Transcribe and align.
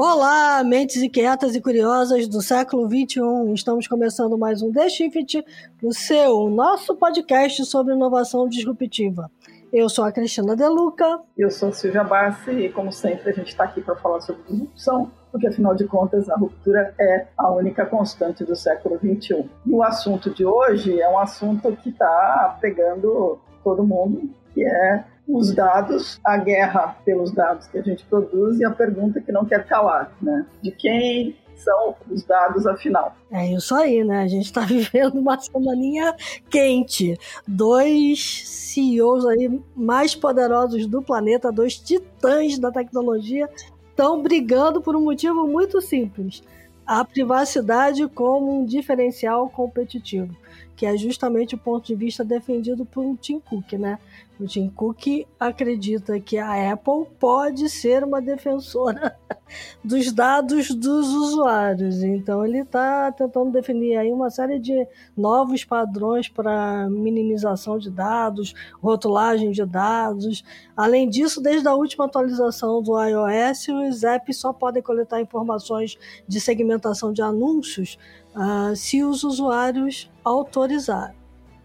Olá, 0.00 0.62
mentes 0.62 1.02
inquietas 1.02 1.56
e 1.56 1.60
curiosas 1.60 2.28
do 2.28 2.40
século 2.40 2.86
XXI. 2.86 3.52
Estamos 3.52 3.88
começando 3.88 4.38
mais 4.38 4.62
um 4.62 4.70
The 4.70 4.88
Shift, 4.88 5.44
o 5.82 5.92
seu, 5.92 6.48
nosso 6.48 6.94
podcast 6.94 7.64
sobre 7.64 7.94
inovação 7.94 8.48
disruptiva. 8.48 9.28
Eu 9.72 9.88
sou 9.88 10.04
a 10.04 10.12
Cristina 10.12 10.54
Deluca. 10.54 11.20
Eu 11.36 11.50
sou 11.50 11.70
a 11.70 11.72
Silvia 11.72 12.04
Bassi 12.04 12.52
e, 12.52 12.68
como 12.68 12.92
sempre, 12.92 13.30
a 13.30 13.32
gente 13.32 13.48
está 13.48 13.64
aqui 13.64 13.80
para 13.80 13.96
falar 13.96 14.20
sobre 14.20 14.40
disrupção, 14.48 15.10
porque, 15.32 15.48
afinal 15.48 15.74
de 15.74 15.84
contas, 15.88 16.30
a 16.30 16.36
ruptura 16.36 16.94
é 16.96 17.26
a 17.36 17.50
única 17.50 17.84
constante 17.84 18.44
do 18.44 18.54
século 18.54 18.98
XXI. 18.98 19.50
E 19.66 19.72
o 19.72 19.82
assunto 19.82 20.30
de 20.30 20.44
hoje 20.44 21.00
é 21.00 21.08
um 21.08 21.18
assunto 21.18 21.76
que 21.82 21.88
está 21.88 22.56
pegando 22.60 23.40
todo 23.64 23.82
mundo, 23.82 24.30
que 24.54 24.64
é 24.64 25.04
os 25.28 25.54
dados, 25.54 26.18
a 26.24 26.38
guerra 26.38 26.96
pelos 27.04 27.30
dados 27.32 27.66
que 27.66 27.78
a 27.78 27.82
gente 27.82 28.04
produz 28.06 28.58
e 28.58 28.64
a 28.64 28.70
pergunta 28.70 29.20
que 29.20 29.30
não 29.30 29.44
quer 29.44 29.66
calar, 29.66 30.10
né? 30.22 30.46
De 30.62 30.70
quem 30.70 31.36
são 31.54 31.94
os 32.10 32.22
dados 32.22 32.66
afinal? 32.66 33.14
É 33.30 33.46
isso 33.52 33.74
aí, 33.74 34.02
né? 34.02 34.22
A 34.22 34.28
gente 34.28 34.46
está 34.46 34.62
vivendo 34.64 35.16
uma 35.16 35.38
semaninha 35.38 36.14
quente. 36.48 37.18
Dois 37.46 38.42
CEOs 38.46 39.26
aí 39.26 39.60
mais 39.76 40.14
poderosos 40.14 40.86
do 40.86 41.02
planeta, 41.02 41.52
dois 41.52 41.76
titãs 41.76 42.58
da 42.58 42.70
tecnologia, 42.70 43.48
estão 43.90 44.22
brigando 44.22 44.80
por 44.80 44.96
um 44.96 45.02
motivo 45.02 45.46
muito 45.46 45.80
simples: 45.82 46.42
a 46.86 47.04
privacidade 47.04 48.06
como 48.08 48.60
um 48.60 48.64
diferencial 48.64 49.50
competitivo, 49.50 50.34
que 50.78 50.86
é 50.86 50.96
justamente 50.96 51.56
o 51.56 51.58
ponto 51.58 51.84
de 51.84 51.94
vista 51.96 52.24
defendido 52.24 52.86
por 52.86 53.16
Tim 53.16 53.40
Cook, 53.40 53.72
né? 53.72 53.98
O 54.38 54.46
Tim 54.46 54.68
Cook 54.68 55.26
acredita 55.40 56.20
que 56.20 56.38
a 56.38 56.72
Apple 56.72 57.06
pode 57.18 57.68
ser 57.68 58.04
uma 58.04 58.22
defensora 58.22 59.18
dos 59.82 60.12
dados 60.12 60.72
dos 60.72 61.08
usuários. 61.08 62.04
Então 62.04 62.46
ele 62.46 62.58
está 62.58 63.10
tentando 63.10 63.50
definir 63.50 63.96
aí 63.96 64.12
uma 64.12 64.30
série 64.30 64.60
de 64.60 64.86
novos 65.16 65.64
padrões 65.64 66.28
para 66.28 66.88
minimização 66.88 67.76
de 67.76 67.90
dados, 67.90 68.54
rotulagem 68.80 69.50
de 69.50 69.66
dados. 69.66 70.44
Além 70.76 71.08
disso, 71.08 71.42
desde 71.42 71.66
a 71.66 71.74
última 71.74 72.04
atualização 72.04 72.80
do 72.80 72.92
iOS, 73.02 73.66
os 73.90 74.04
apps 74.04 74.36
só 74.36 74.52
podem 74.52 74.80
coletar 74.80 75.20
informações 75.20 75.98
de 76.28 76.40
segmentação 76.40 77.12
de 77.12 77.20
anúncios 77.20 77.98
uh, 78.38 78.74
se 78.76 79.02
os 79.02 79.24
usuários 79.24 80.08
autorizarem. 80.24 81.16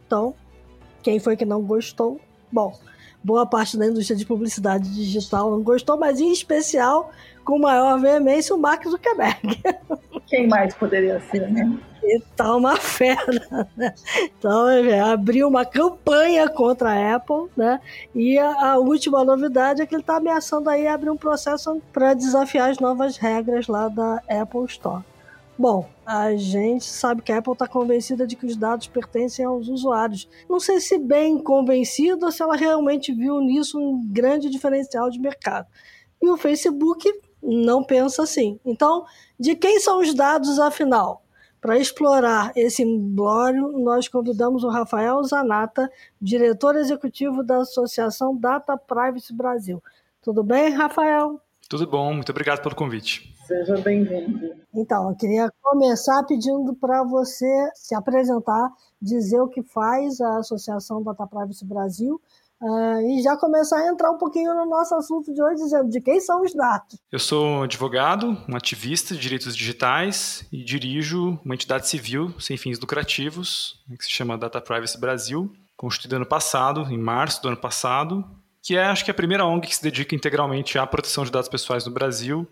Então, 0.06 0.34
quem 1.02 1.20
foi 1.20 1.38
que 1.38 1.46
não 1.46 1.62
gostou 1.62 2.20
Bom, 2.54 2.72
boa 3.24 3.48
parte 3.48 3.76
da 3.76 3.88
indústria 3.88 4.16
de 4.16 4.28
publicidade 4.28 4.94
digital 4.94 5.50
não 5.50 5.64
gostou, 5.64 5.98
mas 5.98 6.20
em 6.20 6.32
especial, 6.32 7.10
com 7.44 7.58
maior 7.58 8.00
veemência, 8.00 8.54
o 8.56 8.60
Mark 8.60 8.88
Zuckerberg. 8.88 9.60
Quem 10.28 10.48
mais 10.48 10.76
poderia 10.76 11.20
ser, 11.32 11.50
né? 11.52 11.76
E 12.04 12.20
tá 12.36 12.56
uma 12.56 12.78
fera, 12.78 13.68
né? 13.76 13.94
Então, 14.38 14.70
é, 14.70 15.00
abriu 15.00 15.48
uma 15.48 15.66
campanha 15.66 16.48
contra 16.48 16.92
a 16.92 17.16
Apple, 17.16 17.50
né? 17.58 17.80
E 18.14 18.38
a, 18.38 18.74
a 18.74 18.78
última 18.78 19.26
novidade 19.26 19.82
é 19.82 19.86
que 19.88 19.96
ele 19.96 20.02
está 20.02 20.18
ameaçando 20.18 20.70
aí 20.70 20.86
abrir 20.86 21.10
um 21.10 21.18
processo 21.18 21.82
para 21.92 22.14
desafiar 22.14 22.70
as 22.70 22.78
novas 22.78 23.18
regras 23.18 23.68
lá 23.68 23.88
da 23.88 24.22
Apple 24.30 24.66
Store. 24.66 25.04
Bom, 25.58 25.88
a 26.06 26.36
gente 26.36 26.86
sabe 26.86 27.22
que 27.22 27.32
a 27.32 27.38
Apple 27.38 27.54
está 27.54 27.68
convencida 27.68 28.28
de 28.28 28.36
que 28.36 28.46
os 28.46 28.56
dados 28.56 28.88
pertencem 28.88 29.46
aos 29.46 29.68
usuários. 29.68 30.28
Não 30.50 30.60
sei 30.60 30.80
se 30.80 30.98
bem 30.98 31.38
convencida 31.42 32.26
ou 32.26 32.32
se 32.32 32.42
ela 32.42 32.56
realmente 32.56 33.14
viu 33.14 33.40
nisso 33.40 33.80
um 33.80 34.06
grande 34.12 34.50
diferencial 34.50 35.10
de 35.10 35.20
mercado. 35.20 35.68
E 36.22 36.30
o 36.30 36.38
Facebook 36.38 37.12
não 37.42 37.84
pensa 37.84 38.24
assim. 38.24 38.60
Então, 38.66 39.06
de 39.40 39.56
quem 39.56 39.80
são 39.80 40.00
os 40.00 40.14
dados 40.14 40.60
afinal? 40.60 41.24
Para 41.60 41.78
explorar 41.78 42.52
esse 42.58 42.84
imbróglio, 42.84 43.72
nós 43.80 44.10
convidamos 44.10 44.66
o 44.66 44.70
Rafael 44.70 45.24
Zanata, 45.24 45.90
diretor 46.22 46.76
executivo 46.76 47.42
da 47.42 47.60
Associação 47.60 48.36
Data 48.36 48.78
Privacy 48.78 49.34
Brasil. 49.34 49.82
Tudo 50.22 50.44
bem, 50.44 50.70
Rafael? 50.70 51.40
Tudo 51.70 51.88
bom, 51.88 52.14
muito 52.14 52.30
obrigado 52.30 52.62
pelo 52.62 52.76
convite. 52.76 53.34
Seja 53.48 53.78
bem-vindo. 53.78 54.54
Então, 54.74 55.10
eu 55.10 55.16
queria 55.16 55.52
começar 55.62 56.24
pedindo 56.24 56.74
para 56.76 57.04
você 57.04 57.70
se 57.76 57.94
apresentar, 57.94 58.72
dizer 59.02 59.40
o 59.42 59.48
que 59.48 59.62
faz 59.64 60.22
a 60.22 60.38
Associação 60.38 61.04
Data 61.04 61.28
Privacy 61.28 61.66
Brasil 61.66 62.22
uh, 62.62 63.02
e 63.02 63.22
já 63.22 63.36
começar 63.36 63.78
a 63.78 63.88
entrar 63.88 64.12
um 64.12 64.18
pouquinho 64.18 64.54
no 64.56 64.66
nosso 64.66 64.96
assunto 64.96 65.34
de 65.34 65.42
hoje, 65.42 65.64
dizendo 65.64 65.90
de 65.90 66.00
quem 66.00 66.20
são 66.20 66.42
os 66.42 66.54
dados. 66.54 67.00
Eu 67.12 67.20
sou 67.20 67.64
advogado, 67.64 68.38
um 68.48 68.56
ativista 68.56 69.14
de 69.14 69.20
direitos 69.20 69.56
digitais 69.56 70.46
e 70.52 70.64
dirijo 70.64 71.40
uma 71.44 71.56
entidade 71.56 71.88
civil 71.88 72.34
sem 72.40 72.56
fins 72.58 72.80
lucrativos, 72.80 73.84
que 73.98 74.06
se 74.06 74.12
chama 74.12 74.38
Data 74.38 74.62
Privacy 74.62 75.00
Brasil, 75.00 75.52
constituída 75.76 76.16
ano 76.16 76.26
passado, 76.26 76.82
em 76.90 76.98
março 76.98 77.42
do 77.42 77.50
ano 77.50 77.58
passado, 77.58 78.24
que 78.64 78.78
é, 78.78 78.86
acho 78.86 79.04
que, 79.04 79.12
a 79.12 79.14
primeira 79.14 79.46
ONG 79.46 79.68
que 79.68 79.76
se 79.76 79.84
dedica 79.84 80.16
integralmente 80.16 80.80
à 80.80 80.88
proteção 80.88 81.26
de 81.26 81.32
dados 81.32 81.50
pessoais 81.50 81.86
no 81.86 81.92
Brasil 81.92 82.50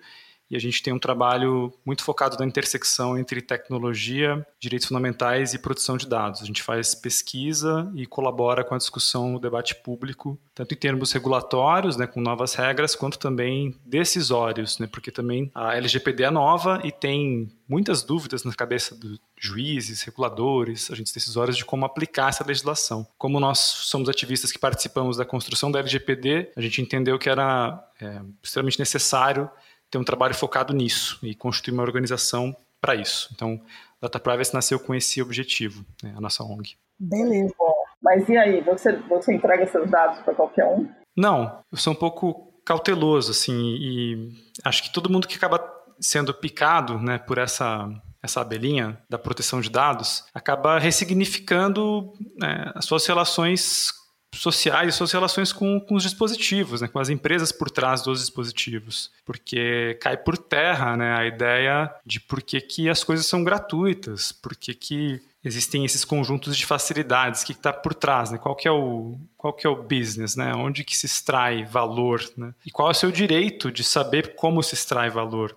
e 0.52 0.56
a 0.58 0.60
gente 0.60 0.84
tem 0.84 0.92
um 0.92 1.00
trabalho 1.00 1.74
muito 1.86 2.04
focado 2.04 2.36
na 2.38 2.46
intersecção 2.46 3.18
entre 3.18 3.42
tecnologia, 3.42 4.46
direitos 4.60 4.90
fundamentais 4.90 5.54
e 5.54 5.60
produção 5.60 5.96
de 5.96 6.06
dados. 6.06 6.42
A 6.42 6.46
gente 6.46 6.62
faz 6.62 6.94
pesquisa 6.94 7.90
e 7.96 8.06
colabora 8.06 8.62
com 8.62 8.76
a 8.76 8.78
discussão 8.78 9.30
no 9.32 9.40
debate 9.40 9.76
público, 9.76 10.38
tanto 10.54 10.74
em 10.74 10.78
termos 10.78 11.14
regulatórios, 11.14 11.96
né, 11.96 12.06
com 12.06 12.20
novas 12.20 12.54
regras, 12.54 12.96
quanto 12.96 13.18
também 13.18 13.74
decisórios, 13.86 14.78
né, 14.78 14.88
porque 14.92 15.10
também 15.10 15.50
a 15.56 15.78
LGPD 15.78 16.24
é 16.24 16.30
nova 16.30 16.82
e 16.84 16.92
tem 16.92 17.50
muitas 17.66 18.04
dúvidas 18.04 18.44
na 18.44 18.54
cabeça 18.54 18.94
dos 18.94 19.18
juízes, 19.40 20.04
reguladores, 20.04 20.92
agentes 20.92 21.14
decisórios 21.14 21.56
de 21.56 21.64
como 21.64 21.86
aplicar 21.86 22.28
essa 22.28 22.46
legislação. 22.46 23.08
Como 23.18 23.40
nós 23.40 23.60
somos 23.60 24.10
ativistas 24.10 24.52
que 24.52 24.60
participamos 24.60 25.16
da 25.16 25.24
construção 25.24 25.72
da 25.72 25.80
LGPD, 25.80 26.52
a 26.58 26.62
gente 26.62 26.82
entendeu 26.82 27.18
que 27.18 27.30
era 27.30 27.82
é, 28.02 28.22
extremamente 28.44 28.78
necessário 28.78 29.50
ter 29.92 29.98
um 29.98 30.04
trabalho 30.04 30.34
focado 30.34 30.74
nisso 30.74 31.20
e 31.22 31.36
constituir 31.36 31.74
uma 31.74 31.84
organização 31.84 32.56
para 32.80 32.96
isso. 32.96 33.30
Então, 33.36 33.62
Data 34.02 34.20
Privacy 34.20 34.54
nasceu 34.54 34.80
com 34.80 34.96
esse 34.96 35.22
objetivo, 35.22 35.86
né, 36.02 36.14
a 36.18 36.22
nossa 36.22 36.44
ONG. 36.44 36.76
Beleza. 36.98 37.54
Mas 38.02 38.28
e 38.28 38.38
aí, 38.38 38.62
você, 38.62 38.98
você 39.02 39.36
entrega 39.36 39.68
seus 39.68 39.90
dados 39.92 40.20
para 40.20 40.34
qualquer 40.34 40.66
um? 40.66 40.90
Não, 41.16 41.62
eu 41.72 41.78
sou 41.78 41.94
um 41.94 41.96
pouco 41.96 42.52
cauteloso, 42.66 43.32
assim, 43.32 43.54
e 43.54 44.32
acho 44.64 44.82
que 44.82 44.92
todo 44.92 45.12
mundo 45.12 45.28
que 45.28 45.36
acaba 45.36 45.62
sendo 46.00 46.34
picado 46.34 46.98
né, 46.98 47.20
por 47.20 47.38
essa, 47.38 47.88
essa 48.24 48.42
abelhinha 48.42 48.98
da 49.10 49.20
proteção 49.20 49.62
de 49.62 49.70
dados 49.70 50.26
acaba 50.34 50.80
ressignificando 50.80 52.14
né, 52.40 52.72
as 52.74 52.86
suas 52.86 53.06
relações 53.06 53.92
sociais 54.34 54.94
e 54.94 54.98
suas 54.98 55.12
relações 55.12 55.52
com, 55.52 55.80
com 55.80 55.96
os 55.96 56.04
dispositivos, 56.04 56.82
né, 56.82 56.88
com 56.88 57.00
as 57.00 57.10
empresas 57.10 57.52
por 57.52 57.70
trás 57.70 58.02
dos 58.02 58.22
dispositivos, 58.22 59.12
porque 59.26 59.98
cai 60.02 60.18
por 60.18 60.38
terra 60.38 60.96
né, 60.96 61.14
a 61.16 61.26
ideia 61.26 61.94
de 62.06 62.20
por 62.20 62.42
que, 62.42 62.60
que 62.62 62.90
as 62.90 63.04
coisas 63.04 63.26
são 63.26 63.44
gratuitas, 63.44 64.32
por 64.32 64.56
que, 64.56 64.74
que 64.74 65.22
existem 65.44 65.84
esses 65.84 66.06
conjuntos 66.06 66.56
de 66.56 66.66
facilidades, 66.66 67.42
o 67.42 67.46
que 67.46 67.52
está 67.52 67.74
por 67.74 67.94
trás, 67.94 68.32
né, 68.32 68.38
qual, 68.38 68.56
que 68.56 68.68
é 68.68 68.72
o, 68.72 69.18
qual 69.38 69.54
que 69.54 69.68
é 69.68 69.70
o 69.70 69.84
business, 69.84 70.36
né, 70.36 70.54
onde 70.56 70.84
que 70.84 70.96
se 70.96 71.06
extrai 71.06 71.66
valor, 71.66 72.24
né, 72.38 72.54
e 72.66 72.72
qual 72.72 72.88
é 72.88 72.92
o 72.92 72.96
seu 72.96 73.12
direito 73.12 73.72
de 73.72 73.84
saber 73.84 74.36
como 74.36 74.64
se 74.64 74.76
extrai 74.76 75.10
valor, 75.10 75.56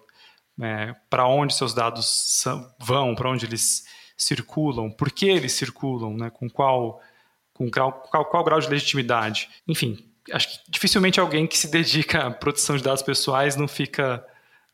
né, 0.56 0.96
para 1.08 1.26
onde 1.26 1.54
seus 1.54 1.74
dados 1.74 2.44
vão, 2.78 3.14
para 3.14 3.30
onde 3.30 3.46
eles 3.46 3.84
circulam, 4.16 4.90
por 4.90 5.10
que 5.10 5.26
eles 5.26 5.52
circulam, 5.52 6.16
né, 6.16 6.30
com 6.30 6.48
qual 6.48 7.00
com 7.54 7.70
qual, 7.70 7.92
qual, 7.92 8.24
qual 8.26 8.44
grau 8.44 8.60
de 8.60 8.68
legitimidade. 8.68 9.48
Enfim, 9.66 10.04
acho 10.32 10.48
que 10.48 10.70
dificilmente 10.70 11.20
alguém 11.20 11.46
que 11.46 11.56
se 11.56 11.70
dedica 11.70 12.26
à 12.26 12.30
proteção 12.30 12.76
de 12.76 12.82
dados 12.82 13.02
pessoais 13.02 13.56
não 13.56 13.68
fica 13.68 14.24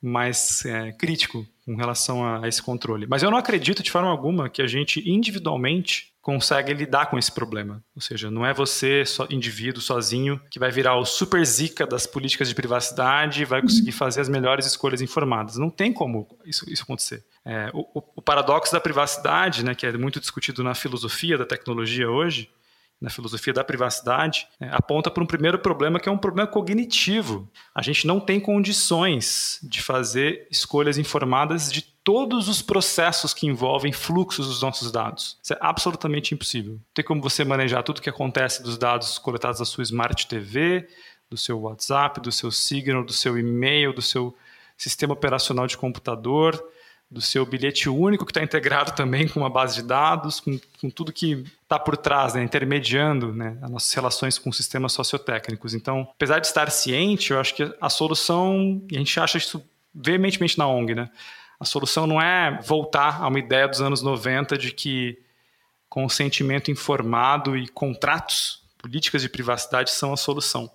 mais 0.02 0.64
é, 0.64 0.92
crítico 0.92 1.46
com 1.64 1.76
relação 1.76 2.24
a, 2.24 2.44
a, 2.44 2.48
esse 2.48 2.62
controle. 2.62 3.06
Mas 3.06 3.22
eu 3.22 3.30
não 3.30 3.38
acredito 3.38 3.82
de 3.82 3.90
forma 3.90 4.08
alguma 4.08 4.48
que 4.48 4.62
a 4.62 4.66
gente 4.66 5.08
individualmente 5.08 6.10
consegue 6.22 6.72
lidar 6.72 7.06
com 7.06 7.18
esse 7.18 7.32
problema. 7.32 7.82
Ou 7.94 8.00
seja, 8.00 8.30
não 8.30 8.44
é 8.44 8.52
você, 8.52 9.04
indivíduo, 9.30 9.80
sozinho, 9.80 10.40
que 10.50 10.58
vai 10.58 10.70
virar 10.70 10.96
o 10.96 11.04
super 11.04 11.44
zica 11.44 11.86
das 11.86 12.06
políticas 12.06 12.48
de 12.48 12.54
privacidade 12.54 13.42
e 13.42 13.44
vai 13.44 13.60
conseguir 13.62 13.92
fazer 13.92 14.20
as 14.20 14.28
melhores 14.28 14.66
escolhas 14.66 15.00
informadas. 15.00 15.56
Não 15.56 15.70
tem 15.70 15.92
como 15.92 16.28
isso, 16.44 16.70
isso 16.70 16.82
acontecer. 16.82 17.24
É, 17.44 17.70
o, 17.72 17.86
o, 18.16 18.22
paradoxo 18.22 18.72
da 18.72 18.80
privacidade, 18.80 19.64
né, 19.64 19.74
que 19.74 19.86
é 19.86 19.92
muito 19.92 20.20
discutido 20.20 20.62
na 20.62 20.74
filosofia 20.74 21.38
da 21.38 21.46
tecnologia 21.46 22.10
hoje, 22.10 22.50
na 23.00 23.08
filosofia 23.08 23.52
da 23.52 23.64
privacidade, 23.64 24.46
né, 24.60 24.68
aponta 24.72 25.10
para 25.10 25.22
um 25.22 25.26
primeiro 25.26 25.58
problema 25.58 25.98
que 25.98 26.08
é 26.08 26.12
um 26.12 26.18
problema 26.18 26.46
cognitivo. 26.46 27.48
A 27.74 27.80
gente 27.80 28.06
não 28.06 28.20
tem 28.20 28.38
condições 28.38 29.58
de 29.62 29.80
fazer 29.80 30.46
escolhas 30.50 30.98
informadas 30.98 31.72
de 31.72 31.82
todos 32.04 32.48
os 32.48 32.60
processos 32.60 33.32
que 33.32 33.46
envolvem 33.46 33.92
fluxos 33.92 34.48
dos 34.48 34.62
nossos 34.62 34.92
dados. 34.92 35.38
Isso 35.42 35.54
é 35.54 35.58
absolutamente 35.60 36.34
impossível. 36.34 36.72
Não 36.72 36.80
tem 36.92 37.04
como 37.04 37.22
você 37.22 37.44
manejar 37.44 37.82
tudo 37.82 37.98
o 37.98 38.02
que 38.02 38.10
acontece 38.10 38.62
dos 38.62 38.76
dados 38.76 39.18
coletados 39.18 39.60
da 39.60 39.64
sua 39.64 39.82
Smart 39.82 40.26
TV, 40.26 40.86
do 41.30 41.36
seu 41.36 41.58
WhatsApp, 41.60 42.20
do 42.20 42.32
seu 42.32 42.50
Signal, 42.50 43.04
do 43.04 43.12
seu 43.12 43.38
e-mail, 43.38 43.94
do 43.94 44.02
seu 44.02 44.36
sistema 44.76 45.12
operacional 45.12 45.66
de 45.66 45.76
computador, 45.76 46.62
do 47.10 47.20
seu 47.20 47.44
bilhete 47.44 47.88
único, 47.88 48.24
que 48.24 48.30
está 48.30 48.42
integrado 48.42 48.92
também 48.92 49.26
com 49.26 49.40
uma 49.40 49.50
base 49.50 49.74
de 49.74 49.82
dados, 49.82 50.38
com, 50.38 50.60
com 50.80 50.88
tudo 50.88 51.12
que 51.12 51.44
está 51.62 51.76
por 51.76 51.96
trás, 51.96 52.34
né, 52.34 52.42
intermediando 52.42 53.34
né, 53.34 53.58
as 53.60 53.70
nossas 53.70 53.92
relações 53.92 54.38
com 54.38 54.52
sistemas 54.52 54.92
sociotécnicos. 54.92 55.74
Então, 55.74 56.08
apesar 56.14 56.38
de 56.38 56.46
estar 56.46 56.70
ciente, 56.70 57.32
eu 57.32 57.40
acho 57.40 57.54
que 57.54 57.74
a 57.80 57.90
solução, 57.90 58.80
e 58.90 58.94
a 58.94 58.98
gente 58.98 59.18
acha 59.18 59.38
isso 59.38 59.60
veementemente 59.92 60.56
na 60.56 60.68
ONG, 60.68 60.94
né? 60.94 61.10
A 61.58 61.64
solução 61.64 62.06
não 62.06 62.22
é 62.22 62.58
voltar 62.62 63.20
a 63.20 63.28
uma 63.28 63.38
ideia 63.38 63.66
dos 63.66 63.82
anos 63.82 64.02
90 64.02 64.56
de 64.56 64.72
que 64.72 65.18
consentimento 65.88 66.70
informado 66.70 67.56
e 67.56 67.66
contratos, 67.68 68.62
políticas 68.78 69.20
de 69.20 69.28
privacidade 69.28 69.90
são 69.90 70.12
a 70.12 70.16
solução. 70.16 70.70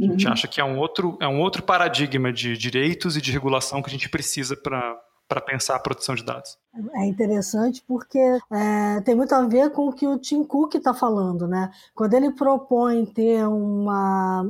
A 0.00 0.04
gente 0.04 0.26
uhum. 0.26 0.32
acha 0.32 0.48
que 0.48 0.60
é 0.60 0.64
um, 0.64 0.78
outro, 0.78 1.18
é 1.20 1.28
um 1.28 1.40
outro 1.40 1.62
paradigma 1.62 2.32
de 2.32 2.56
direitos 2.56 3.16
e 3.16 3.20
de 3.20 3.30
regulação 3.30 3.82
que 3.82 3.88
a 3.88 3.92
gente 3.92 4.08
precisa 4.08 4.56
para 4.56 4.96
para 5.28 5.40
pensar 5.40 5.76
a 5.76 5.78
produção 5.78 6.14
de 6.14 6.24
dados. 6.24 6.58
É 6.94 7.06
interessante 7.06 7.84
porque 7.86 8.18
é, 8.18 9.00
tem 9.02 9.14
muito 9.14 9.34
a 9.34 9.42
ver 9.46 9.70
com 9.70 9.88
o 9.88 9.92
que 9.92 10.06
o 10.06 10.18
Tim 10.18 10.42
Cook 10.42 10.74
está 10.74 10.94
falando, 10.94 11.46
né? 11.46 11.70
Quando 11.94 12.14
ele 12.14 12.32
propõe 12.32 13.04
ter 13.04 13.46
uma, 13.46 14.48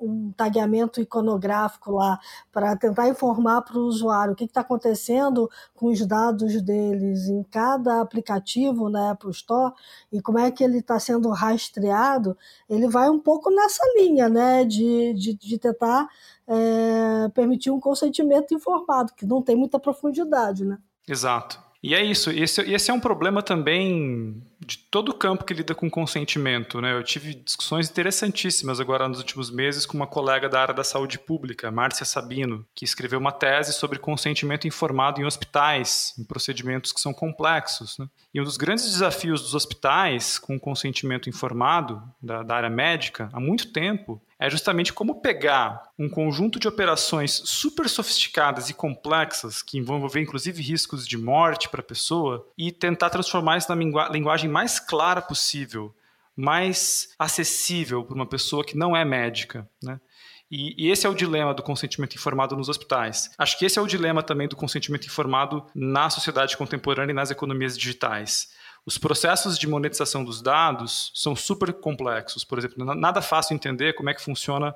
um 0.00 0.32
tagueamento 0.32 1.00
iconográfico 1.00 1.92
lá 1.92 2.18
para 2.52 2.76
tentar 2.76 3.08
informar 3.08 3.62
para 3.62 3.78
o 3.78 3.86
usuário 3.86 4.32
o 4.32 4.36
que 4.36 4.44
está 4.44 4.60
acontecendo 4.60 5.48
com 5.74 5.86
os 5.86 6.04
dados 6.06 6.60
deles 6.60 7.28
em 7.28 7.42
cada 7.44 8.00
aplicativo 8.00 8.88
na 8.88 9.06
né, 9.06 9.10
Apple 9.10 9.30
Store 9.30 9.72
e 10.12 10.20
como 10.20 10.38
é 10.38 10.50
que 10.50 10.64
ele 10.64 10.78
está 10.78 10.98
sendo 10.98 11.30
rastreado, 11.30 12.36
ele 12.68 12.88
vai 12.88 13.08
um 13.08 13.18
pouco 13.18 13.50
nessa 13.50 13.82
linha 13.96 14.28
né, 14.28 14.64
de, 14.64 15.14
de, 15.14 15.34
de 15.34 15.58
tentar 15.58 16.08
é, 16.46 17.28
permitir 17.34 17.70
um 17.70 17.80
consentimento 17.80 18.54
informado, 18.54 19.12
que 19.14 19.26
não 19.26 19.42
tem 19.42 19.56
muita 19.56 19.78
profundidade. 19.78 20.64
Né? 20.64 20.78
Exato. 21.08 21.62
E 21.82 21.94
é 21.94 22.02
isso. 22.02 22.30
Esse, 22.30 22.62
esse 22.62 22.90
é 22.90 22.94
um 22.94 23.00
problema 23.00 23.42
também 23.42 24.42
de 24.64 24.78
todo 24.78 25.10
o 25.10 25.14
campo 25.14 25.44
que 25.44 25.54
lida 25.54 25.74
com 25.74 25.90
consentimento. 25.90 26.80
Né? 26.80 26.92
Eu 26.92 27.02
tive 27.02 27.34
discussões 27.34 27.90
interessantíssimas 27.90 28.80
agora 28.80 29.08
nos 29.08 29.18
últimos 29.18 29.50
meses 29.50 29.86
com 29.86 29.96
uma 29.96 30.06
colega 30.06 30.48
da 30.48 30.60
área 30.60 30.74
da 30.74 30.84
saúde 30.84 31.18
pública, 31.18 31.70
Márcia 31.70 32.04
Sabino, 32.04 32.66
que 32.74 32.84
escreveu 32.84 33.18
uma 33.18 33.32
tese 33.32 33.72
sobre 33.72 33.98
consentimento 33.98 34.66
informado 34.66 35.20
em 35.20 35.24
hospitais, 35.24 36.14
em 36.18 36.24
procedimentos 36.24 36.92
que 36.92 37.00
são 37.00 37.12
complexos. 37.12 37.98
Né? 37.98 38.08
E 38.32 38.40
um 38.40 38.44
dos 38.44 38.56
grandes 38.56 38.84
desafios 38.84 39.42
dos 39.42 39.54
hospitais 39.54 40.38
com 40.38 40.58
consentimento 40.58 41.28
informado, 41.28 42.02
da, 42.20 42.42
da 42.42 42.56
área 42.56 42.70
médica, 42.70 43.28
há 43.32 43.40
muito 43.40 43.72
tempo, 43.72 44.20
é 44.44 44.50
justamente 44.50 44.92
como 44.92 45.22
pegar 45.22 45.90
um 45.98 46.08
conjunto 46.08 46.58
de 46.58 46.68
operações 46.68 47.42
super 47.46 47.88
sofisticadas 47.88 48.68
e 48.68 48.74
complexas, 48.74 49.62
que 49.62 49.80
vão 49.80 49.96
envolver 49.96 50.20
inclusive 50.20 50.62
riscos 50.62 51.08
de 51.08 51.16
morte 51.16 51.68
para 51.68 51.80
a 51.80 51.84
pessoa, 51.84 52.46
e 52.56 52.70
tentar 52.70 53.08
transformar 53.08 53.56
isso 53.56 53.74
na 53.74 54.10
linguagem 54.10 54.50
mais 54.50 54.78
clara 54.78 55.22
possível, 55.22 55.94
mais 56.36 57.14
acessível 57.18 58.04
para 58.04 58.14
uma 58.14 58.26
pessoa 58.26 58.64
que 58.64 58.76
não 58.76 58.94
é 58.94 59.02
médica. 59.04 59.66
Né? 59.82 59.98
E, 60.50 60.74
e, 60.86 60.90
esse 60.90 61.06
é 61.06 61.08
o 61.08 61.14
dilema 61.14 61.54
do 61.54 61.62
consentimento 61.62 62.14
informado 62.14 62.54
nos 62.54 62.68
hospitais. 62.68 63.30
Acho 63.38 63.58
que 63.58 63.64
esse 63.64 63.78
é 63.78 63.82
o 63.82 63.86
dilema 63.86 64.22
também 64.22 64.46
do 64.46 64.56
consentimento 64.56 65.06
informado 65.06 65.64
na 65.74 66.10
sociedade 66.10 66.56
contemporânea 66.56 67.12
e 67.12 67.14
nas 67.14 67.30
economias 67.30 67.78
digitais. 67.78 68.52
Os 68.86 68.98
processos 68.98 69.58
de 69.58 69.66
monetização 69.66 70.24
dos 70.24 70.42
dados 70.42 71.10
são 71.14 71.34
super 71.34 71.72
complexos. 71.72 72.44
Por 72.44 72.58
exemplo, 72.58 72.84
nada 72.94 73.22
fácil 73.22 73.54
entender 73.54 73.94
como 73.94 74.10
é 74.10 74.14
que 74.14 74.22
funciona 74.22 74.74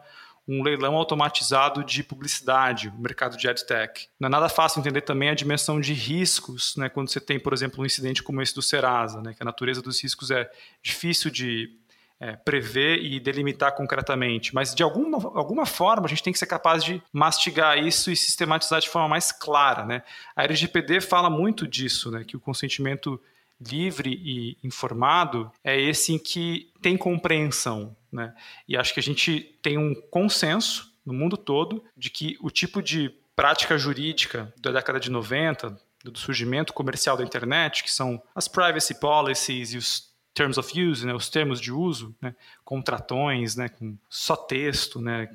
um 0.48 0.62
leilão 0.62 0.94
automatizado 0.94 1.84
de 1.84 2.02
publicidade, 2.02 2.88
o 2.88 2.98
mercado 2.98 3.36
de 3.36 3.46
adtech. 3.46 4.08
Não 4.18 4.28
é 4.28 4.30
nada 4.30 4.48
fácil 4.48 4.80
entender 4.80 5.02
também 5.02 5.28
a 5.28 5.34
dimensão 5.34 5.78
de 5.78 5.92
riscos, 5.92 6.74
né, 6.76 6.88
quando 6.88 7.10
você 7.10 7.20
tem, 7.20 7.38
por 7.38 7.52
exemplo, 7.52 7.82
um 7.82 7.86
incidente 7.86 8.22
como 8.22 8.40
esse 8.40 8.54
do 8.54 8.62
Serasa, 8.62 9.20
né, 9.20 9.34
que 9.34 9.42
a 9.42 9.44
natureza 9.44 9.82
dos 9.82 10.02
riscos 10.02 10.30
é 10.30 10.50
difícil 10.82 11.30
de 11.30 11.76
é, 12.18 12.34
prever 12.34 12.98
e 13.04 13.20
delimitar 13.20 13.74
concretamente, 13.74 14.54
mas 14.54 14.74
de 14.74 14.82
alguma, 14.82 15.18
alguma 15.38 15.66
forma 15.66 16.06
a 16.06 16.08
gente 16.08 16.22
tem 16.22 16.32
que 16.32 16.38
ser 16.38 16.46
capaz 16.46 16.82
de 16.82 17.02
mastigar 17.12 17.78
isso 17.78 18.10
e 18.10 18.16
sistematizar 18.16 18.80
de 18.80 18.88
forma 18.88 19.06
mais 19.06 19.30
clara. 19.30 19.84
Né? 19.84 20.02
A 20.34 20.44
LGPD 20.44 21.02
fala 21.02 21.28
muito 21.28 21.66
disso, 21.66 22.10
né, 22.10 22.24
que 22.24 22.38
o 22.38 22.40
consentimento 22.40 23.20
livre 23.60 24.20
e 24.22 24.56
informado 24.62 25.50
é 25.64 25.80
esse 25.80 26.12
em 26.12 26.18
que 26.18 26.72
tem 26.80 26.96
compreensão. 26.96 27.96
Né? 28.10 28.34
E 28.66 28.76
acho 28.76 28.94
que 28.94 29.00
a 29.00 29.02
gente 29.02 29.58
tem 29.62 29.76
um 29.76 29.94
consenso 30.10 30.94
no 31.04 31.12
mundo 31.12 31.36
todo 31.36 31.84
de 31.96 32.10
que 32.10 32.36
o 32.40 32.50
tipo 32.50 32.82
de 32.82 33.14
prática 33.34 33.78
jurídica 33.78 34.52
da 34.58 34.72
década 34.72 34.98
de 34.98 35.10
90, 35.10 35.78
do 36.04 36.18
surgimento 36.18 36.72
comercial 36.72 37.16
da 37.16 37.24
internet, 37.24 37.82
que 37.82 37.90
são 37.90 38.22
as 38.34 38.48
privacy 38.48 38.94
policies 38.98 39.72
e 39.72 39.76
os 39.76 40.08
terms 40.34 40.58
of 40.58 40.80
use, 40.80 41.04
né, 41.04 41.12
os 41.12 41.28
termos 41.28 41.60
de 41.60 41.72
uso, 41.72 42.14
né, 42.20 42.34
contratões, 42.64 43.56
né, 43.56 43.68
com 43.68 43.96
só 44.08 44.36
texto, 44.36 45.00
né, 45.00 45.28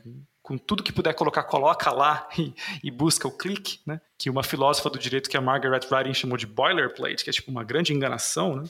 com 0.43 0.57
tudo 0.57 0.83
que 0.83 0.91
puder 0.91 1.13
colocar, 1.13 1.43
coloca 1.43 1.89
lá 1.89 2.27
e, 2.37 2.53
e, 2.83 2.91
busca 2.91 3.27
o 3.27 3.31
clique, 3.31 3.79
né? 3.85 3.99
Que 4.17 4.29
uma 4.29 4.43
filósofa 4.43 4.89
do 4.89 4.99
direito 4.99 5.29
que 5.29 5.37
a 5.37 5.41
Margaret 5.41 5.87
Ryding 5.89 6.13
chamou 6.13 6.37
de 6.37 6.45
boilerplate, 6.45 7.23
que 7.23 7.29
é 7.29 7.33
tipo 7.33 7.49
uma 7.49 7.63
grande 7.63 7.93
enganação, 7.93 8.57
né? 8.57 8.69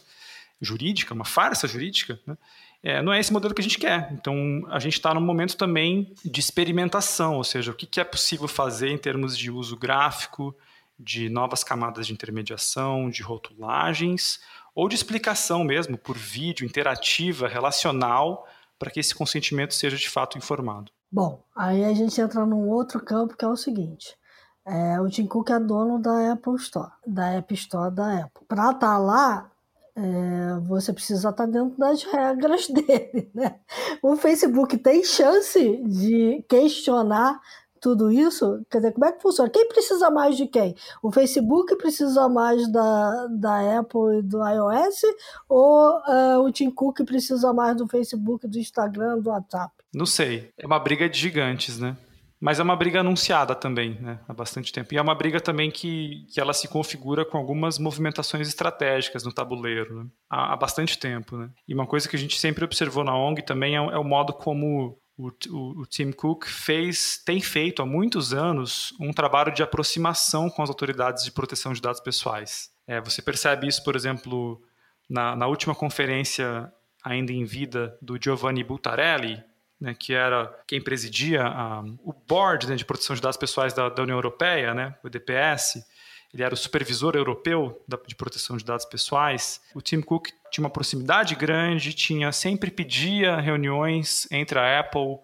Jurídica, 0.61 1.13
uma 1.13 1.25
farsa 1.25 1.67
jurídica, 1.67 2.19
né? 2.25 2.37
É, 2.83 3.01
não 3.01 3.13
é 3.13 3.19
esse 3.19 3.31
modelo 3.31 3.55
que 3.55 3.61
a 3.61 3.63
gente 3.63 3.79
quer. 3.79 4.09
Então, 4.11 4.35
a 4.69 4.77
gente 4.77 4.93
está 4.93 5.13
num 5.13 5.21
momento 5.21 5.55
também 5.55 6.13
de 6.23 6.39
experimentação, 6.39 7.37
ou 7.37 7.43
seja, 7.43 7.71
o 7.71 7.73
que, 7.73 7.85
que 7.85 7.99
é 7.99 8.03
possível 8.03 8.47
fazer 8.47 8.89
em 8.89 8.97
termos 8.97 9.37
de 9.37 9.49
uso 9.49 9.77
gráfico, 9.77 10.55
de 10.99 11.29
novas 11.29 11.63
camadas 11.63 12.05
de 12.05 12.13
intermediação, 12.13 13.09
de 13.09 13.23
rotulagens, 13.23 14.41
ou 14.75 14.89
de 14.89 14.95
explicação 14.95 15.63
mesmo, 15.63 15.97
por 15.97 16.17
vídeo, 16.17 16.65
interativa, 16.65 17.47
relacional, 17.47 18.45
para 18.77 18.91
que 18.91 18.99
esse 18.99 19.15
consentimento 19.15 19.73
seja 19.73 19.95
de 19.95 20.09
fato 20.09 20.37
informado. 20.37 20.91
Bom, 21.13 21.43
aí 21.55 21.85
a 21.85 21.93
gente 21.93 22.19
entra 22.19 22.43
num 22.43 22.67
outro 22.67 22.99
campo 22.99 23.37
que 23.37 23.45
é 23.45 23.47
o 23.47 23.55
seguinte. 23.55 24.17
É, 24.65 24.99
o 24.99 25.07
Tim 25.07 25.27
Cook 25.27 25.51
é 25.51 25.59
dono 25.59 25.99
da 25.99 26.31
Apple 26.31 26.55
Store, 26.55 26.91
da 27.05 27.33
App 27.33 27.53
Store 27.53 27.93
da 27.93 28.21
Apple. 28.21 28.43
Para 28.47 28.71
estar 28.71 28.79
tá 28.79 28.97
lá, 28.97 29.51
é, 29.95 30.59
você 30.67 30.91
precisa 30.91 31.29
estar 31.29 31.45
tá 31.45 31.45
dentro 31.45 31.77
das 31.77 32.01
regras 32.01 32.65
dele. 32.73 33.29
Né? 33.31 33.59
O 34.01 34.15
Facebook 34.15 34.75
tem 34.79 35.03
chance 35.03 35.83
de 35.85 36.43
questionar 36.49 37.39
tudo 37.79 38.11
isso? 38.11 38.65
Quer 38.67 38.79
dizer, 38.79 38.93
como 38.93 39.05
é 39.05 39.11
que 39.11 39.21
funciona? 39.21 39.51
Quem 39.51 39.67
precisa 39.67 40.09
mais 40.09 40.35
de 40.35 40.47
quem? 40.47 40.75
O 41.03 41.11
Facebook 41.11 41.75
precisa 41.75 42.27
mais 42.27 42.67
da, 42.71 43.27
da 43.27 43.79
Apple 43.79 44.17
e 44.17 44.21
do 44.23 44.39
iOS? 44.43 45.01
Ou 45.47 45.91
uh, 45.91 46.39
o 46.43 46.51
Tim 46.51 46.71
Cook 46.71 47.03
precisa 47.05 47.53
mais 47.53 47.77
do 47.77 47.87
Facebook, 47.87 48.47
do 48.47 48.57
Instagram, 48.57 49.19
do 49.19 49.29
WhatsApp? 49.29 49.82
Não 49.93 50.05
sei. 50.05 50.49
É 50.57 50.65
uma 50.65 50.79
briga 50.79 51.07
de 51.07 51.17
gigantes, 51.17 51.77
né? 51.77 51.95
Mas 52.43 52.59
é 52.59 52.63
uma 52.63 52.75
briga 52.75 52.99
anunciada 52.99 53.55
também, 53.55 53.97
né? 54.01 54.19
Há 54.27 54.33
bastante 54.33 54.73
tempo. 54.73 54.93
E 54.93 54.97
é 54.97 55.01
uma 55.01 55.15
briga 55.15 55.39
também 55.39 55.71
que, 55.71 56.25
que 56.33 56.41
ela 56.41 56.51
se 56.51 56.67
configura 56.67 57.23
com 57.23 57.37
algumas 57.37 57.79
movimentações 57.79 58.49
estratégicas 58.49 59.23
no 59.23 59.31
tabuleiro, 59.31 60.03
né? 60.03 60.09
há, 60.29 60.51
há, 60.51 60.57
bastante 60.57 60.99
tempo, 60.99 61.37
né? 61.37 61.49
E 61.65 61.73
uma 61.73 61.87
coisa 61.87 62.09
que 62.09 62.17
a 62.17 62.19
gente 62.19 62.37
sempre 62.37 62.65
observou 62.65 63.01
na 63.01 63.15
ONG 63.15 63.43
também 63.43 63.75
é, 63.75 63.77
é 63.77 63.97
o 63.97 64.03
modo 64.03 64.33
como 64.33 64.99
o, 65.17 65.29
o, 65.49 65.81
o, 65.81 65.85
Tim 65.85 66.11
Cook 66.11 66.45
fez, 66.45 67.21
tem 67.23 67.39
feito 67.39 67.81
há 67.81 67.85
muitos 67.85 68.33
anos 68.33 68.93
um 68.99 69.13
trabalho 69.13 69.53
de 69.53 69.63
aproximação 69.63 70.49
com 70.49 70.61
as 70.61 70.69
autoridades 70.69 71.23
de 71.23 71.31
proteção 71.31 71.71
de 71.71 71.81
dados 71.81 72.01
pessoais. 72.01 72.69
É, 72.85 72.99
você 72.99 73.21
percebe 73.21 73.67
isso, 73.67 73.83
por 73.83 73.95
exemplo, 73.95 74.61
na, 75.09 75.35
na, 75.35 75.47
última 75.47 75.73
conferência 75.73 76.69
ainda 77.03 77.31
em 77.31 77.45
vida 77.45 77.97
do 78.01 78.21
Giovanni 78.21 78.63
Buttarelli, 78.63 79.41
né, 79.83 79.93
que 79.93 80.13
era 80.13 80.47
quem 80.65 80.81
presidia 80.81 81.43
a, 81.43 81.81
o 82.05 82.13
board 82.13 82.67
né, 82.67 82.75
de 82.77 82.85
proteção 82.85 83.13
de 83.13 83.21
dados 83.21 83.35
pessoais 83.35 83.73
da, 83.73 83.89
da 83.89 84.01
União 84.01 84.15
Europeia, 84.15 84.73
né, 84.73 84.95
o 85.03 85.09
DPS. 85.09 85.85
Ele 86.33 86.41
era 86.41 86.53
o 86.53 86.57
supervisor 86.57 87.17
europeu 87.17 87.83
de 88.07 88.15
proteção 88.15 88.55
de 88.55 88.63
dados 88.63 88.85
pessoais. 88.85 89.61
O 89.75 89.81
Tim 89.81 89.99
Cook 89.99 90.29
tinha 90.49 90.63
uma 90.63 90.69
proximidade 90.69 91.35
grande, 91.35 91.93
tinha 91.93 92.31
sempre 92.31 92.71
pedia 92.71 93.41
reuniões 93.41 94.25
entre 94.31 94.57
a 94.57 94.79
Apple 94.79 95.19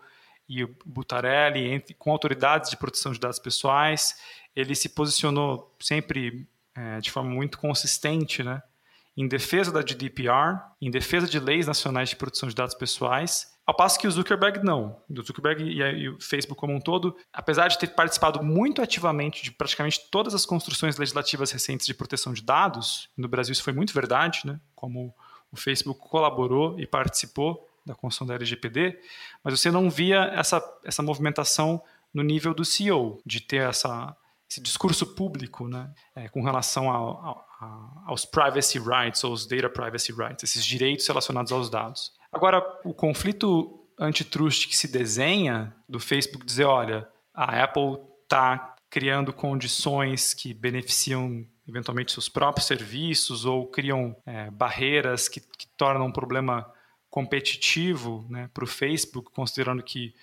e 0.48 0.66
o 0.66 0.76
Butarelli, 0.86 1.72
entre, 1.72 1.94
com 1.94 2.12
autoridades 2.12 2.70
de 2.70 2.76
proteção 2.76 3.14
de 3.14 3.20
dados 3.20 3.40
pessoais. 3.40 4.20
Ele 4.54 4.76
se 4.76 4.90
posicionou 4.90 5.74
sempre 5.80 6.46
é, 6.76 7.00
de 7.00 7.10
forma 7.10 7.30
muito 7.30 7.58
consistente, 7.60 8.44
né, 8.44 8.62
em 9.16 9.26
defesa 9.26 9.72
da 9.72 9.82
GDPR, 9.82 10.60
em 10.82 10.92
defesa 10.92 11.28
de 11.28 11.40
leis 11.40 11.66
nacionais 11.66 12.10
de 12.10 12.18
proteção 12.18 12.50
de 12.50 12.56
dados 12.56 12.76
pessoais, 12.76 13.58
ao 13.70 13.76
passo 13.76 14.00
que 14.00 14.08
o 14.08 14.12
Zuckerberg 14.12 14.64
não. 14.64 15.00
O 15.08 15.22
Zuckerberg 15.22 15.64
e, 15.64 16.10
o 16.10 16.20
Facebook 16.20 16.60
como 16.60 16.74
um 16.74 16.80
todo, 16.80 17.16
apesar 17.32 17.68
de 17.68 17.78
ter 17.78 17.90
participado 17.90 18.44
muito 18.44 18.82
ativamente 18.82 19.44
de 19.44 19.52
praticamente 19.52 20.10
todas 20.10 20.34
as 20.34 20.44
construções 20.44 20.98
legislativas 20.98 21.52
recentes 21.52 21.86
de 21.86 21.94
proteção 21.94 22.34
de 22.34 22.42
dados, 22.42 23.08
no 23.16 23.28
Brasil 23.28 23.54
isso 23.54 23.62
foi 23.62 23.72
muito 23.72 23.94
verdade, 23.94 24.42
né? 24.44 24.60
como 24.74 25.14
o 25.52 25.56
Facebook 25.56 26.02
colaborou 26.02 26.80
e 26.80 26.88
participou 26.88 27.70
da 27.86 27.94
construção 27.94 28.26
da 28.26 28.34
LGPD, 28.34 29.00
mas 29.44 29.60
você 29.60 29.70
não 29.70 29.88
via 29.88 30.24
essa, 30.34 30.64
essa 30.84 31.04
movimentação 31.04 31.80
no 32.12 32.24
nível 32.24 32.56
do 32.56 32.66
CEO, 32.66 33.22
de 33.24 33.40
ter 33.40 33.70
essa, 33.70 34.18
esse 34.50 34.60
discurso 34.62 35.06
público 35.06 35.68
né, 35.68 35.94
é, 36.16 36.28
com 36.28 36.42
relação 36.42 36.90
ao, 36.90 37.24
ao, 37.24 38.04
aos 38.08 38.26
privacy 38.26 38.80
rights, 38.80 39.24
ou 39.24 39.32
os 39.32 39.46
data 39.46 39.70
privacy 39.70 40.12
rights, 40.12 40.44
esses 40.44 40.66
direitos 40.66 41.06
relacionados 41.08 41.52
aos 41.52 41.70
dados. 41.70 42.18
Agora, 42.32 42.64
o 42.84 42.94
conflito 42.94 43.88
antitrust 43.98 44.68
que 44.68 44.78
se 44.78 44.88
desenha 44.88 45.76
do 45.88 46.00
Facebook 46.00 46.46
dizer, 46.46 46.66
olha, 46.66 47.08
a 47.34 47.64
Apple 47.64 47.98
está 48.24 48.76
criando 48.90 49.34
condições 49.34 50.34
que 50.34 50.54
beneficiam 50.54 51.46
eventualmente 51.68 52.12
seus 52.12 52.28
próprios 52.28 52.66
serviços 52.66 53.46
ou 53.46 53.68
criam 53.68 54.16
é, 54.26 54.50
barreiras 54.50 55.28
que, 55.28 55.40
que, 55.40 55.68
tornam 55.78 56.08
um 56.08 56.12
problema 56.12 56.72
competitivo 57.10 58.26
né, 58.30 58.50
para 58.54 58.64
o 58.64 58.68
Facebook, 58.68 59.32
considerando 59.32 59.84
que 59.84 60.14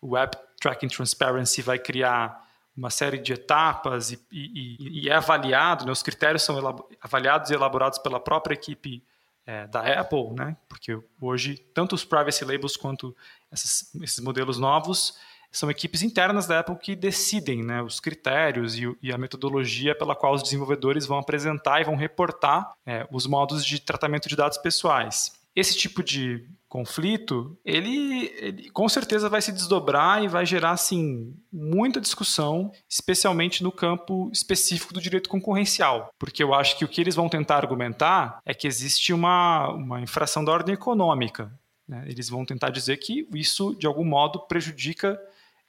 o 0.00 0.10
Web 0.10 0.36
Tracking 0.60 0.88
Transparency 0.88 1.62
vai 1.62 1.78
criar 1.78 2.40
uma 2.76 2.88
série 2.88 3.18
de 3.18 3.32
etapas 3.32 4.12
e, 4.12 4.26
e, 4.30 5.02
e 5.04 5.08
é 5.08 5.14
avaliado, 5.14 5.84
né, 5.84 5.92
os 5.92 6.02
critérios 6.02 6.42
são 6.42 6.56
avaliados 7.00 7.50
e 7.50 7.54
elaborados 7.54 7.98
pela 7.98 8.20
própria 8.20 8.54
equipe 8.54 9.04
é, 9.46 9.66
da 9.66 9.80
Apple, 10.00 10.34
né, 10.34 10.56
porque 10.68 10.98
hoje 11.20 11.56
tanto 11.74 11.94
os 11.94 12.04
privacy 12.04 12.44
labels 12.44 12.76
quanto 12.76 13.14
esses, 13.52 13.94
esses 14.02 14.20
modelos 14.20 14.58
novos 14.58 15.18
são 15.52 15.70
equipes 15.70 16.02
internas 16.02 16.46
da 16.46 16.60
Apple 16.60 16.76
que 16.76 16.96
decidem 16.96 17.62
né, 17.62 17.82
os 17.82 18.00
critérios 18.00 18.74
e, 18.74 18.84
e, 19.02 19.12
a 19.12 19.18
metodologia 19.18 19.94
pela 19.94 20.16
qual 20.16 20.32
os 20.32 20.42
desenvolvedores 20.42 21.04
vão 21.04 21.18
apresentar 21.18 21.80
e 21.80 21.84
vão 21.84 21.94
reportar 21.94 22.72
é, 22.86 23.06
os 23.12 23.26
modos 23.26 23.64
de 23.64 23.78
tratamento 23.78 24.28
de 24.28 24.34
dados 24.34 24.56
pessoais. 24.56 25.32
Esse 25.54 25.76
tipo 25.76 26.02
de 26.02 26.48
conflito, 26.72 27.54
ele, 27.66 28.32
ele, 28.38 28.70
com 28.70 28.88
certeza 28.88 29.28
vai 29.28 29.42
se 29.42 29.52
desdobrar 29.52 30.24
e 30.24 30.26
vai 30.26 30.46
gerar 30.46 30.70
assim 30.70 31.36
muita 31.52 32.00
discussão, 32.00 32.72
especialmente 32.88 33.62
no 33.62 33.70
campo 33.70 34.30
específico 34.32 34.94
do 34.94 35.00
direito 35.02 35.28
concorrencial, 35.28 36.08
porque 36.18 36.42
eu 36.42 36.54
acho 36.54 36.78
que 36.78 36.84
o 36.86 36.88
que 36.88 37.02
eles 37.02 37.14
vão 37.14 37.28
tentar 37.28 37.56
argumentar 37.56 38.40
é 38.46 38.54
que 38.54 38.66
existe 38.66 39.12
uma, 39.12 39.68
uma 39.68 40.00
infração 40.00 40.42
da 40.42 40.50
ordem 40.50 40.72
econômica. 40.72 41.52
Né? 41.86 42.06
Eles 42.08 42.30
vão 42.30 42.42
tentar 42.42 42.70
dizer 42.70 42.96
que 42.96 43.28
isso 43.34 43.74
de 43.74 43.86
algum 43.86 44.04
modo 44.04 44.40
prejudica 44.40 45.20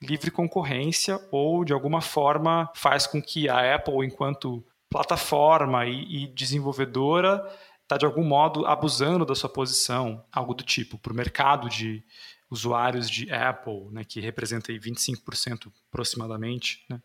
livre 0.01 0.31
concorrência 0.31 1.19
ou 1.33 1.65
de 1.65 1.73
alguma 1.73 1.99
forma 1.99 2.71
faz 2.75 3.05
com 3.05 3.21
que 3.21 3.49
a 3.49 3.75
Apple, 3.75 4.05
enquanto 4.05 4.63
plataforma 4.89 5.85
e, 5.85 6.23
e 6.23 6.27
desenvolvedora, 6.27 7.43
está 7.83 7.97
de 7.97 8.05
algum 8.05 8.23
modo 8.23 8.65
abusando 8.65 9.25
da 9.25 9.35
sua 9.35 9.49
posição, 9.49 10.23
algo 10.31 10.53
do 10.53 10.63
tipo, 10.63 10.97
para 10.97 11.13
o 11.13 11.15
mercado 11.15 11.69
de 11.69 12.03
usuários 12.49 13.09
de 13.09 13.31
Apple, 13.31 13.87
né, 13.91 14.03
que 14.03 14.19
representa 14.19 14.71
aí 14.71 14.79
25% 14.79 15.71
aproximadamente 15.89 16.85
né, 16.89 17.01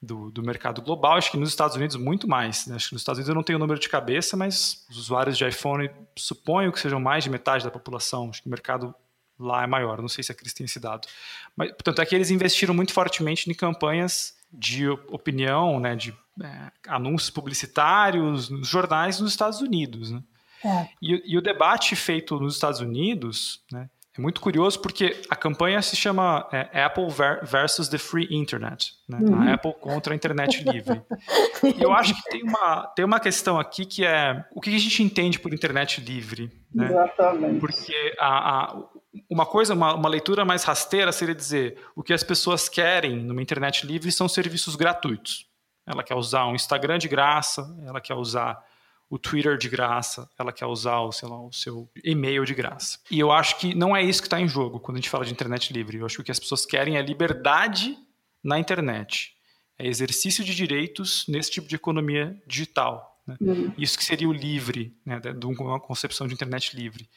do, 0.00 0.30
do 0.30 0.42
mercado 0.42 0.80
global. 0.80 1.16
Acho 1.16 1.30
que 1.30 1.36
nos 1.36 1.48
Estados 1.48 1.76
Unidos 1.76 1.96
muito 1.96 2.28
mais. 2.28 2.66
Né? 2.66 2.76
Acho 2.76 2.88
que 2.88 2.94
nos 2.94 3.02
Estados 3.02 3.18
Unidos 3.18 3.28
eu 3.28 3.34
não 3.34 3.42
tenho 3.42 3.58
o 3.58 3.60
número 3.60 3.78
de 3.78 3.88
cabeça, 3.88 4.36
mas 4.36 4.86
os 4.88 4.96
usuários 4.96 5.36
de 5.36 5.46
iPhone 5.46 5.90
suponho 6.16 6.72
que 6.72 6.78
sejam 6.78 7.00
mais 7.00 7.24
de 7.24 7.30
metade 7.30 7.64
da 7.64 7.70
população. 7.70 8.30
Acho 8.30 8.40
que 8.40 8.46
o 8.46 8.50
mercado 8.50 8.94
lá 9.38 9.64
é 9.64 9.66
maior. 9.66 10.00
Não 10.00 10.08
sei 10.08 10.22
se 10.22 10.30
a 10.30 10.34
Cris 10.34 10.54
tem 10.54 10.64
esse 10.64 10.78
dado. 10.78 11.08
Mas, 11.56 11.70
portanto, 11.72 12.00
é 12.00 12.06
que 12.06 12.14
eles 12.14 12.30
investiram 12.30 12.74
muito 12.74 12.92
fortemente 12.92 13.50
em 13.50 13.54
campanhas 13.54 14.36
de 14.58 14.88
opinião, 14.88 15.78
né, 15.80 15.94
de 15.94 16.14
é, 16.42 16.70
anúncios 16.88 17.30
publicitários 17.30 18.48
nos 18.48 18.68
jornais 18.68 19.20
nos 19.20 19.30
Estados 19.30 19.60
Unidos. 19.60 20.10
Né? 20.10 20.22
É. 20.64 20.88
E, 21.00 21.34
e, 21.34 21.38
o 21.38 21.42
debate 21.42 21.94
feito 21.94 22.40
nos 22.40 22.54
Estados 22.54 22.80
Unidos 22.80 23.62
né, 23.70 23.88
é 24.16 24.20
muito 24.20 24.40
curioso 24.40 24.80
porque 24.80 25.20
a 25.28 25.36
campanha 25.36 25.82
se 25.82 25.96
chama 25.96 26.48
é, 26.52 26.84
Apple 26.84 27.08
versus 27.42 27.88
the 27.88 27.98
Free 27.98 28.28
Internet, 28.30 28.94
né? 29.08 29.18
uhum. 29.20 29.42
a 29.42 29.54
Apple 29.54 29.74
contra 29.80 30.14
a 30.14 30.16
internet 30.16 30.62
livre. 30.62 31.02
e 31.76 31.82
eu 31.82 31.92
acho 31.92 32.14
que 32.14 32.30
tem 32.30 32.42
uma, 32.42 32.86
tem 32.94 33.04
uma 33.04 33.20
questão 33.20 33.58
aqui 33.58 33.84
que 33.84 34.04
é 34.04 34.44
o 34.52 34.60
que 34.60 34.74
a 34.74 34.78
gente 34.78 35.02
entende 35.02 35.38
por 35.38 35.52
internet 35.52 36.00
livre. 36.00 36.50
Né? 36.72 36.86
Exatamente. 36.86 37.60
Porque 37.60 38.14
a, 38.18 38.28
a, 38.28 38.84
uma 39.28 39.46
coisa, 39.46 39.74
uma, 39.74 39.94
uma 39.94 40.08
leitura 40.08 40.44
mais 40.44 40.64
rasteira 40.64 41.12
seria 41.12 41.34
dizer 41.34 41.78
o 41.94 42.02
que 42.02 42.12
as 42.12 42.22
pessoas 42.22 42.68
querem 42.68 43.16
numa 43.16 43.42
internet 43.42 43.86
livre 43.86 44.10
são 44.10 44.28
serviços 44.28 44.76
gratuitos. 44.76 45.46
Ela 45.86 46.02
quer 46.02 46.14
usar 46.14 46.46
um 46.46 46.54
Instagram 46.54 46.98
de 46.98 47.08
graça, 47.08 47.76
ela 47.86 48.00
quer 48.00 48.14
usar 48.14 48.64
o 49.08 49.18
Twitter 49.18 49.56
de 49.56 49.68
graça, 49.68 50.28
ela 50.38 50.52
quer 50.52 50.66
usar 50.66 50.98
o, 51.00 51.10
lá, 51.22 51.40
o 51.40 51.52
seu 51.52 51.88
e-mail 52.02 52.44
de 52.44 52.54
graça. 52.54 52.98
E 53.10 53.20
eu 53.20 53.30
acho 53.30 53.58
que 53.58 53.74
não 53.74 53.94
é 53.94 54.02
isso 54.02 54.20
que 54.20 54.26
está 54.26 54.40
em 54.40 54.48
jogo 54.48 54.80
quando 54.80 54.96
a 54.96 55.00
gente 55.00 55.10
fala 55.10 55.24
de 55.24 55.32
internet 55.32 55.72
livre. 55.72 55.98
Eu 55.98 56.06
acho 56.06 56.16
que 56.16 56.22
o 56.22 56.24
que 56.24 56.32
as 56.32 56.40
pessoas 56.40 56.64
querem 56.64 56.96
é 56.96 57.02
liberdade 57.02 57.96
na 58.42 58.58
internet. 58.58 59.34
É 59.78 59.86
exercício 59.86 60.42
de 60.42 60.54
direitos 60.54 61.26
nesse 61.28 61.50
tipo 61.50 61.68
de 61.68 61.76
economia 61.76 62.36
digital. 62.46 63.20
Né? 63.26 63.36
Uhum. 63.40 63.72
Isso 63.76 63.98
que 63.98 64.04
seria 64.04 64.28
o 64.28 64.32
livre, 64.32 64.96
né, 65.04 65.20
de 65.20 65.46
uma 65.46 65.80
concepção 65.80 66.26
de 66.26 66.34
internet 66.34 66.76
livre. 66.76 67.08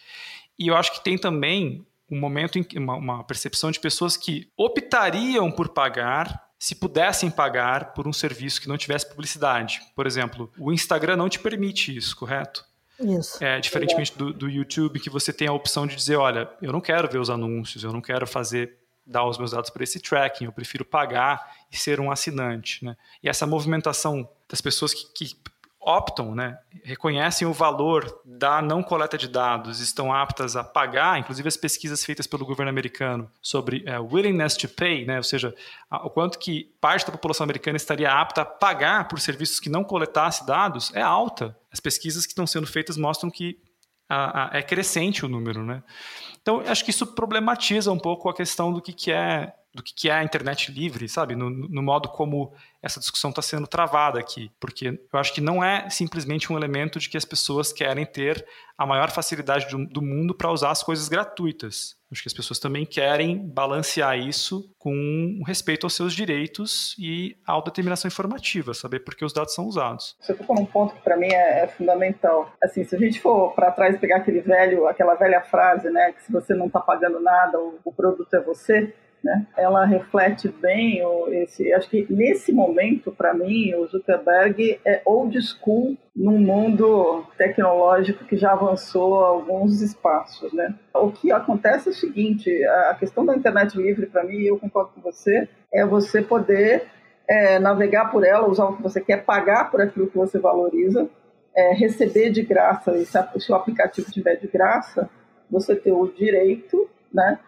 E 0.57 0.67
eu 0.67 0.75
acho 0.75 0.93
que 0.93 1.03
tem 1.03 1.17
também 1.17 1.85
um 2.09 2.19
momento, 2.19 2.57
em, 2.57 2.65
uma, 2.77 2.95
uma 2.95 3.23
percepção 3.23 3.71
de 3.71 3.79
pessoas 3.79 4.15
que 4.15 4.49
optariam 4.57 5.51
por 5.51 5.69
pagar 5.69 6.47
se 6.59 6.73
pudessem 6.73 7.29
pagar 7.29 7.93
por 7.93 8.07
um 8.07 8.13
serviço 8.13 8.59
que 8.59 8.67
não 8.67 8.77
tivesse 8.77 9.07
publicidade. 9.07 9.79
Por 9.95 10.07
exemplo, 10.07 10.51
o 10.57 10.71
Instagram 10.73 11.15
não 11.15 11.29
te 11.29 11.39
permite 11.39 11.95
isso, 11.95 12.15
correto? 12.15 12.65
Isso. 12.99 13.43
É, 13.43 13.59
diferentemente 13.59 14.17
do, 14.17 14.33
do 14.33 14.49
YouTube, 14.49 14.99
que 14.99 15.09
você 15.09 15.31
tem 15.31 15.47
a 15.47 15.53
opção 15.53 15.85
de 15.85 15.95
dizer, 15.95 16.15
olha, 16.15 16.49
eu 16.61 16.71
não 16.71 16.81
quero 16.81 17.07
ver 17.07 17.19
os 17.19 17.29
anúncios, 17.29 17.83
eu 17.83 17.93
não 17.93 18.01
quero 18.01 18.25
fazer 18.25 18.75
dar 19.05 19.25
os 19.25 19.37
meus 19.37 19.51
dados 19.51 19.69
para 19.69 19.83
esse 19.83 19.99
tracking, 19.99 20.45
eu 20.45 20.51
prefiro 20.51 20.83
pagar 20.83 21.55
e 21.71 21.77
ser 21.77 21.99
um 21.99 22.11
assinante. 22.11 22.83
Né? 22.83 22.97
E 23.21 23.29
essa 23.29 23.45
movimentação 23.45 24.27
das 24.49 24.59
pessoas 24.59 24.93
que, 24.93 25.13
que 25.13 25.35
optam, 25.87 26.35
né, 26.35 26.59
reconhecem 26.83 27.47
o 27.47 27.53
valor 27.53 28.21
da 28.25 28.61
não 28.61 28.83
coleta 28.83 29.17
de 29.17 29.25
dados, 29.25 29.79
estão 29.79 30.13
aptas 30.13 30.57
a 30.57 30.63
pagar, 30.63 31.17
inclusive 31.17 31.47
as 31.47 31.55
pesquisas 31.55 32.03
feitas 32.03 32.27
pelo 32.27 32.45
governo 32.45 32.69
americano 32.69 33.31
sobre 33.41 33.85
uh, 33.87 34.03
willingness 34.13 34.57
to 34.57 34.67
pay, 34.67 35.05
né, 35.05 35.15
ou 35.15 35.23
seja, 35.23 35.55
o 35.89 36.09
quanto 36.09 36.37
que 36.39 36.75
parte 36.81 37.05
da 37.05 37.11
população 37.13 37.45
americana 37.45 37.77
estaria 37.77 38.11
apta 38.11 38.41
a 38.41 38.45
pagar 38.45 39.07
por 39.07 39.21
serviços 39.21 39.61
que 39.61 39.69
não 39.69 39.81
coletasse 39.81 40.45
dados, 40.45 40.93
é 40.93 41.01
alta. 41.01 41.57
As 41.71 41.79
pesquisas 41.79 42.25
que 42.25 42.33
estão 42.33 42.45
sendo 42.45 42.67
feitas 42.67 42.97
mostram 42.97 43.31
que 43.31 43.57
a, 44.09 44.55
a, 44.55 44.57
é 44.57 44.61
crescente 44.61 45.25
o 45.25 45.29
número, 45.29 45.63
né? 45.63 45.81
Então, 46.47 46.63
acho 46.65 46.85
que 46.85 46.91
isso 46.91 47.05
problematiza 47.05 47.91
um 47.91 47.99
pouco 47.99 48.29
a 48.29 48.33
questão 48.33 48.71
do 48.71 48.81
que, 48.81 48.93
que 48.93 49.11
é 49.11 49.53
do 49.73 49.83
que 49.83 50.09
é 50.09 50.13
a 50.13 50.23
internet 50.23 50.71
livre, 50.71 51.07
sabe? 51.07 51.35
No, 51.35 51.49
no 51.49 51.83
modo 51.83 52.09
como 52.09 52.51
essa 52.81 52.99
discussão 52.99 53.29
está 53.29 53.41
sendo 53.41 53.67
travada 53.67 54.19
aqui. 54.19 54.49
Porque 54.59 54.87
eu 54.87 55.19
acho 55.19 55.33
que 55.33 55.41
não 55.41 55.63
é 55.63 55.89
simplesmente 55.89 56.51
um 56.51 56.57
elemento 56.57 56.99
de 56.99 57.09
que 57.09 57.17
as 57.17 57.25
pessoas 57.25 57.71
querem 57.71 58.05
ter 58.05 58.45
a 58.77 58.85
maior 58.85 59.11
facilidade 59.11 59.67
do, 59.69 59.85
do 59.85 60.01
mundo 60.01 60.33
para 60.33 60.51
usar 60.51 60.71
as 60.71 60.81
coisas 60.81 61.07
gratuitas. 61.07 61.95
Acho 62.11 62.21
que 62.21 62.29
as 62.29 62.33
pessoas 62.33 62.57
também 62.57 62.85
querem 62.85 63.37
balancear 63.37 64.17
isso 64.17 64.73
com 64.77 65.41
respeito 65.45 65.85
aos 65.85 65.93
seus 65.93 66.13
direitos 66.13 66.95
e 66.97 67.35
à 67.45 67.51
autodeterminação 67.51 68.07
informativa, 68.07 68.73
saber 68.73 69.01
por 69.01 69.13
que 69.13 69.25
os 69.25 69.33
dados 69.33 69.53
são 69.53 69.65
usados. 69.65 70.15
Você 70.21 70.33
tocou 70.33 70.55
num 70.55 70.65
ponto 70.65 70.95
que 70.95 71.01
para 71.01 71.17
mim 71.17 71.27
é, 71.27 71.63
é, 71.63 71.67
fundamental. 71.67 72.49
Assim, 72.63 72.85
se 72.85 72.95
a 72.95 72.99
gente 72.99 73.19
for 73.19 73.53
para 73.53 73.71
trás 73.71 73.95
e 73.95 73.97
pegar 73.97 74.17
aquele 74.17 74.39
velho, 74.39 74.87
aquela 74.87 75.15
velha 75.15 75.41
frase, 75.41 75.89
né, 75.89 76.13
que 76.13 76.23
se 76.23 76.31
você 76.41 76.53
não 76.53 76.67
está 76.67 76.79
pagando 76.79 77.19
nada, 77.19 77.59
o, 77.59 77.79
o 77.83 77.91
produto 77.91 78.33
é 78.33 78.41
você, 78.41 78.93
né? 79.23 79.47
Ela 79.57 79.85
reflete 79.85 80.47
bem 80.47 81.03
o, 81.03 81.27
esse. 81.29 81.73
Acho 81.73 81.89
que 81.89 82.05
nesse 82.09 82.51
momento, 82.51 83.11
para 83.11 83.33
mim, 83.33 83.73
o 83.75 83.87
Zuckerberg 83.87 84.79
é 84.85 85.01
old 85.05 85.37
school 85.41 85.97
num 86.15 86.37
mundo 86.37 87.25
tecnológico 87.37 88.25
que 88.25 88.37
já 88.37 88.53
avançou 88.53 89.15
alguns 89.15 89.81
espaços, 89.81 90.53
né? 90.53 90.73
O 90.93 91.11
que 91.11 91.31
acontece 91.31 91.89
é 91.89 91.91
o 91.91 91.95
seguinte: 91.95 92.49
a 92.89 92.95
questão 92.95 93.25
da 93.25 93.35
internet 93.35 93.75
livre, 93.77 94.05
para 94.05 94.23
mim, 94.23 94.41
eu 94.41 94.59
concordo 94.59 94.91
com 94.95 95.01
você, 95.01 95.47
é 95.73 95.85
você 95.85 96.21
poder 96.21 96.87
é, 97.27 97.59
navegar 97.59 98.11
por 98.11 98.23
ela, 98.23 98.47
usar 98.47 98.65
o 98.65 98.77
que 98.77 98.83
você 98.83 99.01
quer, 99.01 99.25
pagar 99.25 99.69
por 99.69 99.81
aquilo 99.81 100.07
que 100.07 100.17
você 100.17 100.39
valoriza, 100.39 101.09
é, 101.55 101.73
receber 101.73 102.29
de 102.29 102.43
graça, 102.43 102.95
e 102.95 103.05
se 103.05 103.17
o 103.35 103.39
seu 103.39 103.55
aplicativo 103.55 104.09
tiver 104.11 104.35
de 104.35 104.47
graça, 104.47 105.09
você 105.49 105.75
ter 105.75 105.91
o 105.91 106.07
direito, 106.07 106.89
né? 107.13 107.39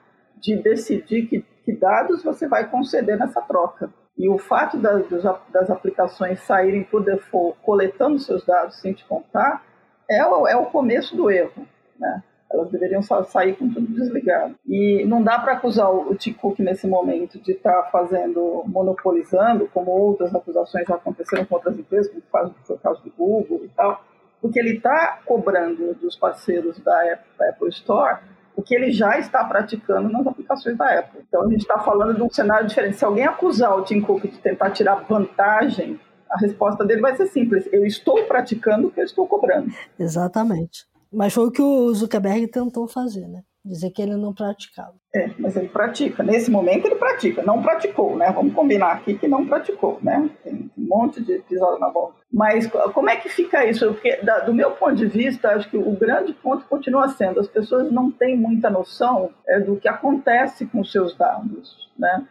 de 0.41 0.55
decidir 0.55 1.27
que 1.27 1.43
que 1.69 1.75
dados 1.75 2.23
você 2.23 2.47
vai 2.47 2.67
conceder 2.67 3.17
nessa 3.17 3.41
troca. 3.41 3.91
E 4.17 4.27
o 4.27 4.39
fato 4.39 4.75
das, 4.77 5.07
das 5.51 5.69
aplicações 5.69 6.39
saírem 6.41 6.83
por 6.83 7.03
default 7.03 7.57
coletando 7.61 8.17
seus 8.17 8.43
dados 8.43 8.81
sem 8.81 8.91
te 8.91 9.05
contar 9.05 9.63
é 10.09 10.17
é 10.17 10.57
o 10.57 10.65
começo 10.65 11.15
do 11.15 11.29
erro. 11.29 11.67
Né? 11.97 12.23
Elas 12.51 12.71
deveriam 12.71 13.03
sair 13.03 13.55
com 13.55 13.69
tudo 13.69 13.85
desligado. 13.93 14.55
E 14.67 15.05
não 15.05 15.21
dá 15.21 15.37
para 15.37 15.53
acusar 15.53 15.91
o 15.93 16.15
Tim 16.15 16.33
Cook 16.33 16.57
nesse 16.59 16.87
momento 16.87 17.39
de 17.39 17.51
estar 17.51 17.83
tá 17.83 17.89
fazendo, 17.91 18.63
monopolizando, 18.65 19.69
como 19.71 19.91
outras 19.91 20.33
acusações 20.33 20.87
já 20.87 20.95
aconteceram 20.95 21.45
com 21.45 21.55
outras 21.55 21.77
empresas, 21.77 22.11
como 22.11 22.55
foi 22.63 22.75
o 22.75 22.79
caso 22.79 23.03
do 23.03 23.11
Google 23.11 23.61
e 23.63 23.69
tal, 23.69 24.03
porque 24.41 24.59
ele 24.59 24.77
está 24.77 25.19
cobrando 25.25 25.93
dos 25.95 26.15
parceiros 26.15 26.79
da 26.79 27.17
Apple 27.39 27.69
Store 27.69 28.19
o 28.59 28.61
que 28.61 28.75
ele 28.75 28.91
já 28.91 29.17
está 29.17 29.43
praticando 29.45 30.09
nas 30.09 30.27
aplicações 30.27 30.77
da 30.77 30.99
Apple. 30.99 31.21
Então 31.27 31.43
a 31.43 31.49
gente 31.49 31.61
está 31.61 31.79
falando 31.79 32.15
de 32.15 32.21
um 32.21 32.29
cenário 32.29 32.67
diferente. 32.67 32.97
Se 32.97 33.05
alguém 33.05 33.25
acusar 33.25 33.77
o 33.77 33.83
Tim 33.83 34.01
Cook 34.01 34.23
de 34.23 34.37
tentar 34.37 34.71
tirar 34.71 34.95
vantagem, 35.07 35.97
a 36.29 36.37
resposta 36.37 36.83
dele 36.85 36.99
vai 36.99 37.15
ser 37.15 37.27
simples: 37.27 37.69
eu 37.71 37.85
estou 37.85 38.25
praticando 38.25 38.87
o 38.87 38.91
que 38.91 38.99
eu 38.99 39.05
estou 39.05 39.25
cobrando. 39.27 39.71
Exatamente. 39.97 40.85
Mas 41.11 41.33
foi 41.33 41.45
o 41.45 41.51
que 41.51 41.61
o 41.61 41.93
Zuckerberg 41.93 42.47
tentou 42.47 42.87
fazer, 42.87 43.27
né? 43.27 43.43
Dizer 43.63 43.91
que 43.91 44.01
ele 44.01 44.15
não 44.15 44.33
praticava. 44.33 44.93
É, 45.15 45.31
mas 45.39 45.55
ele 45.55 45.69
pratica. 45.69 46.21
Nesse 46.21 46.51
momento 46.51 46.85
ele 46.85 46.95
pratica. 46.95 47.41
Não 47.41 47.61
praticou, 47.61 48.15
né? 48.15 48.31
Vamos 48.31 48.53
combinar 48.53 48.91
aqui 48.91 49.17
que 49.17 49.27
não 49.27 49.45
praticou, 49.47 49.99
né? 50.01 50.29
Tem 50.43 50.69
um 50.77 50.85
monte 50.85 51.23
de 51.23 51.33
episódio 51.33 51.79
na 51.79 51.89
boca. 51.89 52.18
Mas 52.31 52.67
como 52.67 53.09
é 53.09 53.15
que 53.15 53.27
fica 53.27 53.65
isso? 53.65 53.91
Porque, 53.91 54.17
da, 54.17 54.39
do 54.41 54.53
meu 54.53 54.71
ponto 54.71 54.95
de 54.95 55.07
vista, 55.07 55.49
acho 55.49 55.69
que 55.69 55.77
o 55.77 55.91
grande 55.91 56.31
ponto 56.33 56.63
continua 56.65 57.09
sendo 57.09 57.39
as 57.39 57.47
pessoas 57.47 57.91
não 57.91 58.11
têm 58.11 58.37
muita 58.37 58.69
noção 58.69 59.31
é, 59.47 59.59
do 59.59 59.77
que 59.77 59.87
acontece 59.87 60.67
com 60.67 60.83
seus 60.83 61.17
dados, 61.17 61.89
né? 61.97 62.27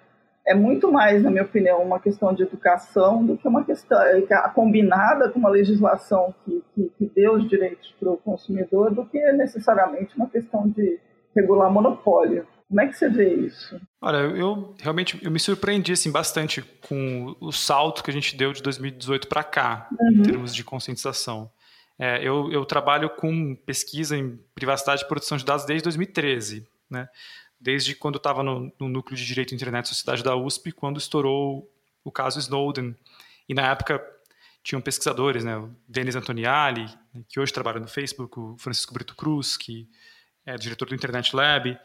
é 0.49 0.55
muito 0.55 0.91
mais, 0.91 1.23
na 1.23 1.31
minha 1.31 1.43
opinião, 1.43 1.83
uma 1.83 2.01
questão 2.01 2.33
de 2.33 2.43
educação 2.43 3.23
do 3.23 3.37
que 3.37 3.47
uma 3.47 3.65
questão 3.65 4.01
é, 4.01 4.23
combinada 4.55 5.29
com 5.29 5.39
uma 5.39 5.51
legislação 5.51 6.35
que, 6.43 6.65
que, 6.75 6.89
que 6.97 7.13
dê 7.15 7.29
os 7.29 7.47
direitos 7.47 7.95
para 8.01 8.11
o 8.11 8.17
consumidor 8.17 8.95
do 8.95 9.05
que 9.05 9.21
necessariamente 9.33 10.17
uma 10.17 10.27
questão 10.27 10.67
de 10.67 10.99
regular 11.37 11.71
monopólio. 11.71 12.47
Como 12.69 12.81
é 12.81 12.87
que 12.87 12.93
você 12.93 13.09
vê 13.09 13.35
isso? 13.35 13.81
Olha, 14.01 14.19
eu 14.19 14.75
realmente 14.79 15.19
eu 15.23 15.31
me 15.31 15.41
surpreendi 15.41 15.93
assim, 15.93 16.11
bastante 16.11 16.61
com 16.61 17.35
o 17.41 17.51
salto 17.51 18.05
que 18.05 18.11
a 18.11 18.13
gente 18.13 18.37
deu 18.37 18.53
de 18.53 18.63
2018 18.63 19.27
para 19.27 19.43
cá, 19.43 19.89
uhum. 19.99 20.11
em 20.13 20.23
termos 20.23 20.55
de 20.55 20.63
conscientização. 20.63 21.51
É, 21.99 22.23
eu, 22.23 22.53
eu, 22.53 22.65
trabalho 22.65 23.11
com 23.11 23.57
pesquisa 23.57 24.17
em 24.17 24.39
privacidade 24.55 25.03
e 25.03 25.09
proteção 25.09 25.37
de 25.37 25.45
dados 25.45 25.65
desde 25.65 25.83
2013, 25.83 26.65
né? 26.89 27.09
desde 27.61 27.95
quando 27.95 28.15
eu 28.15 28.19
estava 28.19 28.43
no, 28.43 28.73
no, 28.79 28.89
núcleo 28.89 29.17
de 29.17 29.27
Direito, 29.27 29.55
Internet 29.55 29.87
e 29.87 29.89
Sociedade 29.89 30.23
da 30.23 30.37
USP, 30.37 30.71
quando 30.71 30.99
estourou 30.99 31.69
o 32.05 32.13
caso 32.13 32.39
Snowden. 32.39 32.95
E 33.49 33.55
na 33.55 33.71
época 33.71 34.01
tinham 34.63 34.81
pesquisadores, 34.81 35.45
né, 35.45 35.57
o 35.57 35.75
Denis 35.89 36.15
Antoniali, 36.15 36.87
que 37.29 37.41
hoje 37.41 37.53
trabalha 37.53 37.81
no 37.81 37.89
Facebook, 37.89 38.39
o 38.39 38.57
Francisco 38.59 38.93
Brito 38.95 39.17
Cruz, 39.17 39.57
que 39.57 39.89
é 40.45 40.57
diretor 40.57 40.89
do 40.89 40.95
Internet 40.95 41.35
Lab, 41.35 41.79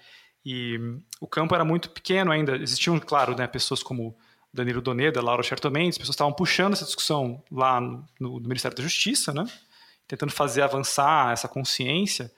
e 0.45 0.79
o 1.21 1.27
campo 1.27 1.55
era 1.55 1.63
muito 1.63 1.89
pequeno 1.89 2.31
ainda. 2.31 2.55
Existiam, 2.57 2.99
claro, 2.99 3.35
né, 3.35 3.47
pessoas 3.47 3.81
como 3.81 4.15
Danilo 4.53 4.81
Doneda, 4.81 5.21
Laura 5.21 5.41
Chertomendes, 5.41 5.97
pessoas 5.97 6.13
estavam 6.13 6.33
puxando 6.33 6.73
essa 6.73 6.85
discussão 6.85 7.41
lá 7.51 7.81
no, 7.81 8.05
no, 8.19 8.39
Ministério 8.41 8.75
da 8.77 8.83
Justiça, 8.83 9.33
né, 9.33 9.45
tentando 10.07 10.31
fazer 10.31 10.61
avançar 10.61 11.31
essa 11.31 11.47
consciência, 11.47 12.31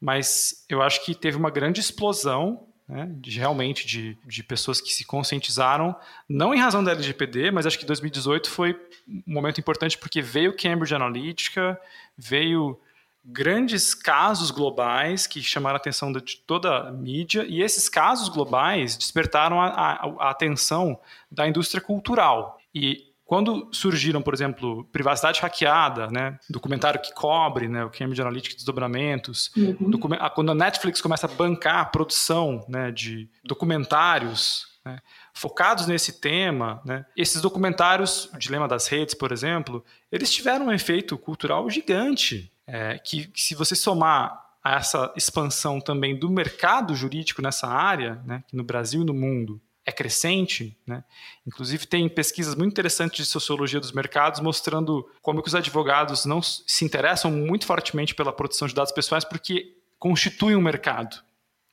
mas 0.00 0.64
eu 0.68 0.82
acho 0.82 1.04
que 1.04 1.14
teve 1.14 1.36
uma 1.36 1.50
grande 1.50 1.80
explosão 1.80 2.66
né, 2.86 3.08
de, 3.16 3.38
realmente 3.38 3.86
de, 3.86 4.18
de 4.26 4.42
pessoas 4.42 4.80
que 4.80 4.92
se 4.92 5.04
conscientizaram, 5.06 5.96
não 6.28 6.54
em 6.54 6.58
razão 6.58 6.84
da 6.84 6.92
LGPD, 6.92 7.50
mas 7.50 7.64
acho 7.64 7.78
que 7.78 7.86
2018 7.86 8.50
foi 8.50 8.78
um 9.08 9.32
momento 9.32 9.58
importante 9.58 9.96
porque 9.96 10.20
veio 10.20 10.54
Cambridge 10.54 10.94
Analytica, 10.94 11.80
veio 12.16 12.78
grandes 13.24 13.94
casos 13.94 14.50
globais 14.50 15.26
que 15.26 15.42
chamaram 15.42 15.76
a 15.76 15.78
atenção 15.78 16.12
de 16.12 16.36
toda 16.46 16.88
a 16.88 16.92
mídia, 16.92 17.44
e 17.48 17.62
esses 17.62 17.88
casos 17.88 18.28
globais 18.28 18.96
despertaram 18.96 19.60
a, 19.60 19.68
a, 19.68 20.14
a 20.26 20.30
atenção 20.30 21.00
da 21.30 21.48
indústria 21.48 21.80
cultural. 21.80 22.58
E 22.74 23.14
quando 23.24 23.68
surgiram, 23.72 24.20
por 24.20 24.34
exemplo, 24.34 24.84
privacidade 24.92 25.40
hackeada, 25.40 26.08
né, 26.08 26.38
documentário 26.50 27.00
que 27.00 27.12
cobre, 27.14 27.66
né, 27.66 27.84
o 27.84 27.90
Cambridge 27.90 28.20
Analytica 28.20 28.54
desdobramentos, 28.54 29.50
uhum. 29.56 29.98
quando 30.34 30.52
a 30.52 30.54
Netflix 30.54 31.00
começa 31.00 31.26
a 31.26 31.30
bancar 31.30 31.78
a 31.78 31.84
produção 31.86 32.64
né, 32.68 32.90
de 32.90 33.28
documentários 33.42 34.66
né, 34.84 35.00
focados 35.32 35.86
nesse 35.86 36.20
tema, 36.20 36.82
né, 36.84 37.06
esses 37.16 37.40
documentários, 37.40 38.26
o 38.34 38.38
Dilema 38.38 38.68
das 38.68 38.86
Redes, 38.86 39.14
por 39.14 39.32
exemplo, 39.32 39.82
eles 40.12 40.30
tiveram 40.30 40.66
um 40.66 40.72
efeito 40.72 41.16
cultural 41.16 41.68
gigante, 41.70 42.52
é, 42.66 42.98
que, 42.98 43.26
que 43.26 43.40
se 43.40 43.54
você 43.54 43.74
somar 43.74 44.42
a 44.62 44.76
essa 44.76 45.12
expansão 45.14 45.80
também 45.80 46.18
do 46.18 46.30
mercado 46.30 46.94
jurídico 46.94 47.42
nessa 47.42 47.66
área, 47.66 48.22
né, 48.24 48.42
que 48.48 48.56
no 48.56 48.64
Brasil 48.64 49.02
e 49.02 49.04
no 49.04 49.12
mundo 49.12 49.60
é 49.86 49.92
crescente, 49.92 50.76
né? 50.86 51.04
Inclusive 51.46 51.86
tem 51.86 52.08
pesquisas 52.08 52.54
muito 52.54 52.72
interessantes 52.72 53.26
de 53.26 53.30
sociologia 53.30 53.78
dos 53.78 53.92
mercados 53.92 54.40
mostrando 54.40 55.06
como 55.20 55.42
que 55.42 55.48
os 55.48 55.54
advogados 55.54 56.24
não 56.24 56.40
se 56.40 56.84
interessam 56.84 57.30
muito 57.30 57.66
fortemente 57.66 58.14
pela 58.14 58.32
produção 58.32 58.66
de 58.66 58.74
dados 58.74 58.92
pessoais 58.92 59.24
porque 59.24 59.76
constitui 59.98 60.56
um 60.56 60.62
mercado, 60.62 61.22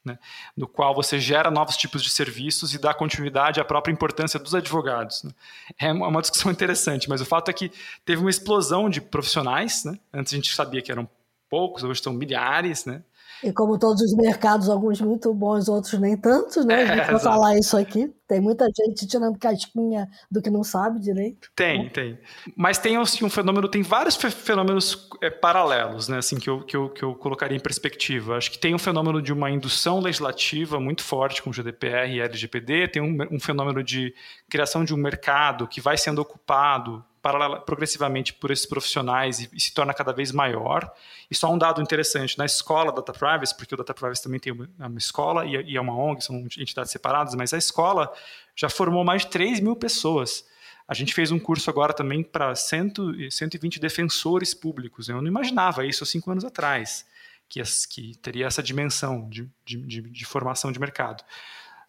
né? 0.03 0.17
no 0.55 0.67
qual 0.67 0.93
você 0.95 1.19
gera 1.19 1.51
novos 1.51 1.77
tipos 1.77 2.01
de 2.01 2.09
serviços 2.09 2.73
e 2.73 2.79
dá 2.79 2.93
continuidade 2.93 3.59
à 3.59 3.65
própria 3.65 3.91
importância 3.91 4.39
dos 4.39 4.55
advogados. 4.55 5.23
Né? 5.23 5.31
É 5.79 5.91
uma 5.91 6.21
discussão 6.21 6.49
interessante, 6.51 7.07
mas 7.09 7.21
o 7.21 7.25
fato 7.25 7.49
é 7.49 7.53
que 7.53 7.71
teve 8.05 8.21
uma 8.21 8.29
explosão 8.29 8.89
de 8.89 8.99
profissionais. 8.99 9.83
Né? 9.85 9.99
Antes 10.13 10.33
a 10.33 10.35
gente 10.35 10.53
sabia 10.53 10.81
que 10.81 10.91
eram 10.91 11.07
poucos, 11.49 11.83
hoje 11.83 12.01
são 12.01 12.13
milhares, 12.13 12.85
né? 12.85 13.03
E 13.43 13.51
como 13.51 13.77
todos 13.77 14.01
os 14.01 14.15
mercados, 14.15 14.69
alguns 14.69 15.01
muito 15.01 15.33
bons, 15.33 15.67
outros 15.67 15.99
nem 15.99 16.15
tantos, 16.15 16.63
né? 16.65 16.83
A 16.83 16.95
gente 16.95 17.07
é, 17.09 17.11
vai 17.11 17.19
falar 17.19 17.57
isso 17.57 17.75
aqui. 17.75 18.13
Tem 18.27 18.39
muita 18.39 18.65
gente 18.65 19.05
tirando 19.07 19.37
casquinha 19.37 20.07
do 20.29 20.41
que 20.41 20.49
não 20.49 20.63
sabe 20.63 20.99
direito. 20.99 21.49
Tem, 21.55 21.89
tem. 21.89 22.17
Mas 22.55 22.77
tem 22.77 22.95
assim, 22.97 23.25
um 23.25 23.29
fenômeno, 23.29 23.67
tem 23.67 23.81
vários 23.81 24.15
fenômenos 24.15 25.09
é, 25.21 25.29
paralelos, 25.29 26.07
né? 26.07 26.19
Assim, 26.19 26.37
que 26.37 26.49
eu, 26.49 26.63
que, 26.63 26.75
eu, 26.75 26.89
que 26.89 27.03
eu 27.03 27.15
colocaria 27.15 27.57
em 27.57 27.59
perspectiva. 27.59 28.37
Acho 28.37 28.51
que 28.51 28.59
tem 28.59 28.73
um 28.73 28.79
fenômeno 28.79 29.21
de 29.21 29.33
uma 29.33 29.49
indução 29.49 29.99
legislativa 29.99 30.79
muito 30.79 31.03
forte 31.03 31.41
com 31.41 31.49
o 31.49 31.53
GDPR 31.53 32.09
e 32.09 32.21
LGPD, 32.21 32.87
tem 32.87 33.01
um, 33.01 33.35
um 33.35 33.39
fenômeno 33.39 33.83
de 33.83 34.13
criação 34.49 34.85
de 34.85 34.93
um 34.93 34.97
mercado 34.97 35.67
que 35.67 35.81
vai 35.81 35.97
sendo 35.97 36.21
ocupado 36.21 37.03
paralela, 37.21 37.59
progressivamente 37.61 38.33
por 38.33 38.51
esses 38.51 38.65
profissionais 38.65 39.39
e, 39.39 39.49
e, 39.53 39.59
se 39.59 39.73
torna 39.73 39.93
cada 39.93 40.11
vez 40.11 40.31
maior. 40.31 40.91
E 41.29 41.35
só 41.35 41.51
um 41.51 41.57
dado 41.57 41.81
interessante, 41.81 42.37
na 42.37 42.45
escola 42.45 42.91
Data 42.91 43.13
Privacy, 43.13 43.55
porque 43.55 43.73
o 43.73 43.77
Data 43.77 43.93
Privacy 43.93 44.23
também 44.23 44.39
tem 44.39 44.51
uma, 44.51 44.69
é 44.79 44.87
uma 44.87 44.97
escola 44.97 45.45
e, 45.45 45.55
e, 45.71 45.77
é 45.77 45.81
uma 45.81 45.95
ONG, 45.95 46.23
são 46.23 46.35
entidades 46.57 46.91
separadas, 46.91 47.35
mas 47.35 47.53
a 47.53 47.57
escola 47.57 48.11
já 48.55 48.69
formou 48.69 49.03
mais 49.03 49.21
de 49.21 49.29
3 49.29 49.59
mil 49.59 49.75
pessoas. 49.75 50.45
A 50.87 50.93
gente 50.93 51.13
fez 51.13 51.31
um 51.31 51.39
curso 51.39 51.69
agora 51.69 51.93
também 51.93 52.23
para 52.23 52.53
120 52.55 53.79
defensores 53.79 54.53
públicos. 54.53 55.07
Eu 55.07 55.21
não 55.21 55.27
imaginava 55.27 55.85
isso 55.85 56.03
há 56.03 56.07
cinco 56.07 56.31
anos 56.31 56.43
atrás, 56.43 57.05
que, 57.47 57.61
que 57.89 58.17
teria 58.17 58.47
essa 58.47 58.61
dimensão 58.61 59.29
de, 59.29 59.49
de, 59.63 59.77
de, 59.77 60.01
de 60.01 60.25
formação 60.25 60.71
de 60.71 60.79
mercado. 60.79 61.23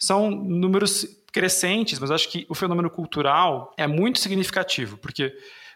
São 0.03 0.31
números 0.31 1.07
crescentes, 1.33 1.99
mas 2.01 2.11
acho 2.11 2.29
que 2.29 2.45
o 2.49 2.55
fenômeno 2.55 2.91
cultural 2.91 3.73
é 3.77 3.87
muito 3.87 4.19
significativo, 4.19 4.99
porque 4.99 5.33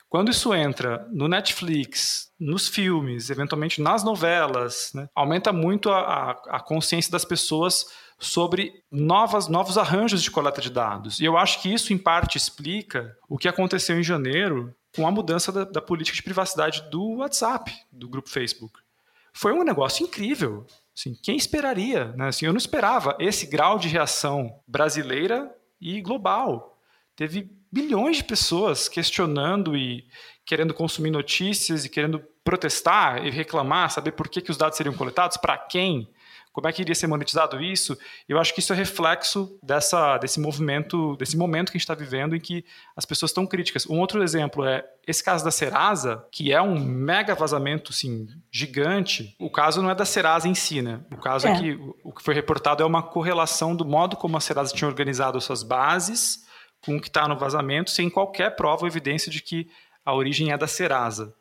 quando 0.09 0.31
isso 0.31 0.53
entra 0.53 1.07
no 1.13 1.29
Netflix, 1.29 2.31
nos 2.39 2.69
filmes, 2.69 3.31
eventualmente 3.31 3.81
nas 3.81 4.03
novelas, 4.03 4.91
né, 4.95 5.09
aumenta 5.15 5.53
muito 5.53 5.91
a, 5.91 6.33
a, 6.49 6.61
consciência 6.61 7.11
das 7.11 7.25
pessoas 7.25 7.87
sobre 8.19 8.73
novas, 8.91 9.47
novos 9.47 9.79
arranjos 9.79 10.23
de 10.23 10.31
coleta 10.31 10.61
de 10.61 10.71
dados. 10.71 11.21
E 11.21 11.25
eu 11.25 11.37
acho 11.37 11.63
que 11.63 11.73
isso, 11.73 11.93
em 11.93 11.99
parte, 11.99 12.37
explica 12.37 13.17
o 13.29 13.39
que 13.39 13.49
aconteceu 13.49 13.99
em 13.99 14.03
janeiro 14.03 14.75
com 14.95 15.07
a 15.07 15.11
mudança 15.11 15.53
da, 15.53 15.65
da 15.65 15.81
política 15.81 16.17
de 16.17 16.23
privacidade 16.23 16.83
do 16.91 17.19
WhatsApp, 17.19 17.73
do 17.93 18.09
grupo 18.09 18.29
Facebook. 18.29 18.81
Foi 19.33 19.53
um 19.53 19.63
negócio 19.63 20.05
incrível. 20.05 20.67
Assim, 20.97 21.15
quem 21.23 21.37
esperaria? 21.37 22.13
Né? 22.17 22.29
Assim, 22.29 22.47
eu 22.47 22.53
não 22.53 22.59
esperava 22.59 23.17
esse 23.21 23.47
grau 23.47 23.79
de 23.79 23.87
reação 23.87 24.61
brasileira 24.67 25.55
e 25.79 26.01
global. 26.01 26.81
Teve 27.15 27.51
bilhões 27.71 28.19
de 28.19 28.25
pessoas 28.25 28.89
questionando 28.89 29.77
e 29.77 30.07
querendo 30.47 30.73
consumir 30.73 31.11
notícias 31.11 31.85
e 31.85 31.91
querendo 31.91 32.23
protestar 32.43 33.27
e 33.27 33.31
reclamar, 33.31 33.91
saber 33.91 34.13
por 34.13 34.29
que, 34.29 34.41
que 34.41 34.51
os 34.51 34.57
dados 34.57 34.77
seriam 34.77 34.95
coletados, 34.95 35.37
para 35.37 35.59
quem 35.59 36.09
como 36.57 36.69
é 36.69 36.73
que 36.73 36.81
iria 36.81 36.95
ser 36.95 37.07
monetizado 37.07 37.63
isso? 37.63 37.99
Eu 38.27 38.39
acho 38.39 38.55
que 38.55 38.61
isso 38.61 38.73
é 38.73 38.77
reflexo 38.77 39.59
dessa, 39.63 40.17
desse 40.17 40.41
movimento, 40.41 41.15
desse 41.19 41.37
momento 41.37 41.71
que 41.71 41.77
a 41.77 41.79
gente 41.79 41.83
está 41.83 41.95
vivendo 41.95 42.35
em 42.35 42.41
que 42.41 42.65
as 42.97 43.05
pessoas 43.05 43.31
estão 43.31 43.47
críticas. 43.47 43.87
Um 43.87 44.01
outro 44.01 44.23
exemplo 44.23 44.65
é 44.65 44.83
esse 45.07 45.23
caso 45.23 45.45
da 45.45 45.51
Serasa, 45.51 46.27
que 46.33 46.55
é 46.55 46.63
um 46.63 46.83
mega 46.83 47.35
vazamento 47.35 47.93
assim, 47.93 48.27
gigante. 48.51 49.37
O 49.39 49.51
caso 49.51 49.83
não 49.83 49.91
é 49.91 49.95
da 49.95 50.07
Serasa 50.07 50.49
em 50.49 50.55
si, 50.55 50.81
né? 50.81 51.03
O 51.13 51.19
caso 51.19 51.47
é, 51.47 51.53
é 51.53 51.61
que 51.61 51.79
o 52.03 52.11
que 52.11 52.23
foi 52.23 52.33
reportado 52.33 52.83
é 52.83 52.87
uma 52.87 53.03
correlação 53.03 53.77
do 53.77 53.85
modo 53.85 54.17
como 54.17 54.39
a 54.39 54.41
Serasa 54.41 54.75
tinha 54.75 54.89
organizado 54.89 55.37
as 55.37 55.45
suas 55.45 55.63
bases 55.63 56.47
com 56.81 56.97
o 56.97 57.01
que 57.03 57.09
está 57.09 57.29
no 57.29 57.37
vazamento, 57.37 57.91
sem 57.91 58.09
qualquer 58.09 58.57
prova 58.57 58.85
ou 58.85 58.89
evidência 58.89 59.31
de 59.31 59.43
que 59.43 59.69
a 60.03 60.15
origem 60.15 60.53
é 60.53 60.57
da 60.57 60.67
Serasa. 60.67 61.35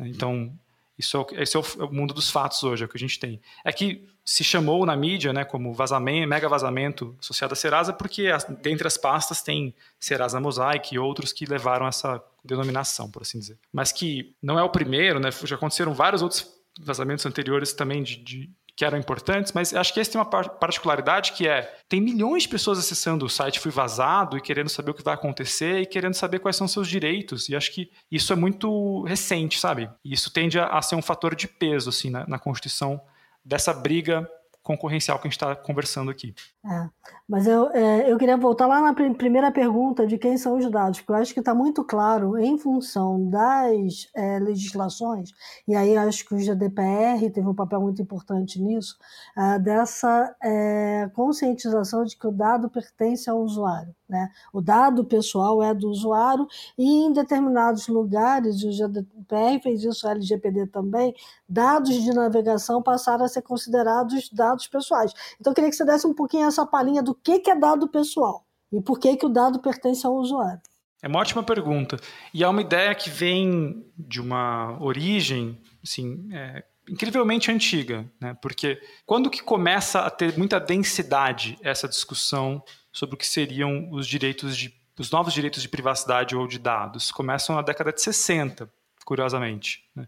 Então, 0.00 0.50
isso 0.98 1.26
é, 1.32 1.42
esse 1.42 1.56
é 1.56 1.60
o 1.60 1.92
mundo 1.92 2.12
dos 2.12 2.30
fatos 2.30 2.62
hoje, 2.62 2.82
é 2.82 2.86
o 2.86 2.88
que 2.88 2.96
a 2.96 3.00
gente 3.00 3.18
tem. 3.18 3.40
É 3.64 3.72
que 3.72 4.06
se 4.24 4.44
chamou 4.44 4.86
na 4.86 4.96
mídia 4.96 5.32
né, 5.32 5.44
como 5.44 5.72
vazamento, 5.72 6.28
mega 6.28 6.48
vazamento 6.48 7.16
associado 7.20 7.52
a 7.54 7.56
Serasa, 7.56 7.92
porque 7.92 8.28
dentre 8.60 8.86
as 8.86 8.96
pastas 8.96 9.42
tem 9.42 9.74
Serasa 9.98 10.40
Mosaic 10.40 10.94
e 10.94 10.98
outros 10.98 11.32
que 11.32 11.44
levaram 11.44 11.86
essa 11.86 12.22
denominação, 12.44 13.10
por 13.10 13.22
assim 13.22 13.38
dizer. 13.38 13.58
Mas 13.72 13.90
que 13.90 14.34
não 14.40 14.58
é 14.58 14.62
o 14.62 14.70
primeiro, 14.70 15.18
né, 15.18 15.30
já 15.44 15.56
aconteceram 15.56 15.92
vários 15.92 16.22
outros 16.22 16.46
vazamentos 16.80 17.26
anteriores 17.26 17.72
também 17.72 18.02
de, 18.02 18.16
de 18.16 18.50
que 18.74 18.84
eram 18.84 18.98
importantes, 18.98 19.52
mas 19.52 19.74
acho 19.74 19.92
que 19.92 20.00
esse 20.00 20.10
tem 20.10 20.18
uma 20.20 20.24
particularidade 20.24 21.32
que 21.32 21.46
é, 21.46 21.74
tem 21.88 22.00
milhões 22.00 22.44
de 22.44 22.48
pessoas 22.48 22.78
acessando 22.78 23.26
o 23.26 23.28
site 23.28 23.60
Fui 23.60 23.70
Vazado 23.70 24.36
e 24.36 24.40
querendo 24.40 24.70
saber 24.70 24.92
o 24.92 24.94
que 24.94 25.02
vai 25.02 25.14
acontecer 25.14 25.80
e 25.80 25.86
querendo 25.86 26.14
saber 26.14 26.38
quais 26.38 26.56
são 26.56 26.66
seus 26.66 26.88
direitos, 26.88 27.48
e 27.48 27.56
acho 27.56 27.70
que 27.70 27.90
isso 28.10 28.32
é 28.32 28.36
muito 28.36 29.02
recente, 29.04 29.60
sabe? 29.60 29.90
E 30.04 30.14
isso 30.14 30.32
tende 30.32 30.58
a, 30.58 30.66
a 30.66 30.80
ser 30.80 30.94
um 30.94 31.02
fator 31.02 31.34
de 31.34 31.46
peso, 31.46 31.90
assim, 31.90 32.10
na, 32.10 32.26
na 32.26 32.38
constituição 32.38 33.00
dessa 33.44 33.74
briga 33.74 34.28
concorrencial 34.62 35.18
que 35.18 35.26
a 35.26 35.30
gente 35.30 35.36
está 35.36 35.56
conversando 35.56 36.10
aqui. 36.10 36.34
É, 36.64 36.88
mas 37.28 37.46
eu, 37.46 37.70
é, 37.72 38.10
eu 38.10 38.16
queria 38.16 38.36
voltar 38.36 38.66
lá 38.66 38.80
na 38.80 38.94
primeira 38.94 39.50
pergunta 39.50 40.06
de 40.06 40.16
quem 40.16 40.38
são 40.38 40.56
os 40.56 40.70
dados, 40.70 41.00
porque 41.00 41.12
eu 41.12 41.16
acho 41.16 41.34
que 41.34 41.40
está 41.40 41.54
muito 41.54 41.84
claro, 41.84 42.38
em 42.38 42.56
função 42.56 43.28
das 43.28 44.08
é, 44.14 44.38
legislações, 44.38 45.30
e 45.66 45.74
aí 45.74 45.96
acho 45.96 46.24
que 46.24 46.34
o 46.34 46.38
GDPR 46.38 47.30
teve 47.32 47.48
um 47.48 47.54
papel 47.54 47.80
muito 47.80 48.00
importante 48.00 48.60
nisso, 48.60 48.96
é, 49.36 49.58
dessa 49.58 50.34
é, 50.42 51.10
conscientização 51.14 52.04
de 52.04 52.16
que 52.16 52.26
o 52.26 52.32
dado 52.32 52.70
pertence 52.70 53.28
ao 53.28 53.40
usuário. 53.40 53.94
Né? 54.12 54.30
O 54.52 54.60
dado 54.60 55.06
pessoal 55.06 55.62
é 55.62 55.72
do 55.72 55.88
usuário 55.88 56.46
e 56.76 56.84
em 56.84 57.14
determinados 57.14 57.88
lugares, 57.88 58.62
o 58.62 58.70
GDPR 58.70 59.58
fez 59.62 59.82
isso, 59.82 60.06
o 60.06 60.10
LGPD 60.10 60.66
também, 60.66 61.14
dados 61.48 61.94
de 61.94 62.12
navegação 62.12 62.82
passaram 62.82 63.24
a 63.24 63.28
ser 63.28 63.40
considerados 63.40 64.28
dados 64.30 64.68
pessoais. 64.68 65.14
Então 65.40 65.52
eu 65.52 65.54
queria 65.54 65.70
que 65.70 65.76
você 65.76 65.86
desse 65.86 66.06
um 66.06 66.12
pouquinho 66.12 66.46
essa 66.46 66.66
palhinha 66.66 67.02
do 67.02 67.14
que 67.14 67.42
é 67.48 67.54
dado 67.58 67.88
pessoal 67.88 68.44
e 68.70 68.82
por 68.82 68.98
que, 68.98 69.16
que 69.16 69.24
o 69.24 69.30
dado 69.30 69.60
pertence 69.60 70.06
ao 70.06 70.14
usuário. 70.14 70.60
É 71.02 71.08
uma 71.08 71.18
ótima 71.18 71.42
pergunta. 71.42 71.96
E 72.34 72.44
é 72.44 72.48
uma 72.48 72.60
ideia 72.60 72.94
que 72.94 73.08
vem 73.08 73.82
de 73.96 74.20
uma 74.20 74.76
origem 74.78 75.58
assim, 75.82 76.28
é, 76.30 76.62
incrivelmente 76.86 77.50
antiga, 77.50 78.04
né? 78.20 78.36
porque 78.42 78.78
quando 79.06 79.30
que 79.30 79.42
começa 79.42 80.00
a 80.00 80.10
ter 80.10 80.36
muita 80.36 80.60
densidade 80.60 81.56
essa 81.62 81.88
discussão 81.88 82.62
sobre 82.92 83.14
o 83.14 83.18
que 83.18 83.26
seriam 83.26 83.90
os 83.90 84.06
direitos 84.06 84.56
de 84.56 84.72
os 84.98 85.10
novos 85.10 85.32
direitos 85.32 85.62
de 85.62 85.68
privacidade 85.68 86.36
ou 86.36 86.46
de 86.46 86.58
dados 86.58 87.10
começam 87.10 87.56
na 87.56 87.62
década 87.62 87.92
de 87.92 88.02
60, 88.02 88.70
curiosamente. 89.04 89.84
Né? 89.94 90.06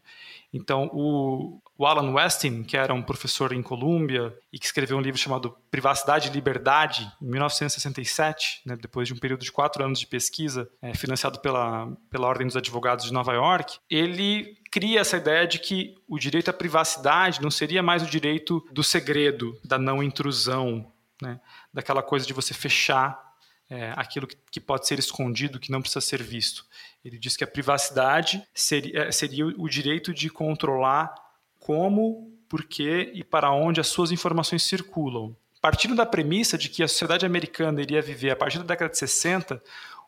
Então, 0.52 0.88
o, 0.92 1.60
o, 1.76 1.86
Alan 1.86 2.12
Westin, 2.12 2.62
que 2.62 2.76
era 2.76 2.94
um 2.94 3.02
professor 3.02 3.52
em 3.52 3.62
Colômbia 3.62 4.36
e 4.52 4.58
que 4.58 4.66
escreveu 4.66 4.96
um 4.96 5.00
livro 5.00 5.18
chamado 5.18 5.56
Privacidade 5.70 6.28
e 6.28 6.32
Liberdade, 6.32 7.10
em 7.20 7.26
1967, 7.26 8.62
né, 8.64 8.76
depois 8.80 9.08
de 9.08 9.14
um 9.14 9.18
período 9.18 9.42
de 9.42 9.50
quatro 9.50 9.84
anos 9.84 9.98
de 9.98 10.06
pesquisa, 10.06 10.68
é, 10.80 10.94
financiado 10.94 11.40
pela, 11.40 11.90
pela 12.10 12.28
Ordem 12.28 12.46
dos 12.46 12.56
Advogados 12.56 13.06
de 13.06 13.12
Nova 13.12 13.32
York, 13.32 13.78
ele 13.90 14.56
cria 14.70 15.00
essa 15.00 15.16
ideia 15.16 15.46
de 15.46 15.58
que 15.58 15.96
o 16.06 16.18
direito 16.18 16.50
à 16.50 16.52
privacidade 16.52 17.42
não 17.42 17.50
seria 17.50 17.82
mais 17.82 18.02
o 18.02 18.06
direito 18.06 18.64
do 18.70 18.82
segredo, 18.82 19.58
da 19.64 19.78
não 19.78 20.02
intrusão, 20.02 20.92
né? 21.20 21.40
Daquela 21.74 22.02
coisa 22.02 22.24
de 22.24 22.32
você 22.32 22.54
fechar 22.54 23.34
é, 23.68 23.92
aquilo 23.96 24.26
que, 24.26 24.36
que, 24.50 24.60
pode 24.60 24.86
ser 24.86 24.98
escondido, 24.98 25.58
que 25.58 25.72
não 25.72 25.80
precisa 25.80 26.00
ser 26.00 26.22
visto. 26.22 26.64
Ele 27.04 27.18
diz 27.18 27.36
que 27.36 27.42
a 27.42 27.46
privacidade 27.46 28.46
seria, 28.54 29.04
é, 29.04 29.12
seria 29.12 29.46
o 29.46 29.68
direito 29.68 30.14
de 30.14 30.30
controlar 30.30 31.12
como, 31.58 32.32
por 32.48 32.64
que 32.64 33.10
e 33.12 33.24
para 33.24 33.50
onde 33.50 33.80
as 33.80 33.88
suas 33.88 34.12
informações 34.12 34.62
circulam. 34.62 35.34
Partindo 35.60 35.96
da 35.96 36.06
premissa 36.06 36.56
de 36.56 36.68
que 36.68 36.82
a 36.82 36.88
sociedade 36.88 37.26
americana 37.26 37.80
iria 37.80 38.02
viver, 38.02 38.30
a 38.30 38.36
partir 38.36 38.58
da 38.58 38.64
década 38.64 38.90
de 38.90 38.98
60, 38.98 39.62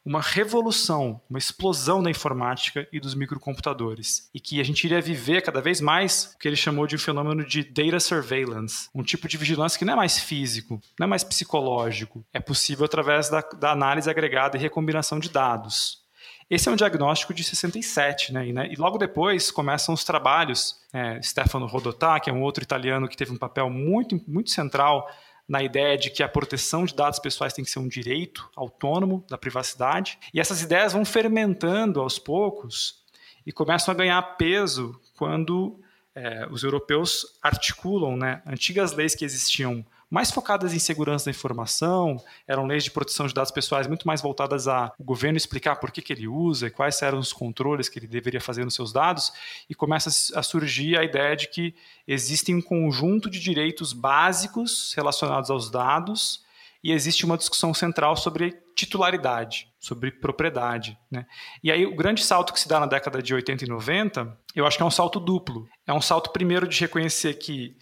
uma 0.07 0.21
revolução, 0.21 1.21
uma 1.29 1.39
explosão 1.39 2.01
da 2.01 2.09
informática 2.09 2.87
e 2.93 3.01
dos 3.01 3.17
microcomputadores. 3.17 4.31
E 4.33 4.39
que 4.39 4.61
a 4.61 4.65
gente 4.65 4.85
iria 4.85 5.01
viver 5.01 5.43
cada 5.43 5.61
vez 5.61 5.81
mais 5.81 6.33
o 6.33 6.39
que 6.39 6.47
ele 6.47 6.55
chamou 6.55 6.87
de 6.87 6.95
um 6.95 6.99
fenômeno 6.99 7.45
de 7.45 7.65
data 7.65 7.99
surveillance, 7.99 8.89
um 8.95 9.03
tipo 9.03 9.27
de 9.27 9.37
vigilância 9.37 9.77
que 9.77 9.85
não 9.85 9.95
é 9.95 9.97
mais 9.97 10.21
físico, 10.21 10.81
não 10.99 11.07
é 11.07 11.11
mais 11.11 11.25
psicológico, 11.25 12.25
é 12.33 12.39
possível 12.39 12.85
através 12.85 13.29
da, 13.29 13.41
da 13.41 13.73
análise 13.73 14.09
agregada 14.09 14.57
e 14.57 14.61
recombinação 14.61 15.19
de 15.19 15.29
dados. 15.29 16.07
Esse 16.49 16.69
é 16.69 16.73
um 16.73 16.77
diagnóstico 16.77 17.35
de 17.35 17.43
67, 17.43 18.33
né? 18.33 18.47
E, 18.47 18.53
né? 18.53 18.69
e 18.71 18.77
logo 18.77 18.99
depois 18.99 19.51
começam 19.51 19.93
os 19.93 20.05
trabalhos. 20.05 20.77
É, 20.93 21.21
Stefano 21.21 21.67
Rodotà, 21.67 22.21
que 22.21 22.31
é 22.31 22.33
um 22.33 22.43
outro 22.43 22.63
italiano 22.63 23.09
que 23.09 23.17
teve 23.17 23.33
um 23.33 23.37
papel 23.37 23.69
muito, 23.69 24.23
muito 24.29 24.51
central 24.51 25.11
na 25.49 25.63
ideia 25.63 25.97
de 25.97 26.11
que 26.11 26.23
a 26.23 26.29
proteção 26.29 26.85
de 26.85 26.95
dados 26.95 27.19
pessoais 27.19 27.53
tem 27.53 27.65
que 27.65 27.71
ser 27.71 27.79
um 27.79 27.89
direito 27.89 28.51
autônomo 28.57 29.25
da 29.29 29.39
privacidade. 29.39 30.19
E 30.35 30.41
essas 30.41 30.63
ideias 30.63 30.93
vão 30.93 31.05
fermentando 31.05 32.01
aos 32.01 32.19
poucos 32.19 33.05
e 33.47 33.53
começam 33.53 33.93
a 33.93 33.97
ganhar 33.97 34.21
peso 34.37 35.01
quando 35.17 35.81
é, 36.15 36.47
os 36.51 36.63
europeus 36.63 37.39
articulam 37.43 38.17
né, 38.17 38.43
antigas 38.47 38.93
leis 38.93 39.15
que 39.15 39.25
existiam 39.25 39.85
mais 40.11 40.31
focadas 40.31 40.73
em 40.73 40.79
segurança 40.79 41.27
da 41.27 41.31
informação, 41.31 42.17
eram 42.47 42.67
leis 42.67 42.85
de 42.85 42.91
proteção 42.91 43.27
de 43.27 43.35
dados 43.35 43.51
pessoais 43.51 43.87
muito 43.87 44.07
mais 44.07 44.21
voltadas 44.21 44.69
a 44.69 44.93
o 44.99 45.05
governo 45.05 45.37
explicar 45.37 45.77
por 45.77 45.91
que, 45.91 46.01
que 46.01 46.13
ele 46.13 46.29
usa 46.29 46.69
e 46.69 46.71
quais 46.71 47.01
eram 47.03 47.19
os 47.19 47.33
controles 47.33 47.89
que 47.89 47.99
ele 47.99 48.07
deveria 48.07 48.41
fazer 48.41 48.65
nos 48.65 48.75
seus 48.75 48.93
dados, 48.93 49.33
e 49.69 49.75
começa 49.75 50.09
a 50.39 50.43
surgir 50.43 50.97
a 50.97 51.05
ideia 51.05 51.37
de 51.37 51.49
que 51.49 51.75
existem 52.07 52.55
um 52.55 52.63
conjunto 52.63 53.29
de 53.29 53.41
direitos 53.41 53.93
básicos 53.93 54.93
relacionados 54.95 55.51
aos 55.51 55.71
dados 55.71 56.45
e 56.87 56.93
existe 56.93 57.25
uma 57.25 57.37
discussão 57.37 57.75
central 57.75 58.17
sobre 58.17 58.57
titularidade, 58.77 59.69
sobre 59.81 60.13
propriedade. 60.13 60.97
Né? 61.11 61.27
E 61.61 61.73
aí 61.73 61.85
o 61.85 61.97
grande 61.97 62.23
salto 62.23 62.53
que 62.53 62.61
se 62.61 62.69
dá 62.69 62.79
na 62.79 62.87
década 62.87 63.21
de 63.21 63.35
80 63.35 63.65
e 63.65 63.69
90, 63.69 64.39
eu 64.55 64.65
acho 64.65 64.77
que 64.77 64.83
é 64.85 64.87
um 64.87 64.91
salto 64.91 65.19
duplo. 65.19 65.67
É 65.85 65.93
um 65.93 66.01
salto 66.01 66.31
primeiro 66.31 66.69
de 66.69 66.79
reconhecer 66.79 67.35
que 67.35 67.77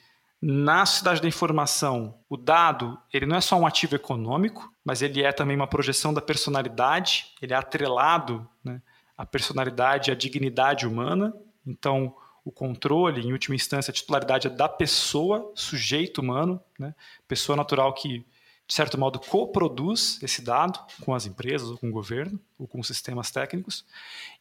na 0.46 0.84
sociedade 0.84 1.22
da 1.22 1.28
informação, 1.28 2.18
o 2.28 2.36
dado 2.36 2.98
ele 3.10 3.24
não 3.24 3.36
é 3.36 3.40
só 3.40 3.56
um 3.56 3.66
ativo 3.66 3.94
econômico, 3.94 4.70
mas 4.84 5.00
ele 5.00 5.22
é 5.22 5.32
também 5.32 5.56
uma 5.56 5.66
projeção 5.66 6.12
da 6.12 6.20
personalidade, 6.20 7.32
ele 7.40 7.54
é 7.54 7.56
atrelado 7.56 8.46
né, 8.62 8.82
à 9.16 9.24
personalidade 9.24 10.10
e 10.10 10.12
à 10.12 10.14
dignidade 10.14 10.86
humana. 10.86 11.34
Então, 11.66 12.14
o 12.44 12.52
controle, 12.52 13.26
em 13.26 13.32
última 13.32 13.54
instância, 13.54 13.90
a 13.90 13.94
titularidade 13.94 14.48
é 14.48 14.50
da 14.50 14.68
pessoa, 14.68 15.50
sujeito 15.54 16.20
humano, 16.20 16.60
né, 16.78 16.94
pessoa 17.26 17.56
natural 17.56 17.94
que, 17.94 18.18
de 18.66 18.74
certo 18.74 19.00
modo, 19.00 19.18
coproduz 19.18 20.18
esse 20.22 20.42
dado 20.42 20.78
com 21.00 21.14
as 21.14 21.24
empresas, 21.24 21.70
ou 21.70 21.78
com 21.78 21.88
o 21.88 21.92
governo, 21.92 22.38
ou 22.58 22.68
com 22.68 22.78
os 22.80 22.86
sistemas 22.86 23.30
técnicos. 23.30 23.82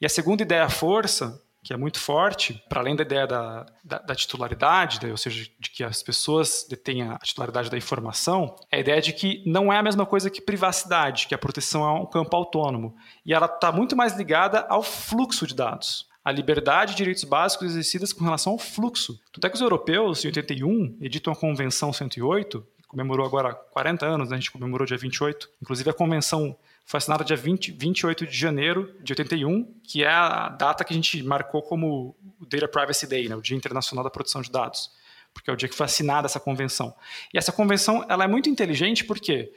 E 0.01 0.05
a 0.05 0.09
segunda 0.09 0.43
ideia, 0.43 0.65
a 0.65 0.69
força, 0.69 1.41
que 1.63 1.73
é 1.73 1.77
muito 1.77 1.99
forte, 1.99 2.61
para 2.67 2.81
além 2.81 2.95
da 2.95 3.03
ideia 3.03 3.25
da, 3.25 3.65
da, 3.83 3.99
da 3.99 4.15
titularidade, 4.15 4.99
né, 5.01 5.09
ou 5.09 5.17
seja, 5.17 5.49
de 5.57 5.69
que 5.69 5.83
as 5.83 6.03
pessoas 6.03 6.65
detenham 6.69 7.13
a 7.13 7.19
titularidade 7.19 7.69
da 7.69 7.77
informação, 7.77 8.55
é 8.69 8.77
a 8.77 8.79
ideia 8.79 9.01
de 9.01 9.13
que 9.13 9.41
não 9.45 9.71
é 9.71 9.77
a 9.77 9.83
mesma 9.83 10.05
coisa 10.05 10.29
que 10.29 10.41
privacidade, 10.41 11.27
que 11.27 11.33
a 11.33 11.37
proteção 11.37 11.85
é 11.87 11.91
um 12.01 12.05
campo 12.05 12.35
autônomo. 12.35 12.95
E 13.25 13.33
ela 13.33 13.45
está 13.45 13.71
muito 13.71 13.95
mais 13.95 14.15
ligada 14.17 14.65
ao 14.69 14.83
fluxo 14.83 15.47
de 15.47 15.55
dados. 15.55 16.11
A 16.23 16.31
liberdade 16.31 16.93
e 16.93 16.95
direitos 16.95 17.23
básicos 17.23 17.67
exercidas 17.67 18.13
com 18.13 18.23
relação 18.23 18.53
ao 18.53 18.59
fluxo. 18.59 19.19
Tanto 19.31 19.47
é 19.47 19.49
que 19.49 19.55
os 19.55 19.61
europeus, 19.61 20.23
em 20.23 20.27
81, 20.27 20.97
editam 21.01 21.33
a 21.33 21.35
Convenção 21.35 21.91
108, 21.91 22.65
comemorou 22.93 23.25
agora 23.25 23.53
40 23.53 24.05
anos, 24.05 24.29
né? 24.29 24.35
a 24.35 24.39
gente 24.39 24.51
comemorou 24.51 24.85
dia 24.85 24.97
28. 24.97 25.49
Inclusive, 25.61 25.89
a 25.89 25.93
convenção 25.93 26.55
foi 26.85 26.97
assinada 26.97 27.23
dia 27.23 27.35
20, 27.37 27.71
28 27.71 28.27
de 28.27 28.37
janeiro 28.37 28.95
de 29.01 29.13
81, 29.13 29.73
que 29.83 30.03
é 30.03 30.09
a 30.09 30.49
data 30.49 30.83
que 30.83 30.93
a 30.93 30.95
gente 30.95 31.23
marcou 31.23 31.61
como 31.61 32.15
o 32.39 32.45
Data 32.45 32.67
Privacy 32.67 33.07
Day, 33.07 33.29
né? 33.29 33.35
o 33.35 33.41
Dia 33.41 33.55
Internacional 33.55 34.03
da 34.03 34.09
Proteção 34.09 34.41
de 34.41 34.51
Dados, 34.51 34.91
porque 35.33 35.49
é 35.49 35.53
o 35.53 35.55
dia 35.55 35.69
que 35.69 35.75
foi 35.75 35.85
assinada 35.85 36.25
essa 36.25 36.39
convenção. 36.39 36.95
E 37.33 37.37
essa 37.37 37.51
convenção 37.51 38.05
ela 38.09 38.25
é 38.25 38.27
muito 38.27 38.49
inteligente 38.49 39.05
porque 39.05 39.51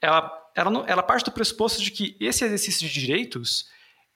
ela, 0.00 0.30
ela, 0.54 0.84
ela 0.86 1.02
parte 1.02 1.24
do 1.24 1.32
pressuposto 1.32 1.82
de 1.82 1.90
que 1.90 2.16
esse 2.20 2.44
exercício 2.44 2.86
de 2.86 2.92
direitos 2.92 3.68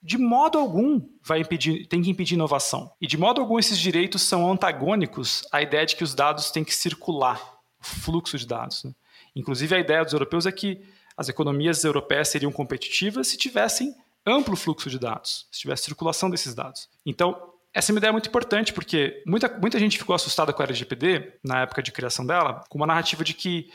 de 0.03 0.17
modo 0.17 0.59
algum 0.59 1.01
vai 1.23 1.41
impedir, 1.41 1.87
tem 1.87 2.01
que 2.01 2.11
impedir 2.11 2.35
inovação. 2.35 2.91
E 3.01 3.07
de 3.07 3.19
modo 3.19 3.41
algum 3.41 3.59
esses 3.59 3.79
direitos 3.79 4.23
são 4.23 4.51
antagônicos 4.51 5.47
à 5.53 5.61
ideia 5.61 5.85
de 5.85 5.95
que 5.95 6.05
os 6.05 6.15
dados 6.15 6.51
têm 6.51 6.65
que 6.65 6.75
circular 6.75 7.41
fluxo 7.81 8.39
de 8.39 8.47
dados. 8.47 8.85
Né? 8.85 8.95
Inclusive, 9.37 9.75
a 9.75 9.79
ideia 9.79 10.03
dos 10.03 10.13
europeus 10.13 10.47
é 10.47 10.53
que 10.53 10.83
as 11.21 11.29
economias 11.29 11.85
europeias 11.85 12.29
seriam 12.29 12.51
competitivas 12.51 13.29
se 13.29 13.37
tivessem 13.37 13.95
amplo 14.27 14.57
fluxo 14.57 14.89
de 14.89 14.99
dados, 14.99 15.47
se 15.53 15.61
tivesse 15.61 15.85
circulação 15.85 16.31
desses 16.31 16.55
dados. 16.55 16.89
Então, 17.05 17.37
essa 17.75 17.91
é 17.91 17.93
uma 17.93 17.99
ideia 17.99 18.11
muito 18.11 18.31
importante, 18.31 18.73
porque 18.73 19.23
muita, 19.27 19.47
muita 19.59 19.79
gente 19.79 19.99
ficou 19.99 20.15
assustada 20.15 20.51
com 20.51 20.63
a 20.63 20.65
LGPD, 20.65 21.35
na 21.45 21.61
época 21.61 21.83
de 21.83 21.93
criação 21.93 22.25
dela, 22.25 22.65
com 22.71 22.79
uma 22.79 22.87
narrativa 22.87 23.23
de 23.23 23.35
que, 23.35 23.71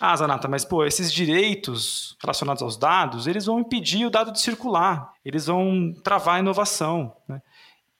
ah, 0.00 0.16
Zanata, 0.16 0.48
mas 0.48 0.64
pô, 0.64 0.86
esses 0.86 1.12
direitos 1.12 2.16
relacionados 2.22 2.62
aos 2.62 2.78
dados, 2.78 3.26
eles 3.26 3.44
vão 3.44 3.60
impedir 3.60 4.06
o 4.06 4.10
dado 4.10 4.32
de 4.32 4.40
circular, 4.40 5.12
eles 5.22 5.48
vão 5.48 5.92
travar 6.02 6.36
a 6.36 6.40
inovação. 6.40 7.14
Né? 7.28 7.42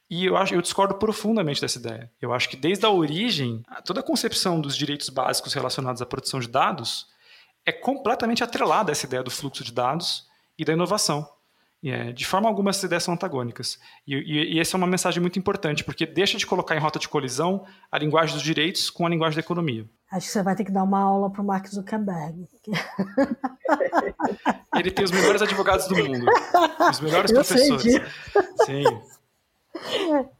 E 0.09 0.25
eu, 0.25 0.39
acho, 0.39 0.55
eu 0.55 0.63
discordo 0.63 0.95
profundamente 0.95 1.61
dessa 1.61 1.79
ideia. 1.79 2.11
Eu 2.19 2.33
acho 2.33 2.49
que 2.49 2.57
desde 2.57 2.87
a 2.87 2.91
origem, 2.91 3.63
toda 3.85 4.01
a 4.01 4.03
concepção 4.03 4.59
dos 4.59 4.75
direitos 4.75 5.11
básicos 5.11 5.53
relacionados 5.53 6.01
à 6.01 6.07
proteção 6.07 6.41
de 6.41 6.49
dados 6.49 7.15
é 7.67 7.73
completamente 7.73 8.43
atrelada 8.45 8.91
a 8.91 8.93
essa 8.93 9.05
ideia 9.05 9.23
do 9.23 9.31
fluxo 9.31 9.65
de 9.65 9.73
dados 9.73 10.27
e 10.57 10.65
da 10.65 10.73
inovação. 10.73 11.29
É, 11.85 12.11
de 12.11 12.27
forma 12.27 12.49
alguma 12.49 12.71
essas 12.71 12.85
ideias 12.85 13.05
são 13.05 13.15
antagônicas. 13.15 13.79
E, 14.07 14.15
e, 14.15 14.55
e, 14.55 14.61
essa 14.61 14.77
é 14.77 14.79
uma 14.79 14.87
mensagem 14.87 15.21
muito 15.21 15.39
importante, 15.39 15.85
porque 15.85 16.05
deixa 16.07 16.37
de 16.39 16.47
colocar 16.47 16.75
em 16.75 16.81
rota 16.81 16.99
de 16.99 17.09
colisão 17.09 17.65
a 17.93 17.99
linguagem 17.99 18.35
dos 18.35 18.43
direitos 18.43 18.91
com 18.91 19.07
a 19.07 19.09
linguagem 19.09 19.37
da 19.37 19.41
economia. 19.41 19.87
Acho 20.11 20.27
que 20.27 20.33
você 20.33 20.43
vai 20.43 20.57
ter 20.57 20.65
que 20.65 20.73
dar 20.73 20.83
uma 20.83 21.01
aula 21.01 21.31
para 21.31 21.43
o 21.43 21.45
Mark 21.45 21.67
Zuckerberg. 21.69 22.49
Ele 24.75 24.91
tem 24.91 25.05
os 25.05 25.11
melhores 25.11 25.43
advogados 25.43 25.87
do 25.87 25.97
mundo, 25.97 26.27
os 26.91 27.01
melhores 27.01 27.31
eu 27.31 27.37
professores. 27.37 27.83
Sim. 28.65 28.85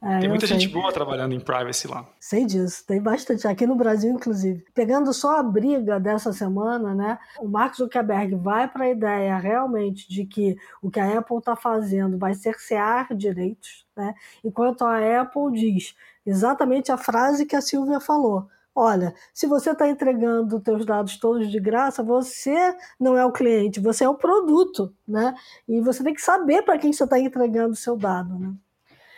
É, 0.01 0.19
tem 0.19 0.29
muita 0.29 0.47
gente 0.47 0.67
boa 0.67 0.91
trabalhando 0.91 1.33
em 1.33 1.39
privacy 1.39 1.87
lá. 1.87 2.07
Sei 2.19 2.45
disso, 2.45 2.85
tem 2.85 3.01
bastante. 3.01 3.47
Aqui 3.47 3.65
no 3.65 3.75
Brasil, 3.75 4.11
inclusive. 4.11 4.65
Pegando 4.73 5.13
só 5.13 5.39
a 5.39 5.43
briga 5.43 5.99
dessa 5.99 6.33
semana, 6.33 6.93
né? 6.93 7.17
O 7.39 7.47
Mark 7.47 7.75
Zuckerberg 7.75 8.35
vai 8.35 8.67
para 8.67 8.85
a 8.85 8.89
ideia 8.89 9.37
realmente 9.37 10.09
de 10.09 10.25
que 10.25 10.57
o 10.81 10.89
que 10.89 10.99
a 10.99 11.19
Apple 11.19 11.37
está 11.37 11.55
fazendo 11.55 12.17
vai 12.17 12.33
cercear 12.33 13.13
direitos, 13.15 13.85
né? 13.95 14.13
Enquanto 14.43 14.83
a 14.83 15.21
Apple 15.21 15.51
diz 15.51 15.95
exatamente 16.25 16.91
a 16.91 16.97
frase 16.97 17.45
que 17.45 17.55
a 17.55 17.61
Silvia 17.61 17.99
falou. 17.99 18.47
Olha, 18.79 19.15
se 19.33 19.47
você 19.47 19.71
está 19.71 19.89
entregando 19.89 20.59
teus 20.59 20.85
dados 20.85 21.17
todos 21.17 21.49
de 21.49 21.59
graça, 21.59 22.03
você 22.03 22.75
não 22.99 23.17
é 23.17 23.25
o 23.25 23.31
cliente, 23.31 23.79
você 23.79 24.03
é 24.03 24.09
o 24.09 24.13
produto, 24.13 24.93
né? 25.07 25.33
E 25.67 25.81
você 25.81 26.03
tem 26.03 26.13
que 26.13 26.21
saber 26.21 26.61
para 26.61 26.77
quem 26.77 26.93
você 26.93 27.03
está 27.03 27.19
entregando 27.19 27.71
o 27.71 27.75
seu 27.75 27.97
dado, 27.97 28.37
né? 28.37 28.53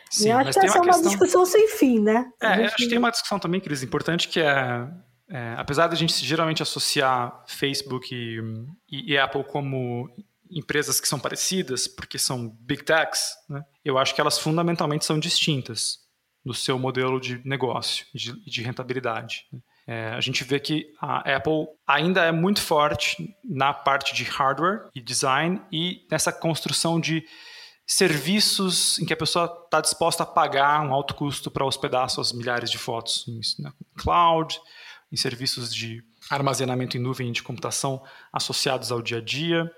Sim, 0.09 0.29
e 0.29 0.31
acho 0.31 0.59
que 0.59 0.65
essa 0.65 0.77
é 0.77 0.81
uma 0.81 0.93
questão... 0.93 1.09
discussão 1.09 1.45
sem 1.45 1.67
fim, 1.67 1.99
né? 1.99 2.31
É, 2.41 2.55
gente... 2.55 2.65
acho 2.65 2.75
que 2.75 2.89
tem 2.89 2.97
uma 2.97 3.11
discussão 3.11 3.39
também, 3.39 3.61
Cris, 3.61 3.83
importante, 3.83 4.27
que 4.27 4.39
é, 4.39 4.87
é 5.29 5.55
apesar 5.57 5.87
da 5.87 5.95
gente 5.95 6.13
geralmente 6.25 6.63
associar 6.63 7.43
Facebook 7.47 8.13
e, 8.13 8.39
e, 8.89 9.13
e, 9.13 9.17
Apple 9.17 9.43
como 9.43 10.09
empresas 10.49 10.99
que 10.99 11.07
são 11.07 11.19
parecidas, 11.19 11.87
porque 11.87 12.17
são 12.17 12.49
big 12.61 12.83
techs, 12.83 13.35
né? 13.47 13.63
eu 13.85 13.97
acho 13.97 14.15
que 14.15 14.21
elas 14.21 14.39
fundamentalmente 14.39 15.05
são 15.05 15.19
distintas 15.19 15.99
no 16.43 16.53
seu 16.53 16.79
modelo 16.79 17.19
de 17.19 17.39
negócio 17.45 18.05
e 18.13 18.17
de, 18.17 18.45
de, 18.45 18.61
rentabilidade. 18.63 19.45
Né? 19.51 19.59
É, 19.85 20.09
a 20.09 20.21
gente 20.21 20.43
vê 20.43 20.59
que 20.59 20.87
a 20.99 21.35
Apple 21.35 21.67
ainda 21.85 22.23
é 22.23 22.31
muito 22.31 22.61
forte 22.61 23.35
na 23.43 23.73
parte 23.73 24.15
de 24.15 24.23
hardware 24.23 24.87
e 24.95 25.01
design 25.01 25.61
e 25.71 26.05
nessa 26.09 26.31
construção 26.31 26.99
de 26.99 27.23
serviços 27.91 28.99
em 28.99 29.05
que 29.05 29.11
a 29.11 29.17
pessoa 29.17 29.45
está 29.65 29.81
disposta 29.81 30.21
a 30.21 30.25
pagar 30.25 30.79
um 30.85 30.93
alto 30.93 31.15
custo 31.15 31.49
para 31.49 31.65
hospedar 31.65 32.07
suas 32.07 32.31
milhares 32.31 32.69
de 32.69 32.77
fotos 32.77 33.25
em 33.27 33.63
né, 33.63 33.73
cloud, 33.97 34.61
em 35.11 35.17
serviços 35.17 35.73
de 35.73 36.03
armazenamento 36.29 36.95
em 36.95 36.99
nuvem 36.99 37.31
de 37.31 37.41
computação 37.41 38.03
associados 38.31 38.91
ao 38.91 39.01
dia 39.01 39.17
a 39.17 39.21
dia. 39.21 39.71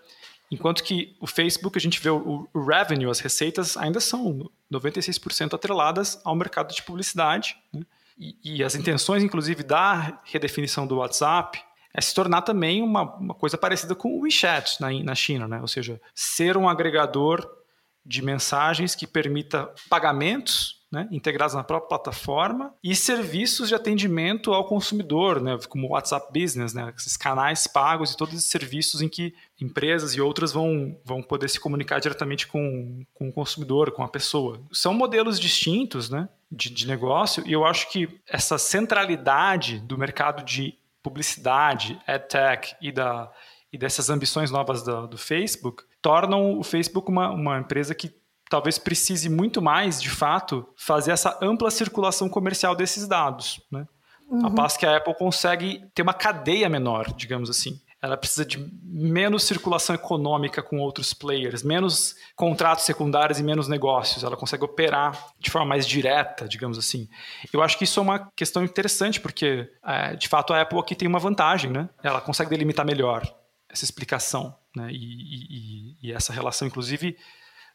Enquanto 0.52 0.84
que 0.84 1.16
o 1.22 1.26
Facebook, 1.26 1.78
a 1.78 1.82
gente 1.82 2.02
vê 2.02 2.10
o, 2.10 2.50
o 2.54 2.66
revenue, 2.66 3.10
as 3.10 3.22
receitas, 3.22 3.78
ainda 3.78 4.02
são 4.02 4.52
96% 4.70 5.54
atreladas 5.54 6.20
ao 6.26 6.36
mercado 6.36 6.76
de 6.76 6.84
publicidade. 6.84 7.56
Né? 7.74 7.84
E, 8.20 8.36
e, 8.44 8.64
as 8.64 8.76
intenções, 8.76 9.24
inclusive, 9.24 9.64
da 9.64 10.22
redefinição 10.26 10.86
do 10.86 10.98
WhatsApp 10.98 11.64
é 11.94 12.02
se 12.02 12.14
tornar 12.14 12.42
também 12.42 12.82
uma, 12.82 13.04
uma 13.16 13.34
coisa 13.34 13.58
parecida 13.58 13.96
com 13.96 14.10
o 14.18 14.24
WeChat 14.24 14.82
na, 14.82 14.92
na 14.92 15.16
China, 15.16 15.48
né? 15.48 15.62
ou 15.62 15.68
seja, 15.68 16.00
ser 16.14 16.58
um 16.58 16.68
agregador 16.68 17.61
de 18.06 18.22
mensagens 18.22 18.96
que 18.96 19.06
permita 19.06 19.74
pagamentos 19.90 20.82
né, 20.92 21.08
integrados 21.10 21.56
na 21.56 21.64
própria 21.64 21.88
plataforma 21.88 22.74
e 22.84 22.94
serviços 22.94 23.70
de 23.70 23.76
atendimento 23.76 24.54
ao 24.54 24.66
consumidor, 24.66 25.42
né, 25.42 25.58
como 25.70 25.88
o 25.88 25.92
WhatsApp 25.92 26.28
Business, 26.38 26.74
né, 26.74 26.94
esses 26.98 27.16
canais 27.16 27.66
pagos 27.66 28.12
e 28.12 28.18
todos 28.18 28.36
esses 28.36 28.50
serviços 28.50 29.02
em 29.02 29.08
que 29.08 29.34
empresas 29.60 30.14
e 30.16 30.22
outras 30.22 30.52
vão, 30.52 31.00
vão 31.06 31.24
poder 31.24 31.50
se 31.50 31.60
comunicar 31.60 32.00
diretamente 32.02 32.46
com, 32.46 33.06
com 33.14 33.30
o 33.30 33.34
consumidor, 33.34 33.92
com 33.92 34.04
a 34.04 34.10
pessoa. 34.10 34.62
São 34.74 34.94
modelos 34.94 35.40
distintos 35.40 36.10
né, 36.10 36.28
de, 36.52 36.70
de 36.70 36.86
negócio 36.86 37.42
e 37.48 37.54
eu 37.54 37.66
acho 37.66 37.90
que 37.90 38.10
essa 38.28 38.58
centralidade 38.58 39.80
do 39.80 39.98
mercado 39.98 40.44
de 40.44 40.78
publicidade, 41.02 42.00
EdTech 42.06 42.76
e, 42.82 42.92
da, 42.92 43.32
e 43.72 43.78
dessas 43.78 44.10
ambições 44.10 44.52
novas 44.52 44.84
do, 44.84 45.08
do 45.08 45.18
Facebook 45.18 45.84
tornam 46.02 46.58
o 46.58 46.64
Facebook 46.64 47.10
uma, 47.10 47.30
uma 47.30 47.60
empresa 47.60 47.94
que 47.94 48.14
talvez 48.50 48.78
precise 48.78 49.30
muito 49.30 49.62
mais, 49.62 50.02
de 50.02 50.10
fato, 50.10 50.68
fazer 50.76 51.12
essa 51.12 51.40
ampla 51.42 51.72
circulação 51.72 52.28
comercial 52.28 52.76
desses 52.76 53.08
dados. 53.08 53.62
Né? 53.72 53.88
Uhum. 54.30 54.48
A 54.48 54.52
paz 54.52 54.76
que 54.76 54.86
a 54.86 54.98
Apple 54.98 55.16
consegue 55.16 55.86
ter 55.96 56.02
uma 56.02 56.14
cadeia 56.14 56.68
menor, 56.68 57.14
digamos 57.14 57.50
assim. 57.50 57.80
Ela 58.02 58.18
precisa 58.18 58.44
de 58.44 58.58
menos 58.84 59.44
circulação 59.44 59.96
econômica 59.96 60.64
com 60.64 60.80
outros 60.80 61.14
players, 61.14 61.62
menos 61.62 62.16
contratos 62.36 62.84
secundários 62.84 63.40
e 63.40 63.44
menos 63.44 63.68
negócios. 63.68 64.24
Ela 64.24 64.36
consegue 64.36 64.66
operar 64.66 65.34
de 65.40 65.52
forma 65.52 65.68
mais 65.68 65.88
direta, 65.88 66.48
digamos 66.48 66.80
assim. 66.80 67.08
Eu 67.54 67.62
acho 67.62 67.78
que 67.78 67.84
isso 67.84 68.00
é 68.00 68.04
uma 68.04 68.32
questão 68.36 68.64
interessante, 68.64 69.22
porque, 69.22 69.70
é, 69.86 70.16
de 70.16 70.28
fato, 70.28 70.52
a 70.52 70.62
Apple 70.62 70.80
aqui 70.80 70.96
tem 70.96 71.08
uma 71.08 71.20
vantagem, 71.20 71.72
né? 71.72 71.90
Ela 72.04 72.20
consegue 72.20 72.50
delimitar 72.50 72.86
melhor 72.86 73.24
essa 73.70 73.86
explicação 73.86 74.58
né? 74.76 74.90
e, 74.92 74.96
e, 74.96 75.98
e 76.02 76.12
essa 76.12 76.34
relação, 76.34 76.68
inclusive, 76.68 77.18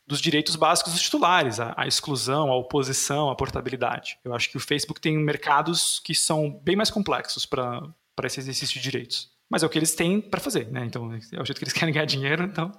dos 0.06 0.20
direitos 0.20 0.54
básicos 0.54 0.92
dos 0.92 1.02
titulares, 1.02 1.58
a, 1.58 1.74
a, 1.76 1.86
exclusão, 1.86 2.50
a 2.50 2.56
oposição, 2.56 3.28
a 3.28 3.34
portabilidade. 3.34 4.18
Eu 4.24 4.32
acho 4.34 4.48
que 4.48 4.56
o 4.56 4.60
Facebook 4.60 5.00
tem 5.00 5.18
mercados 5.18 6.00
que 6.04 6.14
são 6.14 6.50
bem 6.62 6.76
mais 6.76 6.90
complexos 6.90 7.44
para 7.44 7.92
esse 8.22 8.38
exercício 8.38 8.74
de 8.74 8.82
direitos. 8.82 9.34
Mas 9.48 9.62
é 9.62 9.66
o 9.66 9.68
que 9.68 9.78
eles 9.78 9.94
têm 9.94 10.20
para 10.20 10.40
fazer, 10.40 10.70
né? 10.72 10.84
Então, 10.84 11.12
é 11.12 11.40
o 11.40 11.44
jeito 11.44 11.58
que 11.58 11.64
eles 11.64 11.72
querem 11.74 11.92
ganhar 11.92 12.06
dinheiro, 12.06 12.44
então... 12.44 12.70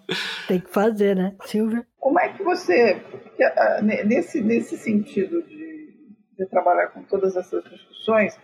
Tem 0.48 0.60
que 0.60 0.70
fazer, 0.70 1.16
né, 1.16 1.36
Silvia? 1.46 1.86
Como 2.00 2.20
é 2.20 2.30
que 2.30 2.44
você, 2.44 3.02
ah, 3.42 3.82
nesse, 3.82 4.42
nesse 4.42 4.78
sentido 4.78 5.42
de, 5.44 5.94
de 6.38 6.46
trabalhar 6.50 6.88
com 6.88 7.04
todas 7.04 7.36
essas 7.36 7.64
discussões, 7.66 8.38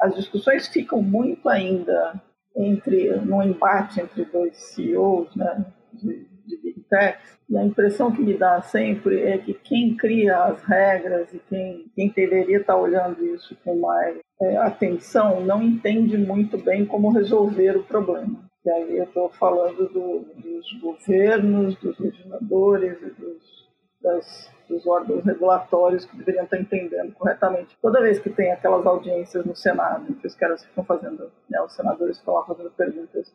as 0.00 0.14
discussões 0.14 0.68
ficam 0.68 1.00
muito 1.00 1.48
ainda 1.48 2.20
entre 2.56 3.16
no 3.16 3.42
embate 3.42 4.00
entre 4.00 4.24
dois 4.24 4.56
CEOs 4.56 5.34
né, 5.34 5.66
de, 5.92 6.26
de 6.46 6.56
Big 6.62 6.80
Tech. 6.88 7.18
E 7.48 7.56
a 7.56 7.64
impressão 7.64 8.10
que 8.10 8.22
me 8.22 8.34
dá 8.34 8.60
sempre 8.62 9.22
é 9.22 9.38
que 9.38 9.54
quem 9.54 9.96
cria 9.96 10.44
as 10.44 10.62
regras 10.62 11.32
e 11.32 11.38
quem, 11.48 11.86
quem 11.94 12.10
deveria 12.10 12.58
estar 12.58 12.76
olhando 12.76 13.24
isso 13.24 13.56
com 13.64 13.78
mais 13.80 14.18
é, 14.40 14.56
atenção 14.56 15.40
não 15.40 15.62
entende 15.62 16.16
muito 16.16 16.58
bem 16.58 16.84
como 16.84 17.12
resolver 17.12 17.76
o 17.76 17.84
problema. 17.84 18.44
E 18.64 18.70
aí 18.70 18.96
eu 18.96 19.04
estou 19.04 19.28
falando 19.30 19.88
do, 19.88 20.24
dos 20.40 20.72
governos, 20.80 21.76
dos 21.76 21.98
legisladores 21.98 22.96
e 23.02 23.10
dos, 23.20 23.63
das 24.04 24.54
dos 24.68 24.86
órgãos 24.86 25.24
regulatórios 25.24 26.04
que 26.04 26.16
deveriam 26.16 26.44
estar 26.44 26.58
entendendo 26.58 27.12
corretamente. 27.14 27.76
Toda 27.80 28.00
vez 28.00 28.18
que 28.18 28.30
tem 28.30 28.52
aquelas 28.52 28.86
audiências 28.86 29.44
no 29.44 29.54
Senado, 29.54 30.14
que 30.14 30.26
os 30.26 30.34
caras 30.34 30.64
ficam 30.64 30.84
fazendo, 30.84 31.30
né, 31.50 31.60
os 31.62 31.74
senadores 31.74 32.18
ficam 32.18 32.34
lá 32.34 32.44
fazendo 32.44 32.70
perguntas 32.70 33.34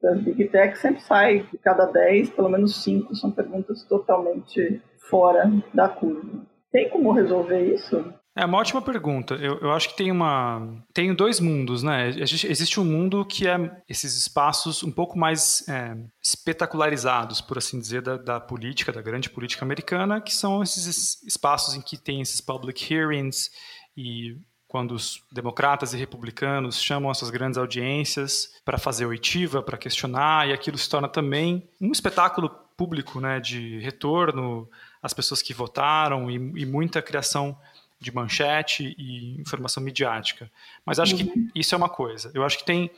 das 0.00 0.20
Big 0.20 0.48
Tech, 0.48 0.76
sempre 0.78 1.00
sai 1.02 1.40
de 1.40 1.58
cada 1.58 1.86
10, 1.86 2.30
pelo 2.30 2.48
menos 2.48 2.82
5 2.82 3.14
são 3.14 3.30
perguntas 3.30 3.84
totalmente 3.84 4.82
fora 5.08 5.50
da 5.72 5.88
curva. 5.88 6.44
Tem 6.72 6.88
como 6.90 7.12
resolver 7.12 7.60
isso? 7.60 8.12
É 8.34 8.46
uma 8.46 8.58
ótima 8.58 8.80
pergunta. 8.80 9.34
Eu, 9.34 9.58
eu 9.58 9.72
acho 9.72 9.90
que 9.90 9.96
tem 9.96 10.10
uma. 10.10 10.82
Tem 10.94 11.14
dois 11.14 11.38
mundos, 11.38 11.82
né? 11.82 12.08
Existe 12.08 12.80
um 12.80 12.84
mundo 12.84 13.24
que 13.26 13.46
é 13.46 13.82
esses 13.86 14.16
espaços 14.16 14.82
um 14.82 14.90
pouco 14.90 15.18
mais 15.18 15.68
é, 15.68 15.94
espetacularizados, 16.22 17.42
por 17.42 17.58
assim 17.58 17.78
dizer, 17.78 18.00
da, 18.00 18.16
da, 18.16 18.40
política, 18.40 18.90
da 18.90 19.02
grande 19.02 19.28
política 19.28 19.64
americana, 19.64 20.20
que 20.20 20.34
são 20.34 20.62
esses 20.62 21.22
espaços 21.24 21.74
em 21.74 21.82
que 21.82 21.98
tem 21.98 22.22
esses 22.22 22.40
public 22.40 22.92
hearings 22.92 23.50
e 23.94 24.36
quando 24.66 24.92
os 24.92 25.22
democratas 25.30 25.92
e 25.92 25.98
republicanos 25.98 26.80
chamam 26.80 27.10
essas 27.10 27.28
grandes 27.28 27.58
audiências 27.58 28.54
para 28.64 28.78
fazer 28.78 29.04
oitiva, 29.04 29.62
para 29.62 29.76
questionar, 29.76 30.48
e 30.48 30.52
aquilo 30.54 30.78
se 30.78 30.88
torna 30.88 31.06
também 31.06 31.68
um 31.78 31.92
espetáculo 31.92 32.48
público, 32.74 33.20
né, 33.20 33.38
de 33.38 33.78
retorno 33.80 34.66
às 35.02 35.12
pessoas 35.12 35.42
que 35.42 35.52
votaram 35.52 36.30
e, 36.30 36.36
e 36.36 36.64
muita 36.64 37.02
criação 37.02 37.54
de 38.02 38.14
manchete 38.14 38.94
e 38.98 39.40
informação 39.40 39.82
midiática. 39.82 40.50
Mas 40.84 40.98
acho 40.98 41.16
que 41.16 41.24
uhum. 41.24 41.48
isso 41.54 41.74
é 41.74 41.78
uma 41.78 41.88
coisa. 41.88 42.30
Eu 42.34 42.44
acho 42.44 42.58
que 42.58 42.64
tem 42.64 42.90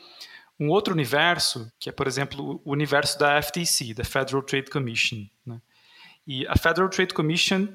um 0.59 0.69
outro 0.69 0.95
universo, 0.95 1.71
que 1.79 1.89
é, 1.89 1.93
por 1.93 2.07
exemplo, 2.07 2.61
o 2.65 2.73
universo 2.73 3.19
da 3.19 3.41
FTC, 3.41 3.95
da 3.95 4.05
Federal 4.05 4.43
Trade 4.43 4.71
Commission. 4.71 5.27
Né? 5.45 5.61
E 6.27 6.47
a 6.47 6.57
Federal 6.57 6.89
Trade 6.89 7.13
Commission 7.13 7.69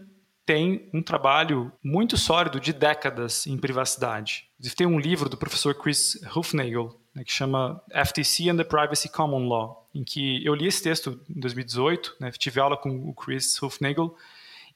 tem 0.46 0.90
um 0.92 1.02
trabalho 1.04 1.72
muito 1.84 2.18
sólido 2.18 2.60
de 2.60 2.74
décadas 2.74 3.46
em 3.46 3.56
privacidade. 3.56 4.48
Tem 4.76 4.88
um 4.88 5.00
livro 5.00 5.30
do 5.30 5.38
professor 5.38 5.76
Chris 5.76 6.20
Hufnagel, 6.36 7.00
né, 7.14 7.24
que 7.24 7.32
chama 7.32 7.80
FTC 7.92 8.50
and 8.50 8.58
the 8.58 8.64
Privacy 8.64 9.10
Common 9.10 9.48
Law, 9.48 9.88
em 9.94 10.04
que 10.04 10.44
eu 10.44 10.56
li 10.56 10.66
esse 10.66 10.82
texto 10.82 11.22
em 11.30 11.40
2018, 11.40 12.16
né, 12.20 12.32
tive 12.32 12.60
aula 12.60 12.76
com 12.76 12.90
o 12.90 13.14
Chris 13.14 13.62
Hufnagel, 13.62 14.16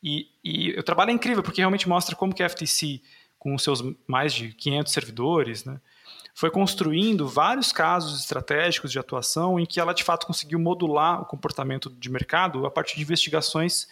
e, 0.03 0.27
e 0.43 0.71
o 0.71 0.83
trabalho 0.83 1.11
é 1.11 1.13
incrível, 1.13 1.41
porque 1.41 1.61
realmente 1.61 1.87
mostra 1.87 2.13
como 2.15 2.35
que 2.35 2.43
a 2.43 2.49
FTC, 2.49 3.01
com 3.39 3.57
seus 3.57 3.81
mais 4.05 4.33
de 4.33 4.53
500 4.53 4.91
servidores, 4.91 5.63
né, 5.63 5.79
foi 6.35 6.51
construindo 6.51 7.27
vários 7.27 7.71
casos 7.71 8.19
estratégicos 8.19 8.91
de 8.91 8.99
atuação 8.99 9.59
em 9.59 9.65
que 9.65 9.79
ela 9.79 9.93
de 9.93 10.03
fato 10.03 10.27
conseguiu 10.27 10.59
modular 10.59 11.21
o 11.21 11.25
comportamento 11.25 11.89
de 11.89 12.09
mercado 12.09 12.65
a 12.65 12.71
partir 12.71 12.95
de 12.95 13.03
investigações 13.03 13.87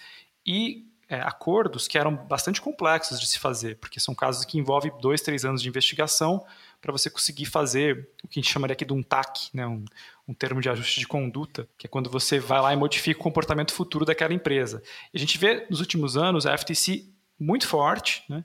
e 0.46 0.86
é, 1.08 1.22
acordos 1.22 1.88
que 1.88 1.98
eram 1.98 2.16
bastante 2.16 2.62
complexos 2.62 3.20
de 3.20 3.28
se 3.28 3.38
fazer, 3.38 3.78
porque 3.78 4.00
são 4.00 4.16
casos 4.16 4.44
que 4.44 4.58
envolvem 4.58 4.92
dois, 5.00 5.22
três 5.22 5.46
anos 5.46 5.62
de 5.62 5.70
investigação 5.70 6.44
para 6.82 6.92
você 6.92 7.10
conseguir 7.10 7.46
fazer 7.46 8.10
o 8.24 8.28
que 8.28 8.40
a 8.40 8.42
gente 8.42 8.52
chamaria 8.52 8.74
aqui 8.74 8.84
de 8.84 8.94
um 8.94 9.04
TAC, 9.04 9.50
né, 9.54 9.68
um, 9.68 9.86
um 10.28 10.34
termo 10.34 10.60
de 10.60 10.70
ajuste 10.70 11.00
de 11.00 11.08
conduta, 11.08 11.70
que 11.78 11.86
é 11.86 11.90
quando 11.90 12.10
você 12.10 12.40
vai 12.40 12.60
lá 12.60 12.74
e 12.74 12.76
modifica 12.76 13.20
o 13.20 13.24
comportamento 13.24 13.72
futuro 13.72 14.04
daquela 14.04 14.34
empresa. 14.34 14.82
E 15.14 15.18
a 15.18 15.20
gente 15.20 15.38
vê 15.38 15.68
nos 15.70 15.80
últimos 15.80 16.18
anos 16.18 16.46
a 16.46 16.58
FTC 16.58 17.06
muito 17.40 17.68
forte, 17.68 18.24
né, 18.28 18.44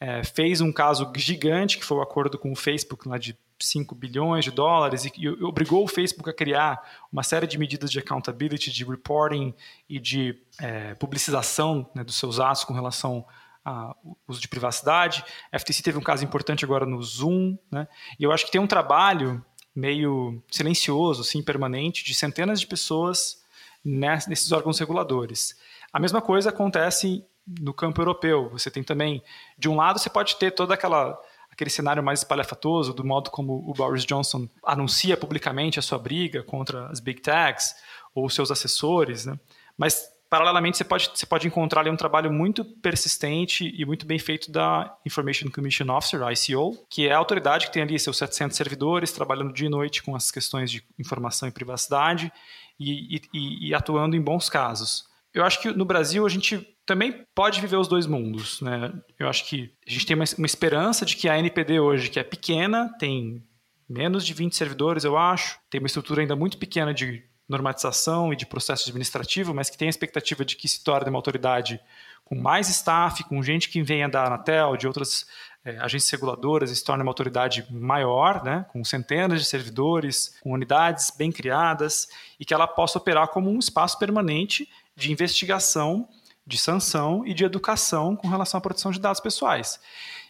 é, 0.00 0.24
fez 0.24 0.60
um 0.60 0.72
caso 0.72 1.12
gigante, 1.16 1.78
que 1.78 1.84
foi 1.84 1.98
o 1.98 2.02
acordo 2.02 2.38
com 2.38 2.50
o 2.50 2.56
Facebook 2.56 3.06
lá 3.06 3.18
de 3.18 3.36
5 3.60 3.94
bilhões 3.94 4.44
de 4.44 4.50
dólares, 4.50 5.04
e, 5.04 5.12
e, 5.16 5.28
obrigou 5.28 5.84
o 5.84 5.88
Facebook 5.88 6.28
a 6.28 6.32
criar 6.32 6.82
uma 7.12 7.22
série 7.22 7.46
de 7.46 7.56
medidas 7.56 7.90
de 7.90 7.98
accountability, 7.98 8.72
de 8.72 8.84
reporting 8.84 9.54
e 9.88 9.98
de 10.00 10.40
é, 10.60 10.94
publicização 10.94 11.88
né, 11.94 12.02
dos 12.02 12.16
seus 12.16 12.40
atos 12.40 12.64
com 12.64 12.72
relação 12.74 13.24
ao 13.64 13.96
uso 14.28 14.40
de 14.40 14.48
privacidade. 14.48 15.24
A 15.50 15.58
FTC 15.58 15.82
teve 15.82 15.98
um 15.98 16.02
caso 16.02 16.24
importante 16.24 16.64
agora 16.64 16.84
no 16.84 17.02
Zoom, 17.02 17.56
né, 17.70 17.88
e 18.18 18.24
eu 18.24 18.32
acho 18.32 18.44
que 18.44 18.52
tem 18.52 18.60
um 18.60 18.66
trabalho 18.66 19.44
meio 19.74 20.42
silencioso, 20.50 21.22
assim, 21.22 21.42
permanente, 21.42 22.04
de 22.04 22.14
centenas 22.14 22.60
de 22.60 22.66
pessoas 22.66 23.42
nesses 23.84 24.52
órgãos 24.52 24.78
reguladores. 24.78 25.58
A 25.92 25.98
mesma 25.98 26.22
coisa 26.22 26.50
acontece 26.50 27.24
no 27.60 27.74
campo 27.74 28.00
europeu. 28.00 28.48
Você 28.50 28.70
tem 28.70 28.82
também, 28.82 29.22
de 29.58 29.68
um 29.68 29.76
lado, 29.76 29.98
você 29.98 30.08
pode 30.08 30.36
ter 30.36 30.50
toda 30.52 30.74
aquela 30.74 31.18
aquele 31.50 31.70
cenário 31.70 32.02
mais 32.02 32.18
espalhafatoso 32.18 32.92
do 32.92 33.04
modo 33.04 33.30
como 33.30 33.62
o 33.70 33.72
Boris 33.72 34.04
Johnson 34.04 34.48
anuncia 34.64 35.16
publicamente 35.16 35.78
a 35.78 35.82
sua 35.82 35.96
briga 35.98 36.42
contra 36.42 36.88
as 36.88 36.98
big 36.98 37.20
techs 37.20 37.76
ou 38.12 38.28
seus 38.28 38.50
assessores, 38.50 39.24
né? 39.24 39.38
Mas 39.78 40.04
paralelamente 40.34 40.76
você 40.76 40.82
pode 40.82 41.10
você 41.14 41.24
pode 41.24 41.46
encontrar 41.46 41.82
ali 41.82 41.90
um 41.90 41.96
trabalho 41.96 42.32
muito 42.32 42.64
persistente 42.64 43.72
e 43.78 43.84
muito 43.84 44.04
bem 44.04 44.18
feito 44.18 44.50
da 44.50 44.92
Information 45.06 45.48
Commission 45.48 45.88
Officer, 45.90 46.20
ICO, 46.22 46.76
que 46.90 47.06
é 47.06 47.12
a 47.12 47.18
autoridade 47.18 47.66
que 47.66 47.72
tem 47.72 47.84
ali 47.84 47.96
seus 48.00 48.16
700 48.16 48.56
servidores 48.56 49.12
trabalhando 49.12 49.52
dia 49.52 49.68
e 49.68 49.70
noite 49.70 50.02
com 50.02 50.16
as 50.16 50.32
questões 50.32 50.72
de 50.72 50.82
informação 50.98 51.48
e 51.48 51.52
privacidade 51.52 52.32
e, 52.80 53.22
e, 53.32 53.68
e 53.68 53.74
atuando 53.74 54.16
em 54.16 54.20
bons 54.20 54.50
casos. 54.50 55.04
Eu 55.32 55.44
acho 55.44 55.62
que 55.62 55.70
no 55.70 55.84
Brasil 55.84 56.26
a 56.26 56.28
gente 56.28 56.66
também 56.84 57.24
pode 57.32 57.60
viver 57.60 57.76
os 57.76 57.86
dois 57.86 58.04
mundos. 58.04 58.60
Né? 58.60 58.92
Eu 59.16 59.28
acho 59.28 59.46
que 59.46 59.72
a 59.86 59.90
gente 59.90 60.04
tem 60.04 60.16
uma, 60.16 60.24
uma, 60.36 60.46
esperança 60.46 61.06
de 61.06 61.14
que 61.14 61.28
a 61.28 61.38
NPD 61.38 61.78
hoje, 61.78 62.10
que 62.10 62.18
é 62.18 62.24
pequena, 62.24 62.92
tem 62.98 63.40
menos 63.88 64.26
de 64.26 64.34
20 64.34 64.56
servidores, 64.56 65.04
eu 65.04 65.16
acho, 65.16 65.60
tem 65.70 65.80
uma 65.80 65.86
estrutura 65.86 66.22
ainda 66.22 66.34
muito 66.34 66.58
pequena 66.58 66.92
de 66.92 67.22
normatização 67.48 68.32
e 68.32 68.36
de 68.36 68.46
processo 68.46 68.88
administrativo, 68.88 69.54
mas 69.54 69.68
que 69.68 69.76
tem 69.76 69.88
a 69.88 69.90
expectativa 69.90 70.44
de 70.44 70.56
que 70.56 70.68
se 70.68 70.82
torne 70.82 71.10
uma 71.10 71.18
autoridade 71.18 71.80
com 72.24 72.34
mais 72.34 72.68
staff, 72.68 73.22
com 73.24 73.42
gente 73.42 73.68
que 73.68 73.82
venha 73.82 74.08
da 74.08 74.24
Anatel, 74.24 74.76
de 74.76 74.86
outras 74.86 75.26
é, 75.64 75.78
agências 75.78 76.10
reguladoras, 76.10 76.70
e 76.70 76.76
se 76.76 76.82
torne 76.82 77.02
uma 77.02 77.10
autoridade 77.10 77.66
maior, 77.70 78.42
né, 78.42 78.64
com 78.72 78.82
centenas 78.82 79.40
de 79.40 79.46
servidores, 79.46 80.34
com 80.42 80.52
unidades 80.52 81.10
bem 81.10 81.30
criadas, 81.30 82.08
e 82.40 82.44
que 82.44 82.54
ela 82.54 82.66
possa 82.66 82.98
operar 82.98 83.28
como 83.28 83.50
um 83.50 83.58
espaço 83.58 83.98
permanente 83.98 84.68
de 84.96 85.12
investigação 85.12 86.08
de 86.46 86.58
sanção 86.58 87.26
e 87.26 87.32
de 87.32 87.44
educação 87.44 88.14
com 88.14 88.28
relação 88.28 88.58
à 88.58 88.60
proteção 88.60 88.90
de 88.90 89.00
dados 89.00 89.20
pessoais. 89.20 89.80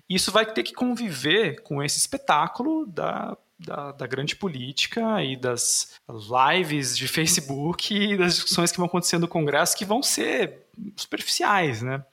Isso 0.08 0.30
vai 0.30 0.46
ter 0.46 0.62
que 0.62 0.72
conviver 0.72 1.62
com 1.62 1.82
esse 1.82 1.98
espetáculo 1.98 2.86
da, 2.86 3.36
da, 3.58 3.92
da, 3.92 4.06
grande 4.06 4.36
política 4.36 5.22
e 5.22 5.36
das 5.36 5.98
lives 6.08 6.96
de 6.96 7.06
Facebook 7.06 7.94
e 7.94 8.16
das 8.16 8.34
discussões 8.34 8.70
que 8.72 8.78
vão 8.78 8.86
acontecer 8.86 9.18
no 9.18 9.28
Congresso 9.28 9.76
que 9.76 9.84
vão 9.84 10.02
ser 10.02 10.66
superficiais, 10.96 11.82
né? 11.82 12.04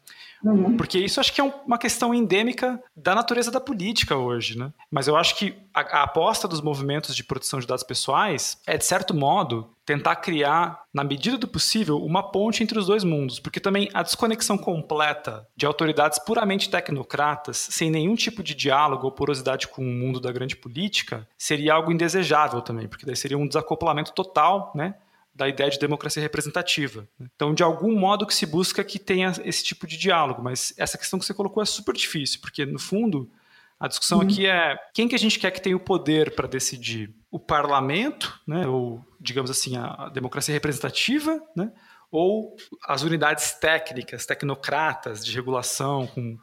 Uhum. 0.44 0.76
Porque 0.76 0.98
isso 0.98 1.20
acho 1.20 1.34
que 1.34 1.40
é 1.40 1.44
uma 1.44 1.78
questão 1.78 2.14
endêmica 2.14 2.82
da 2.96 3.14
natureza 3.14 3.52
da 3.52 3.62
política 3.62 4.16
hoje, 4.16 4.58
né? 4.58 4.74
Mas 4.90 5.08
eu 5.08 5.16
acho 5.16 5.36
que 5.36 5.56
a, 5.74 5.82
a, 5.82 6.04
aposta 6.04 6.48
dos 6.48 6.62
movimentos 6.62 7.16
de 7.16 7.24
proteção 7.24 7.60
de 7.60 7.68
dados 7.68 7.84
pessoais 7.84 8.58
é, 8.66 8.78
de 8.78 8.86
certo 8.86 9.14
modo, 9.14 9.70
tentar 9.92 10.16
criar, 10.16 10.86
na 10.94 11.04
medida 11.04 11.38
do 11.38 11.48
possível, 11.48 11.98
uma 11.98 12.24
ponte 12.32 12.64
entre 12.64 12.80
os 12.80 12.88
dois 12.88 13.04
mundos. 13.04 13.40
Porque 13.40 13.60
também 13.60 13.90
a 13.94 14.02
desconexão 14.02 14.58
completa 14.58 15.46
de 15.56 15.66
autoridades 15.66 16.18
puramente 16.18 16.70
tecnocratas, 16.70 17.58
sem 17.58 17.92
nenhum 17.92 18.16
tipo 18.16 18.42
de 18.42 18.56
diálogo 18.56 19.06
ou 19.06 19.12
porosidade 19.12 19.68
com 19.68 19.82
o 19.82 19.94
mundo 19.94 20.22
da 20.22 20.32
grande 20.32 20.56
política, 20.56 21.28
seria 21.38 21.74
algo 21.74 21.92
indesejável 21.92 22.62
também, 22.62 22.88
porque 22.88 23.06
daí 23.06 23.18
seria 23.18 23.38
um 23.38 23.48
desacoplamento 23.48 24.14
total, 24.14 24.72
né? 24.74 24.96
da 25.34 25.48
ideia 25.48 25.70
de 25.70 25.80
democracia 25.80 26.22
representativa. 26.22 27.08
Então, 27.20 27.54
de 27.54 27.64
algum 27.64 27.98
modo 27.98 28.28
que 28.28 28.36
se 28.36 28.46
busca 28.46 28.84
que 28.84 29.00
tenha 29.00 29.32
esse 29.46 29.64
tipo 29.64 29.88
de 29.88 29.98
diálogo, 29.98 30.44
mas 30.44 30.74
essa 30.78 30.98
questão 30.98 31.18
que 31.18 31.26
você 31.26 31.34
colocou 31.34 31.64
é 31.64 31.66
super 31.66 31.96
difícil, 31.96 32.42
porque 32.42 32.66
no 32.66 32.78
fundo 32.78 33.32
a 33.80 33.88
discussão 33.88 34.20
uhum. 34.20 34.26
aqui 34.26 34.46
é 34.46 34.78
quem 34.94 35.08
que 35.08 35.16
a 35.16 35.18
gente 35.18 35.40
quer 35.40 35.50
que 35.50 35.62
tenha 35.62 35.76
o 35.76 35.80
poder 35.80 36.36
para 36.36 36.50
decidir? 36.50 37.16
O 37.32 37.40
parlamento, 37.40 38.38
né, 38.46 38.68
ou 38.68 39.02
digamos 39.22 39.52
assim, 39.52 39.78
a 39.78 40.10
democracia 40.10 40.54
representativa, 40.54 41.40
né, 41.56 41.72
ou 42.12 42.56
as 42.88 43.04
unidades 43.04 43.54
técnicas, 43.54 44.26
tecnocratas 44.26 45.24
de 45.24 45.34
regulação 45.34 46.08
com 46.08 46.38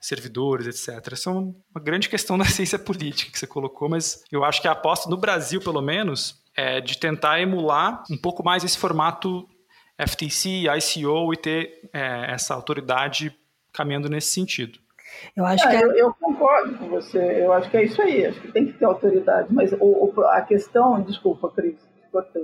servidores, 0.00 0.66
etc. 0.66 1.12
Essa 1.12 1.30
é 1.30 1.32
uma 1.32 1.54
grande 1.82 2.08
questão 2.08 2.36
da 2.38 2.44
ciência 2.44 2.78
política 2.78 3.32
que 3.32 3.38
você 3.38 3.46
colocou, 3.46 3.88
mas 3.88 4.22
eu 4.30 4.44
acho 4.44 4.62
que 4.62 4.68
a 4.68 4.72
aposta 4.72 5.08
no 5.08 5.16
Brasil, 5.16 5.60
pelo 5.60 5.82
menos, 5.82 6.42
é, 6.56 6.80
de 6.80 6.98
tentar 6.98 7.40
emular 7.40 8.04
um 8.10 8.16
pouco 8.16 8.44
mais 8.44 8.62
esse 8.62 8.78
formato 8.78 9.48
FTC, 9.98 10.66
ICO 10.78 11.32
e 11.34 11.36
ter 11.36 11.90
é, 11.92 12.32
essa 12.32 12.54
autoridade 12.54 13.36
caminhando 13.72 14.08
nesse 14.08 14.32
sentido. 14.32 14.78
Eu 15.36 15.44
acho 15.44 15.66
é, 15.66 15.70
que 15.70 15.76
é... 15.76 15.84
eu, 15.84 15.92
eu, 15.92 16.14
concordo 16.14 16.78
com 16.78 16.88
você. 16.88 17.18
Eu 17.18 17.52
acho 17.52 17.70
que 17.70 17.76
é 17.76 17.84
isso 17.84 18.00
aí. 18.00 18.26
Acho 18.26 18.40
que 18.40 18.52
tem 18.52 18.66
que 18.66 18.72
ter 18.74 18.84
autoridade. 18.84 19.52
Mas 19.52 19.72
o, 19.72 19.78
o, 19.80 20.20
a 20.26 20.40
questão, 20.42 21.00
desculpa, 21.02 21.50
Cris. 21.50 21.76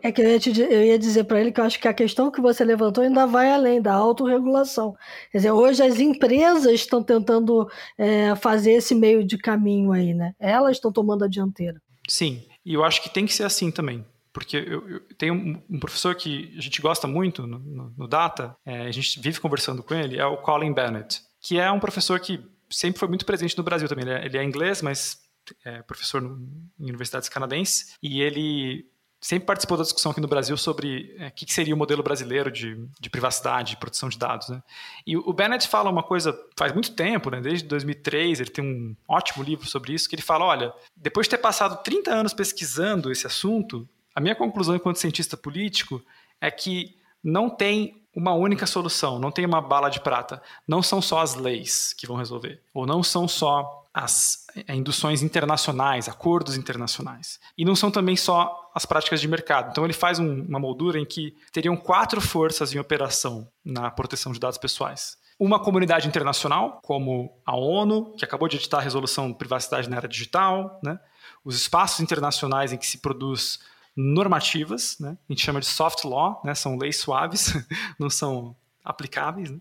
É 0.02 0.12
que 0.12 0.20
eu 0.20 0.28
ia, 0.28 0.38
te, 0.38 0.60
eu 0.60 0.84
ia 0.84 0.98
dizer 0.98 1.24
para 1.24 1.40
ele 1.40 1.52
que 1.52 1.60
eu 1.60 1.64
acho 1.64 1.80
que 1.80 1.88
a 1.88 1.94
questão 1.94 2.30
que 2.30 2.40
você 2.40 2.64
levantou 2.64 3.02
ainda 3.02 3.26
vai 3.26 3.50
além 3.50 3.80
da 3.80 3.92
autorregulação. 3.92 4.96
Quer 5.30 5.38
dizer, 5.38 5.50
hoje 5.50 5.82
as 5.82 5.98
empresas 5.98 6.72
estão 6.72 7.02
tentando 7.02 7.68
é, 7.98 8.34
fazer 8.36 8.72
esse 8.72 8.94
meio 8.94 9.24
de 9.24 9.36
caminho 9.36 9.92
aí, 9.92 10.14
né? 10.14 10.34
Elas 10.38 10.76
estão 10.76 10.92
tomando 10.92 11.24
a 11.24 11.28
dianteira. 11.28 11.80
Sim, 12.08 12.44
e 12.64 12.74
eu 12.74 12.84
acho 12.84 13.02
que 13.02 13.10
tem 13.10 13.26
que 13.26 13.34
ser 13.34 13.44
assim 13.44 13.70
também. 13.70 14.04
Porque 14.32 14.58
eu, 14.58 14.86
eu 14.88 15.00
tenho 15.16 15.32
um, 15.32 15.62
um, 15.70 15.80
professor 15.80 16.14
que 16.14 16.52
a 16.58 16.60
gente 16.60 16.82
gosta 16.82 17.06
muito 17.06 17.46
no, 17.46 17.58
no, 17.58 17.94
no 17.96 18.06
Data, 18.06 18.54
é, 18.66 18.82
a 18.82 18.92
gente 18.92 19.18
vive 19.18 19.40
conversando 19.40 19.82
com 19.82 19.94
ele, 19.94 20.18
é 20.18 20.26
o 20.26 20.36
Colin 20.36 20.74
Bennett, 20.74 21.22
que 21.40 21.58
é 21.58 21.72
um 21.72 21.80
professor 21.80 22.20
que 22.20 22.44
sempre 22.68 22.98
foi 22.98 23.08
muito 23.08 23.24
presente 23.24 23.56
no 23.56 23.64
Brasil 23.64 23.88
também. 23.88 24.04
Ele 24.04 24.12
é, 24.12 24.26
ele 24.26 24.36
é 24.36 24.44
inglês, 24.44 24.82
mas 24.82 25.18
é 25.64 25.80
professor 25.82 26.20
no, 26.20 26.36
em 26.78 26.84
universidades 26.84 27.30
canadenses, 27.30 27.96
e 28.02 28.20
ele 28.20 28.84
sempre 29.26 29.44
participou 29.44 29.76
da 29.76 29.82
discussão 29.82 30.12
aqui 30.12 30.20
no 30.20 30.28
Brasil 30.28 30.56
sobre 30.56 31.12
é, 31.18 31.26
o 31.26 31.32
que, 31.32 31.52
seria 31.52 31.74
o 31.74 31.76
modelo 31.76 32.00
brasileiro 32.00 32.48
de, 32.48 32.78
de 33.00 33.10
privacidade, 33.10 33.70
de 33.70 33.76
proteção 33.76 34.08
de 34.08 34.16
dados. 34.16 34.48
Né? 34.48 34.62
E 35.04 35.16
o 35.16 35.32
Bennett 35.32 35.66
fala 35.66 35.90
uma 35.90 36.04
coisa 36.04 36.38
faz 36.56 36.72
muito 36.72 36.92
tempo, 36.92 37.28
né? 37.28 37.40
desde 37.40 37.66
2003, 37.66 38.38
ele 38.38 38.50
tem 38.50 38.64
um 38.64 38.94
ótimo 39.08 39.42
livro 39.42 39.66
sobre 39.66 39.92
isso, 39.92 40.08
que 40.08 40.14
ele 40.14 40.22
fala, 40.22 40.44
olha, 40.44 40.72
depois 40.94 41.26
de 41.26 41.30
ter 41.30 41.38
passado 41.38 41.82
30 41.82 42.08
anos 42.08 42.32
pesquisando 42.32 43.10
esse 43.10 43.26
assunto, 43.26 43.88
a 44.14 44.20
minha 44.20 44.36
conclusão 44.36 44.76
enquanto 44.76 45.00
cientista 45.00 45.36
político 45.36 46.00
é 46.40 46.48
que 46.48 46.94
não 47.20 47.50
tem 47.50 48.00
uma 48.14 48.32
única 48.32 48.64
solução, 48.64 49.18
não 49.18 49.32
tem 49.32 49.44
uma 49.44 49.60
bala 49.60 49.88
de 49.88 49.98
prata. 49.98 50.40
Não 50.68 50.84
são 50.84 51.02
só 51.02 51.18
as 51.18 51.34
leis 51.34 51.92
que 51.92 52.06
vão 52.06 52.16
resolver, 52.16 52.62
ou 52.72 52.86
não 52.86 53.02
são 53.02 53.26
só 53.26 53.85
as 53.96 54.44
eh, 54.54 54.74
induções 54.74 55.22
internacionais, 55.22 56.06
acordos 56.06 56.54
internacionais. 56.54 57.40
E 57.56 57.64
não 57.64 57.74
são 57.74 57.90
também 57.90 58.14
só 58.14 58.70
as 58.74 58.84
práticas 58.84 59.22
de 59.22 59.26
mercado. 59.26 59.70
Então 59.70 59.84
ele 59.84 59.94
faz 59.94 60.18
um, 60.18 60.42
uma 60.42 60.58
moldura 60.58 61.00
em 61.00 61.06
que 61.06 61.34
teriam 61.50 61.74
quatro 61.74 62.20
forças 62.20 62.74
em 62.74 62.78
operação 62.78 63.50
na 63.64 63.90
proteção 63.90 64.32
de 64.32 64.38
dados 64.38 64.58
pessoais. 64.58 65.16
Uma 65.38 65.58
comunidade 65.58 66.06
internacional, 66.06 66.78
como 66.82 67.40
a 67.46 67.56
ONU, 67.56 68.14
que 68.16 68.24
acabou 68.24 68.48
de 68.48 68.56
editar 68.56 68.78
a 68.78 68.82
resolução 68.82 69.28
de 69.28 69.38
privacidade 69.38 69.88
na 69.88 69.96
era 69.96 70.08
digital, 70.08 70.78
né? 70.84 71.00
os 71.42 71.56
espaços 71.56 72.00
internacionais 72.00 72.74
em 72.74 72.76
que 72.76 72.86
se 72.86 72.98
produz 72.98 73.60
normativas, 73.96 74.98
né? 75.00 75.16
a 75.26 75.32
gente 75.32 75.42
chama 75.42 75.60
de 75.60 75.66
soft 75.66 76.04
law, 76.04 76.42
né? 76.44 76.54
são 76.54 76.76
leis 76.76 76.98
suaves, 76.98 77.54
não 77.98 78.10
são 78.10 78.54
aplicáveis. 78.84 79.50
Né? 79.50 79.58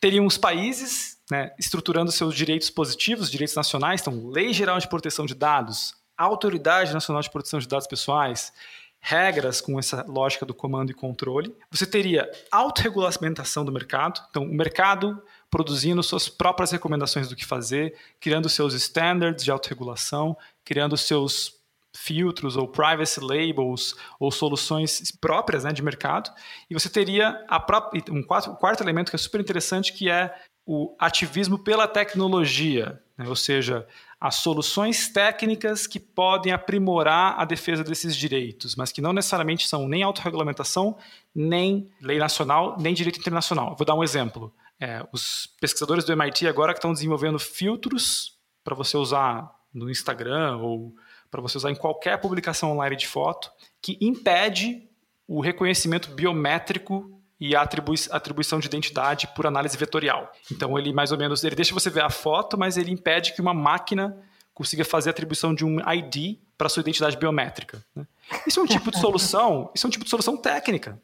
Teriam 0.00 0.24
os 0.24 0.38
países 0.38 1.19
né, 1.30 1.52
estruturando 1.58 2.10
seus 2.10 2.34
direitos 2.34 2.70
positivos, 2.70 3.30
direitos 3.30 3.54
nacionais, 3.54 4.00
então 4.00 4.28
Lei 4.28 4.52
Geral 4.52 4.78
de 4.78 4.88
Proteção 4.88 5.26
de 5.26 5.34
Dados, 5.34 5.94
Autoridade 6.16 6.92
Nacional 6.92 7.22
de 7.22 7.30
Proteção 7.30 7.58
de 7.58 7.68
Dados 7.68 7.86
Pessoais, 7.86 8.52
regras 9.00 9.60
com 9.60 9.78
essa 9.78 10.04
lógica 10.06 10.44
do 10.44 10.52
comando 10.52 10.90
e 10.90 10.94
controle. 10.94 11.54
Você 11.70 11.86
teria 11.86 12.30
autorregulamentação 12.50 13.64
do 13.64 13.72
mercado. 13.72 14.20
Então, 14.28 14.44
o 14.44 14.54
mercado 14.54 15.20
produzindo 15.50 16.02
suas 16.02 16.28
próprias 16.28 16.70
recomendações 16.70 17.28
do 17.28 17.34
que 17.34 17.44
fazer, 17.44 17.96
criando 18.20 18.48
seus 18.48 18.74
standards 18.74 19.42
de 19.42 19.50
autorregulação, 19.50 20.36
criando 20.64 20.96
seus 20.96 21.58
filtros 21.96 22.56
ou 22.56 22.68
privacy 22.68 23.20
labels 23.20 23.96
ou 24.18 24.30
soluções 24.30 25.10
próprias 25.20 25.64
né, 25.64 25.72
de 25.72 25.82
mercado. 25.82 26.30
E 26.68 26.74
você 26.74 26.88
teria 26.88 27.44
própria, 27.66 28.04
um, 28.10 28.18
um 28.18 28.22
quarto 28.22 28.82
elemento 28.82 29.10
que 29.10 29.16
é 29.16 29.18
super 29.18 29.40
interessante, 29.40 29.92
que 29.92 30.08
é 30.08 30.32
o 30.72 30.94
ativismo 31.00 31.58
pela 31.58 31.88
tecnologia, 31.88 33.02
né? 33.18 33.26
ou 33.28 33.34
seja, 33.34 33.84
as 34.20 34.36
soluções 34.36 35.08
técnicas 35.08 35.84
que 35.84 35.98
podem 35.98 36.52
aprimorar 36.52 37.34
a 37.40 37.44
defesa 37.44 37.82
desses 37.82 38.14
direitos, 38.14 38.76
mas 38.76 38.92
que 38.92 39.00
não 39.00 39.12
necessariamente 39.12 39.66
são 39.66 39.88
nem 39.88 40.04
autorregulamentação, 40.04 40.96
nem 41.34 41.90
lei 42.00 42.20
nacional, 42.20 42.76
nem 42.78 42.94
direito 42.94 43.18
internacional. 43.18 43.74
Vou 43.76 43.84
dar 43.84 43.96
um 43.96 44.04
exemplo. 44.04 44.54
É, 44.78 45.04
os 45.10 45.48
pesquisadores 45.60 46.04
do 46.04 46.12
MIT 46.12 46.46
agora 46.46 46.72
que 46.72 46.78
estão 46.78 46.92
desenvolvendo 46.92 47.40
filtros 47.40 48.38
para 48.62 48.76
você 48.76 48.96
usar 48.96 49.52
no 49.74 49.90
Instagram 49.90 50.58
ou 50.58 50.94
para 51.32 51.40
você 51.40 51.56
usar 51.56 51.72
em 51.72 51.76
qualquer 51.76 52.20
publicação 52.20 52.70
online 52.70 52.94
de 52.94 53.08
foto, 53.08 53.50
que 53.82 53.98
impede 54.00 54.88
o 55.26 55.40
reconhecimento 55.40 56.12
biométrico 56.12 57.19
e 57.40 57.56
a 57.56 57.62
atribui 57.62 57.96
atribuição 58.10 58.58
de 58.58 58.66
identidade 58.66 59.26
por 59.34 59.46
análise 59.46 59.76
vetorial. 59.76 60.30
Então 60.52 60.78
ele 60.78 60.92
mais 60.92 61.10
ou 61.10 61.18
menos 61.18 61.42
ele 61.42 61.56
deixa 61.56 61.72
você 61.72 61.88
ver 61.88 62.02
a 62.02 62.10
foto, 62.10 62.58
mas 62.58 62.76
ele 62.76 62.90
impede 62.90 63.32
que 63.32 63.40
uma 63.40 63.54
máquina 63.54 64.16
consiga 64.52 64.84
fazer 64.84 65.08
a 65.08 65.12
atribuição 65.12 65.54
de 65.54 65.64
um 65.64 65.78
ID 65.90 66.38
para 66.58 66.68
sua 66.68 66.82
identidade 66.82 67.16
biométrica. 67.16 67.82
Né? 67.96 68.06
Isso 68.46 68.60
é 68.60 68.62
um 68.62 68.66
tipo 68.66 68.90
de 68.90 68.98
solução, 69.00 69.70
isso 69.74 69.86
é 69.86 69.88
um 69.88 69.90
tipo 69.90 70.04
de 70.04 70.10
solução 70.10 70.36
técnica. 70.36 71.00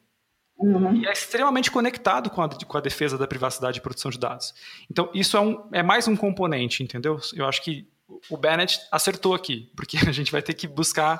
Uhum. 0.58 0.96
E 0.96 1.06
é 1.06 1.12
extremamente 1.12 1.70
conectado 1.70 2.30
com 2.30 2.42
a, 2.42 2.48
com 2.48 2.78
a 2.78 2.80
defesa 2.80 3.18
da 3.18 3.26
privacidade 3.26 3.78
e 3.78 3.82
proteção 3.82 4.10
de 4.10 4.18
dados. 4.18 4.54
Então, 4.90 5.10
isso 5.14 5.36
é, 5.36 5.40
um, 5.40 5.68
é 5.72 5.82
mais 5.82 6.08
um 6.08 6.16
componente, 6.16 6.82
entendeu? 6.82 7.18
Eu 7.34 7.46
acho 7.46 7.62
que 7.62 7.86
o 8.30 8.36
Bennett 8.36 8.80
acertou 8.90 9.34
aqui, 9.34 9.70
porque 9.76 9.96
a 10.08 10.12
gente 10.12 10.32
vai 10.32 10.42
ter 10.42 10.54
que 10.54 10.66
buscar 10.66 11.18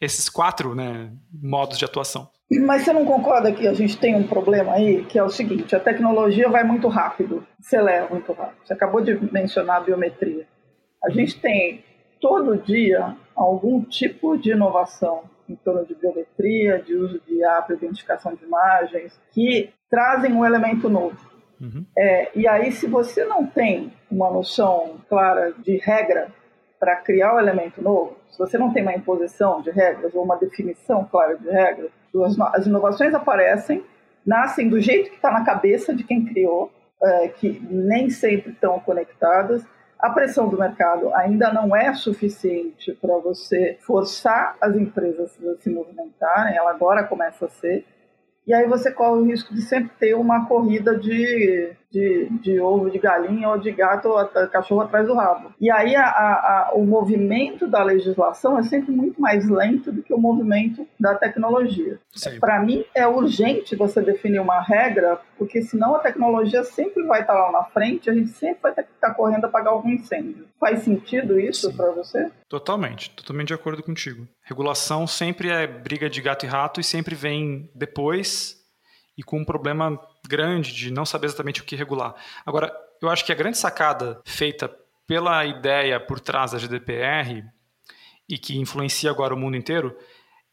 esses 0.00 0.28
quatro 0.28 0.74
né, 0.74 1.12
modos 1.32 1.78
de 1.78 1.84
atuação. 1.84 2.30
Mas 2.50 2.82
você 2.82 2.92
não 2.92 3.04
concorda 3.04 3.52
que 3.52 3.66
a 3.66 3.74
gente 3.74 3.98
tem 3.98 4.14
um 4.14 4.26
problema 4.26 4.72
aí, 4.72 5.04
que 5.04 5.18
é 5.18 5.22
o 5.22 5.28
seguinte, 5.28 5.76
a 5.76 5.80
tecnologia 5.80 6.48
vai 6.48 6.64
muito 6.64 6.88
rápido, 6.88 7.46
acelera 7.58 8.08
muito 8.08 8.32
rápido. 8.32 8.56
Você 8.64 8.72
acabou 8.72 9.02
de 9.02 9.18
mencionar 9.32 9.76
a 9.76 9.80
biometria. 9.80 10.46
A 11.04 11.10
gente 11.10 11.38
tem 11.40 11.84
todo 12.20 12.56
dia 12.56 13.14
algum 13.36 13.82
tipo 13.82 14.36
de 14.38 14.52
inovação 14.52 15.24
em 15.48 15.56
torno 15.56 15.84
de 15.86 15.94
biometria, 15.94 16.78
de 16.78 16.94
uso 16.94 17.20
de 17.26 17.38
para 17.38 17.74
identificação 17.74 18.34
de 18.34 18.44
imagens, 18.44 19.18
que 19.32 19.70
trazem 19.90 20.32
um 20.32 20.44
elemento 20.44 20.88
novo. 20.88 21.18
Uhum. 21.60 21.84
É, 21.96 22.30
e 22.34 22.46
aí, 22.46 22.70
se 22.70 22.86
você 22.86 23.24
não 23.24 23.46
tem 23.46 23.92
uma 24.10 24.30
noção 24.30 24.96
clara 25.08 25.52
de 25.58 25.76
regra 25.78 26.28
para 26.78 26.96
criar 26.96 27.32
o 27.32 27.36
um 27.36 27.40
elemento 27.40 27.82
novo, 27.82 28.16
se 28.30 28.38
você 28.38 28.56
não 28.58 28.72
tem 28.72 28.82
uma 28.82 28.94
imposição 28.94 29.60
de 29.60 29.70
regras 29.70 30.14
ou 30.14 30.22
uma 30.22 30.36
definição 30.36 31.04
clara 31.04 31.36
de 31.36 31.48
regras, 31.48 31.90
as 32.52 32.66
inovações 32.66 33.14
aparecem, 33.14 33.84
nascem 34.24 34.68
do 34.68 34.80
jeito 34.80 35.10
que 35.10 35.16
está 35.16 35.30
na 35.30 35.44
cabeça 35.44 35.94
de 35.94 36.04
quem 36.04 36.24
criou, 36.24 36.72
é, 37.02 37.28
que 37.28 37.60
nem 37.70 38.10
sempre 38.10 38.52
estão 38.52 38.78
conectadas. 38.80 39.64
A 39.98 40.10
pressão 40.10 40.48
do 40.48 40.58
mercado 40.58 41.12
ainda 41.14 41.52
não 41.52 41.74
é 41.74 41.92
suficiente 41.94 42.92
para 43.00 43.16
você 43.18 43.76
forçar 43.80 44.56
as 44.60 44.76
empresas 44.76 45.36
a 45.44 45.60
se 45.60 45.70
movimentarem, 45.70 46.56
ela 46.56 46.70
agora 46.70 47.04
começa 47.04 47.46
a 47.46 47.48
ser 47.48 47.84
e 48.48 48.54
aí 48.54 48.66
você 48.66 48.90
corre 48.90 49.20
o 49.20 49.24
risco 49.26 49.54
de 49.54 49.60
sempre 49.60 49.90
ter 49.98 50.14
uma 50.14 50.46
corrida 50.46 50.98
de, 50.98 51.70
de, 51.90 52.28
de 52.40 52.60
ovo 52.60 52.90
de 52.90 52.98
galinha 52.98 53.48
ou 53.48 53.58
de 53.58 53.70
gato 53.72 54.08
ou 54.08 54.26
cachorro 54.48 54.82
atrás 54.82 55.06
do 55.06 55.14
rabo. 55.14 55.52
E 55.60 55.70
aí 55.70 55.96
a, 55.96 56.04
a, 56.04 56.70
o 56.74 56.84
movimento 56.84 57.66
da 57.66 57.82
legislação 57.82 58.58
é 58.58 58.62
sempre 58.62 58.92
muito 58.92 59.20
mais 59.20 59.48
lento 59.48 59.90
do 59.90 60.02
que 60.02 60.12
o 60.12 60.18
movimento 60.18 60.86
da 60.98 61.14
tecnologia. 61.14 61.98
Para 62.40 62.60
mim, 62.60 62.84
é 62.94 63.06
urgente 63.06 63.76
você 63.76 64.02
definir 64.02 64.40
uma 64.40 64.60
regra, 64.60 65.20
porque 65.36 65.62
senão 65.62 65.94
a 65.94 66.00
tecnologia 66.00 66.62
sempre 66.64 67.04
vai 67.04 67.22
estar 67.22 67.34
lá 67.34 67.52
na 67.52 67.64
frente, 67.64 68.10
a 68.10 68.12
gente 68.12 68.30
sempre 68.30 68.58
vai 68.62 68.72
ter 68.72 68.82
que 68.84 68.92
estar 68.92 69.14
correndo 69.14 69.44
a 69.44 69.48
apagar 69.48 69.72
algum 69.72 69.90
incêndio. 69.90 70.46
Faz 70.58 70.80
sentido 70.80 71.38
isso 71.38 71.74
para 71.74 71.90
você? 71.92 72.30
Totalmente, 72.48 73.10
totalmente 73.10 73.48
de 73.48 73.54
acordo 73.54 73.82
contigo. 73.82 74.26
Regulação 74.42 75.06
sempre 75.06 75.50
é 75.50 75.66
briga 75.66 76.10
de 76.10 76.20
gato 76.20 76.44
e 76.44 76.48
rato 76.48 76.80
e 76.80 76.84
sempre 76.84 77.14
vem 77.14 77.70
depois 77.74 78.57
e 79.18 79.22
com 79.22 79.40
um 79.40 79.44
problema 79.44 80.00
grande 80.26 80.72
de 80.72 80.90
não 80.90 81.04
saber 81.04 81.26
exatamente 81.26 81.60
o 81.60 81.64
que 81.64 81.76
regular. 81.76 82.14
Agora, 82.46 82.72
eu 83.02 83.10
acho 83.10 83.24
que 83.24 83.32
a 83.32 83.34
grande 83.34 83.58
sacada 83.58 84.22
feita 84.24 84.74
pela 85.06 85.44
ideia 85.44 85.98
por 85.98 86.20
trás 86.20 86.52
da 86.52 86.58
GDPR 86.58 87.44
e 88.28 88.38
que 88.38 88.58
influencia 88.58 89.10
agora 89.10 89.34
o 89.34 89.38
mundo 89.38 89.56
inteiro 89.56 89.96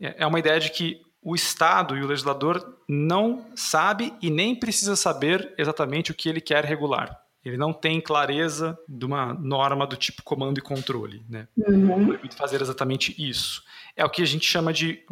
é, 0.01 0.23
é 0.23 0.27
uma 0.27 0.39
ideia 0.39 0.59
de 0.59 0.71
que 0.71 0.99
o 1.21 1.35
Estado 1.35 1.95
e 1.95 2.03
o 2.03 2.07
legislador 2.07 2.79
não 2.89 3.45
sabe 3.55 4.13
e 4.21 4.29
nem 4.29 4.55
precisa 4.55 4.95
saber 4.95 5.53
exatamente 5.57 6.11
o 6.11 6.15
que 6.15 6.27
ele 6.27 6.41
quer 6.41 6.65
regular 6.65 7.25
ele 7.45 7.57
não 7.57 7.71
tem 7.71 8.01
clareza 8.01 8.77
de 8.89 9.05
uma 9.05 9.33
norma 9.33 9.85
do 9.85 9.95
tipo 9.95 10.23
comando 10.23 10.57
e 10.57 10.61
controle, 10.61 11.23
né? 11.29 11.47
Uhum. 11.55 12.17
fazer 12.35 12.59
exatamente 12.59 13.13
isso. 13.17 13.63
É 13.95 14.03
o 14.03 14.09
que 14.09 14.23
a 14.23 14.25
gente 14.25 14.45
chama 14.45 14.73
de 14.73 15.05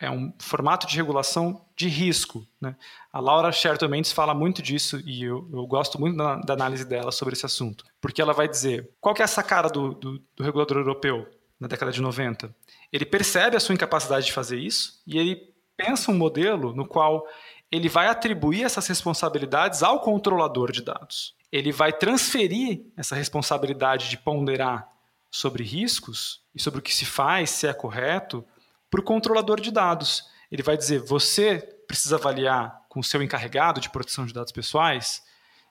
é 0.00 0.10
um 0.10 0.32
formato 0.38 0.86
de 0.86 0.96
regulação 0.96 1.64
de 1.76 1.88
risco, 1.88 2.46
né? 2.60 2.76
A 3.12 3.20
Laura 3.20 3.50
Sherton 3.50 3.88
Mendes 3.88 4.12
fala 4.12 4.34
muito 4.34 4.62
disso 4.62 5.00
e 5.04 5.24
eu, 5.24 5.48
eu 5.52 5.66
gosto 5.66 6.00
muito 6.00 6.16
da, 6.16 6.36
da, 6.36 6.54
análise 6.54 6.84
dela 6.84 7.10
sobre 7.10 7.34
esse 7.34 7.46
assunto, 7.46 7.84
porque 8.00 8.22
ela 8.22 8.32
vai 8.32 8.48
dizer 8.48 8.90
qual 9.00 9.14
que 9.14 9.22
é 9.22 9.24
a 9.24 9.28
sacada 9.28 9.68
do, 9.68 9.94
do, 9.94 10.18
do 10.36 10.42
regulador 10.42 10.78
europeu 10.78 11.26
na 11.58 11.66
década 11.66 11.90
de 11.90 12.00
90. 12.00 12.54
Ele 12.92 13.04
percebe 13.04 13.56
a 13.56 13.60
sua 13.60 13.74
incapacidade 13.74 14.26
de 14.26 14.32
fazer 14.32 14.58
isso 14.58 15.02
e 15.06 15.18
ele 15.18 15.40
pensa 15.76 16.10
um 16.10 16.16
modelo 16.16 16.72
no 16.72 16.86
qual 16.86 17.26
ele 17.70 17.88
vai 17.88 18.06
atribuir 18.06 18.64
essas 18.64 18.86
responsabilidades 18.86 19.82
ao 19.82 20.00
controlador 20.00 20.72
de 20.72 20.82
dados 20.82 21.36
ele 21.50 21.72
vai 21.72 21.92
transferir 21.92 22.82
essa 22.96 23.14
responsabilidade 23.14 24.08
de 24.08 24.18
ponderar 24.18 24.88
sobre 25.30 25.64
riscos 25.64 26.42
e 26.54 26.60
sobre 26.60 26.80
o 26.80 26.82
que 26.82 26.94
se 26.94 27.04
faz, 27.04 27.50
se 27.50 27.66
é 27.66 27.72
correto, 27.72 28.44
para 28.90 29.00
o 29.00 29.04
controlador 29.04 29.60
de 29.60 29.70
dados. 29.70 30.24
Ele 30.50 30.62
vai 30.62 30.76
dizer: 30.76 31.00
você 31.00 31.58
precisa 31.86 32.16
avaliar 32.16 32.82
com 32.88 33.00
o 33.00 33.04
seu 33.04 33.22
encarregado 33.22 33.80
de 33.80 33.90
proteção 33.90 34.26
de 34.26 34.32
dados 34.32 34.52
pessoais 34.52 35.22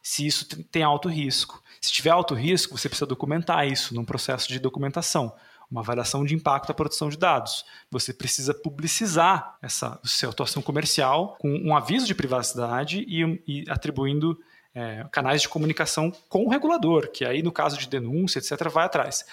se 0.02 0.26
isso 0.26 0.48
tem 0.66 0.84
alto 0.84 1.10
risco. 1.10 1.62
Se 1.82 1.92
tiver 1.92 2.12
alto 2.12 2.34
risco, 2.34 2.78
você 2.78 2.88
precisa 2.88 3.06
documentar 3.06 3.68
isso 3.68 3.94
num 3.94 4.06
processo 4.06 4.48
de 4.48 4.58
documentação, 4.58 5.36
uma 5.70 5.82
avaliação 5.82 6.24
de 6.24 6.34
impacto 6.34 6.72
à 6.72 6.74
proteção 6.74 7.10
de 7.10 7.18
dados. 7.18 7.66
Você 7.92 8.14
precisa 8.14 8.54
publicizar 8.54 9.58
essa 9.62 10.00
sua 10.04 10.30
atuação 10.30 10.62
comercial 10.62 11.36
com 11.40 11.50
um 11.50 11.76
aviso 11.76 12.08
de 12.08 12.16
privacidade 12.16 13.06
e, 13.08 13.44
e 13.46 13.70
atribuindo 13.70 14.40
é, 14.74 15.06
canais 15.12 15.42
de 15.42 15.50
comunicação 15.50 16.12
com 16.30 16.46
o 16.46 16.50
regulador, 16.50 17.12
que 17.12 17.26
aí, 17.26 17.44
no 17.44 17.52
caso 17.52 17.78
de 17.78 17.88
denúncia, 17.90 18.40
etc., 18.40 18.70
vai 18.70 18.86
atrás. 18.86 19.26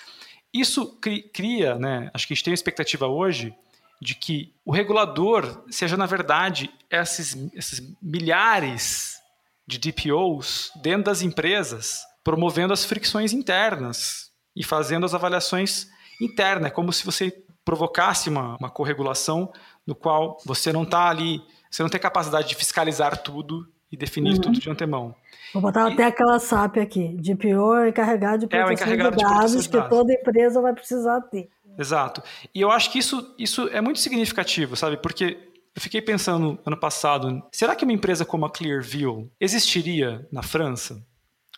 Isso 0.53 0.99
cria, 1.33 1.77
né, 1.79 2.11
acho 2.15 2.27
que 2.27 2.33
a 2.33 2.37
gente 2.37 2.45
tem 2.45 2.53
a 2.53 2.55
expectativa 2.55 3.07
hoje 3.07 3.55
de 4.01 4.15
que 4.15 4.53
o 4.65 4.73
regulador 4.73 5.65
seja, 5.71 5.97
na 5.97 6.07
verdade, 6.07 6.71
esses, 6.91 7.37
esses 7.55 7.81
milhares 8.03 9.19
de 9.67 9.79
DPOs 9.79 10.71
dentro 10.83 11.05
das 11.05 11.23
empresas, 11.23 12.01
promovendo 12.23 12.73
as 12.73 12.85
fricções 12.85 13.33
internas 13.33 14.31
e 14.55 14.63
fazendo 14.63 15.07
as 15.07 15.15
avaliações 15.15 15.89
internas, 16.21 16.73
como 16.73 16.93
se 16.93 17.05
você 17.05 17.45
provocasse 17.65 18.29
uma, 18.29 18.57
uma 18.59 18.71
corregulação 18.71 19.53
no 19.87 19.95
qual 19.95 20.39
você 20.45 20.73
não 20.73 20.83
está 20.83 21.09
ali, 21.09 21.43
você 21.71 21.83
não 21.83 21.91
tem 21.91 22.01
capacidade 22.01 22.49
de 22.49 22.55
fiscalizar 22.55 23.17
tudo 23.23 23.67
e 23.91 23.97
definir 23.97 24.35
uhum. 24.35 24.41
tudo 24.41 24.61
de 24.61 24.71
antemão. 24.71 25.15
Vou 25.53 25.63
botar 25.63 25.89
e... 25.89 25.95
até 25.95 26.05
aquela 26.05 26.39
SAP 26.39 26.79
aqui. 26.79 27.17
DPO 27.21 27.75
é 27.77 27.89
encarregado 27.89 28.39
de 28.39 28.47
proteção, 28.47 28.71
é, 28.71 28.75
encarregado 28.75 29.17
de 29.17 29.23
dados, 29.23 29.51
de 29.53 29.57
dados 29.57 29.67
que 29.67 29.89
toda 29.89 30.13
empresa 30.13 30.61
vai 30.61 30.73
precisar 30.73 31.21
ter. 31.23 31.49
Exato. 31.79 32.23
E 32.55 32.61
eu 32.61 32.71
acho 32.71 32.91
que 32.91 32.99
isso, 32.99 33.35
isso 33.39 33.69
é 33.69 33.81
muito 33.81 34.01
significativo, 34.01 34.77
sabe? 34.77 34.97
Porque 34.97 35.53
eu 35.75 35.83
fiquei 35.83 36.01
pensando 36.01 36.59
ano 36.65 36.77
passado, 36.77 37.43
será 37.51 37.75
que 37.75 37.85
uma 37.85 37.93
empresa 37.93 38.25
como 38.25 38.47
a 38.47 38.51
Clearview 38.51 39.31
existiria 39.41 40.27
na 40.31 40.43
França 40.43 41.05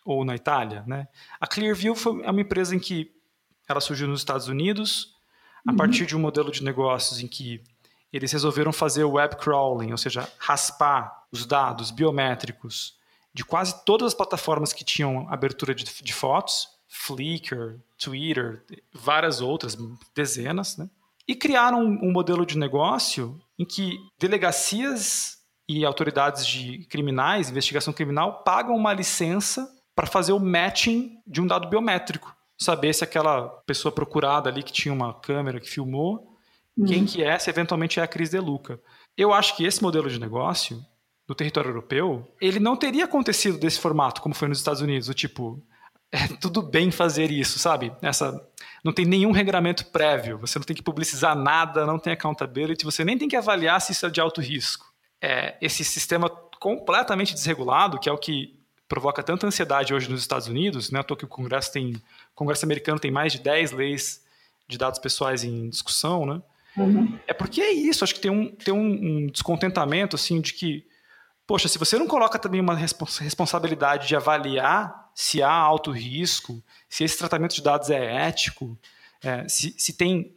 ou 0.04 0.24
na 0.24 0.34
Itália, 0.34 0.84
né? 0.86 1.08
A 1.40 1.46
Clearview 1.46 1.94
foi 1.94 2.12
uma 2.12 2.40
empresa 2.40 2.74
em 2.74 2.78
que 2.78 3.12
ela 3.68 3.80
surgiu 3.80 4.08
nos 4.08 4.20
Estados 4.20 4.48
Unidos 4.48 5.14
a 5.66 5.72
uhum. 5.72 5.76
partir 5.76 6.06
de 6.06 6.16
um 6.16 6.20
modelo 6.20 6.50
de 6.50 6.62
negócios 6.62 7.20
em 7.20 7.26
que 7.26 7.62
eles 8.12 8.32
resolveram 8.32 8.72
fazer 8.72 9.04
o 9.04 9.12
web 9.12 9.36
crawling, 9.36 9.90
ou 9.90 9.98
seja, 9.98 10.30
raspar 10.38 11.24
os 11.30 11.44
dados 11.44 11.90
biométricos 11.90 12.96
de 13.34 13.44
quase 13.44 13.84
todas 13.84 14.08
as 14.08 14.14
plataformas 14.14 14.72
que 14.72 14.82
tinham 14.82 15.28
abertura 15.28 15.74
de, 15.74 15.84
de 15.84 16.14
fotos, 16.14 16.68
Flickr, 16.99 17.78
Twitter, 17.99 18.64
várias 18.92 19.40
outras, 19.40 19.76
dezenas, 20.14 20.76
né? 20.76 20.88
e 21.28 21.34
criaram 21.34 21.82
um, 21.82 22.12
modelo 22.12 22.47
de 22.47 22.57
negócio 22.57 23.38
em 23.59 23.64
que 23.64 23.99
delegacias 24.18 25.38
e 25.68 25.84
autoridades 25.84 26.47
de 26.47 26.86
criminais, 26.86 27.51
investigação 27.51 27.92
criminal, 27.92 28.44
pagam 28.44 28.76
uma 28.76 28.92
licença 28.92 29.68
para 29.94 30.07
fazer 30.07 30.32
o 30.32 30.38
matching 30.38 31.18
de 31.26 31.40
um 31.40 31.47
dado 31.47 31.68
biométrico. 31.68 32.34
Saber 32.57 32.94
se 32.94 33.03
aquela 33.03 33.49
pessoa 33.66 33.90
procurada 33.90 34.49
ali 34.49 34.62
que 34.62 34.72
tinha 34.72 34.94
uma 34.94 35.12
câmera 35.12 35.61
que 35.61 35.68
filmou, 35.68 36.36
uhum. 36.76 36.86
quem 36.86 37.05
que 37.05 37.22
é, 37.22 37.38
se 37.38 37.51
eventualmente 37.51 37.99
é 37.99 38.03
a 38.03 38.07
Cris 38.07 38.30
De 38.30 38.38
Luca. 38.38 38.80
Eu 39.16 39.32
acho 39.32 39.57
que 39.57 39.64
esse 39.64 39.82
modelo 39.82 40.09
de 40.09 40.20
negócio 40.20 40.80
do 41.26 41.34
território 41.34 41.70
europeu, 41.70 42.32
ele 42.40 42.61
não 42.61 42.76
teria 42.76 43.05
acontecido 43.05 43.59
desse 43.59 43.80
formato, 43.80 44.22
como 44.22 44.34
foi 44.34 44.47
nos 44.47 44.59
Estados 44.59 44.80
Unidos, 44.80 45.09
o 45.09 45.14
tipo, 45.14 45.61
é 46.16 46.28
tudo 46.40 46.62
bem 46.62 46.90
fazer 46.90 47.30
isso, 47.30 47.58
sabe? 47.58 47.92
Essa 48.00 48.42
não 48.82 48.92
tem 48.92 49.04
nenhum 49.04 49.32
regramento 49.32 49.86
prévio, 49.86 50.38
você 50.38 50.58
não 50.58 50.64
tem 50.64 50.74
que 50.74 50.82
publicizar 50.82 51.36
nada, 51.36 51.84
não 51.84 51.98
tem 51.98 52.12
accountability, 52.12 52.84
você 52.84 53.04
nem 53.04 53.18
tem 53.18 53.28
que 53.28 53.36
avaliar 53.36 53.80
se 53.80 53.92
isso 53.92 54.06
é 54.06 54.10
de 54.10 54.20
alto 54.20 54.40
risco. 54.40 54.86
É, 55.20 55.56
esse 55.60 55.84
sistema 55.84 56.30
completamente 56.58 57.34
desregulado, 57.34 57.98
que 57.98 58.08
é 58.08 58.12
o 58.12 58.18
que 58.18 58.56
provoca 58.88 59.22
tanta 59.22 59.46
ansiedade 59.46 59.92
hoje 59.92 60.08
nos 60.10 60.20
Estados 60.20 60.46
Unidos, 60.46 60.90
né? 60.90 61.02
que 61.02 61.24
o 61.24 61.28
Congresso 61.28 61.72
tem, 61.72 61.92
o 61.92 62.34
Congresso 62.34 62.64
americano 62.64 62.98
tem 62.98 63.10
mais 63.10 63.32
de 63.32 63.40
10 63.40 63.72
leis 63.72 64.24
de 64.68 64.78
dados 64.78 64.98
pessoais 64.98 65.44
em 65.44 65.68
discussão, 65.68 66.24
né? 66.24 66.42
Uhum. 66.76 67.18
É 67.26 67.32
porque 67.32 67.60
é 67.60 67.72
isso, 67.72 68.04
acho 68.04 68.14
que 68.14 68.20
tem 68.20 68.30
um, 68.30 68.48
tem 68.48 68.74
um, 68.74 69.26
descontentamento, 69.28 70.14
assim, 70.14 70.40
de 70.40 70.52
que, 70.52 70.86
poxa, 71.47 71.68
se 71.68 71.78
você 71.78 71.99
não 71.99 72.07
coloca 72.07 72.38
também 72.38 72.61
uma 72.61 72.74
responsabilidade 72.74 74.09
de 74.09 74.16
avaliar 74.16 75.11
se 75.14 75.42
há 75.42 75.51
alto 75.51 75.90
risco, 75.90 76.62
se 76.88 77.05
esse 77.05 77.16
tratamento 77.16 77.55
de 77.55 77.62
dados 77.62 77.88
é 77.88 78.26
ético, 78.28 78.78
é, 79.22 79.49
se, 79.49 79.74
se 79.78 79.92
tem 79.94 80.36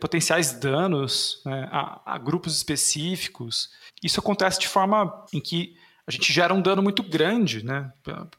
potenciais 0.00 0.52
danos 0.52 1.42
né, 1.44 1.68
a, 1.72 2.14
a, 2.14 2.18
grupos 2.18 2.56
específicos. 2.56 3.70
Isso 4.02 4.20
acontece 4.20 4.60
de 4.60 4.68
forma 4.68 5.26
em 5.32 5.40
que 5.40 5.76
a 6.06 6.10
gente 6.10 6.32
gera 6.32 6.54
um 6.54 6.62
dano 6.62 6.82
muito 6.82 7.02
grande, 7.02 7.62
né, 7.62 7.92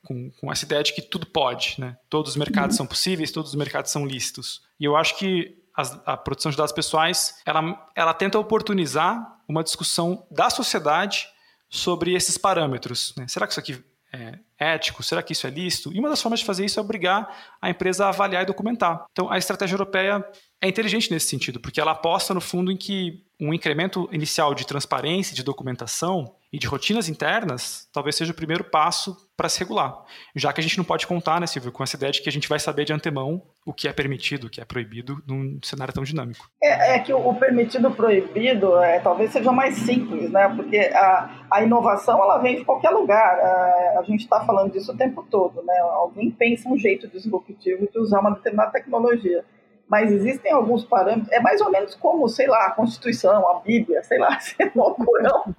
com, 0.04 0.32
com 0.32 0.52
essa 0.52 0.66
ideia 0.66 0.82
de 0.82 0.94
que 0.94 1.02
tudo 1.02 1.28
pode, 1.28 1.76
né, 1.78 1.98
todos 2.10 2.32
os 2.32 2.38
mercados 2.38 2.76
são 2.76 2.88
possíveis, 2.88 3.32
todos 3.32 3.52
os 3.52 3.56
mercados 3.56 3.92
são 3.92 4.06
lícitos. 4.06 4.64
E 4.80 4.86
eu 4.86 4.96
acho 4.96 5.18
que 5.18 5.56
a, 5.76 6.14
a 6.14 6.18
produção 6.18 6.50
de 6.50 6.58
dados 6.58 6.74
pessoais 6.74 7.36
ela, 7.46 7.92
ela 7.96 8.14
tenta 8.14 8.40
oportunizar 8.40 9.40
uma 9.48 9.64
discussão 9.64 10.26
da 10.32 10.50
sociedade 10.50 11.28
sobre 11.70 12.14
esses 12.14 12.38
parâmetros. 12.38 13.14
Né? 13.16 13.28
Será 13.28 13.46
que 13.46 13.54
isso 13.54 13.60
aqui 13.60 13.84
é 14.12 14.40
ético? 14.58 15.04
Será 15.04 15.22
que 15.22 15.34
isso 15.34 15.46
é 15.46 15.50
lícito? 15.50 15.94
E 15.94 16.00
uma 16.00 16.10
das 16.10 16.22
formas 16.22 16.40
de 16.40 16.46
fazer 16.46 16.66
isso 16.66 16.80
é 16.80 16.84
obrigar 16.84 17.56
a 17.62 17.70
empresa 17.70 18.06
a 18.06 18.10
avaliar 18.10 18.44
e 18.44 18.46
documentar. 18.46 19.06
Então, 19.12 19.32
a 19.32 19.38
estratégia 19.38 19.76
europeia 19.76 20.26
é 20.62 20.68
inteligente 20.68 21.12
nesse 21.12 21.28
sentido, 21.28 21.60
porque 21.60 21.80
ela 21.80 21.92
aposta 21.92 22.34
no 22.34 22.42
fundo 22.42 22.72
em 22.72 22.78
que 22.78 23.24
um 23.40 23.54
incremento 23.54 24.10
inicial 24.12 24.54
de 24.54 24.68
transparência, 24.68 25.34
de 25.34 25.44
documentação 25.44 26.36
e 26.52 26.58
de 26.58 26.68
rotinas 26.68 27.08
internas 27.08 27.88
talvez 27.94 28.16
seja 28.16 28.32
o 28.32 28.36
primeiro 28.36 28.64
passo 28.64 29.16
para 29.38 29.48
se 29.48 29.60
regular. 29.60 30.04
Já 30.36 30.52
que 30.52 30.60
a 30.60 30.64
gente 30.64 30.78
não 30.78 30.84
pode 30.84 31.08
contar, 31.08 31.40
né, 31.40 31.48
Silvio, 31.48 31.72
com 31.72 31.82
essa 31.82 31.96
ideia 31.96 32.12
de 32.12 32.22
que 32.22 32.28
a 32.28 32.32
gente 32.32 32.50
vai 32.50 32.60
saber 32.60 32.84
de 32.84 32.92
antemão 32.92 33.42
o 33.66 33.72
que 33.72 33.88
é 33.88 33.94
permitido, 33.94 34.48
o 34.48 34.50
que 34.50 34.60
é 34.60 34.66
proibido 34.66 35.24
num 35.26 35.60
cenário 35.64 35.94
tão 35.94 36.04
dinâmico. 36.04 36.50
É, 36.62 36.96
é 36.96 37.00
que 37.00 37.14
o 37.14 37.34
permitido 37.36 37.92
proibido 37.92 38.78
é, 38.80 39.00
talvez 39.00 39.32
seja 39.32 39.52
mais 39.52 39.76
simples, 39.76 40.30
né? 40.32 40.50
Porque 40.54 40.78
a, 40.78 41.46
a 41.52 41.64
inovação 41.64 42.22
ela 42.22 42.40
vem 42.40 42.58
de 42.58 42.66
qualquer 42.66 42.90
lugar. 42.90 43.40
A, 43.40 44.00
a 44.00 44.04
gente 44.04 44.22
está 44.24 44.44
falando 44.44 44.74
disso 44.74 44.92
o 44.92 44.98
tempo 44.98 45.26
todo, 45.30 45.64
né? 45.64 45.78
Alguém 45.80 46.32
pensa 46.32 46.68
um 46.68 46.78
jeito 46.78 47.08
disruptivo 47.08 47.88
de 47.90 48.00
usar 48.00 48.20
uma 48.20 48.32
determinada 48.32 48.72
tecnologia 48.72 49.46
mas 49.90 50.12
existem 50.12 50.52
alguns 50.52 50.86
parâmetros, 50.86 51.32
é 51.32 51.40
mais 51.40 51.60
ou 51.62 51.72
menos 51.72 51.96
como, 51.96 52.30
sei 52.30 52.46
lá, 52.46 52.68
a 52.68 52.72
Constituição, 52.72 53.50
a 53.50 53.60
Bíblia, 53.60 54.04
sei 54.04 54.20
lá, 54.20 54.38
se 54.40 54.56
é 54.60 54.72
o 54.76 54.94
Corão, 54.94 55.56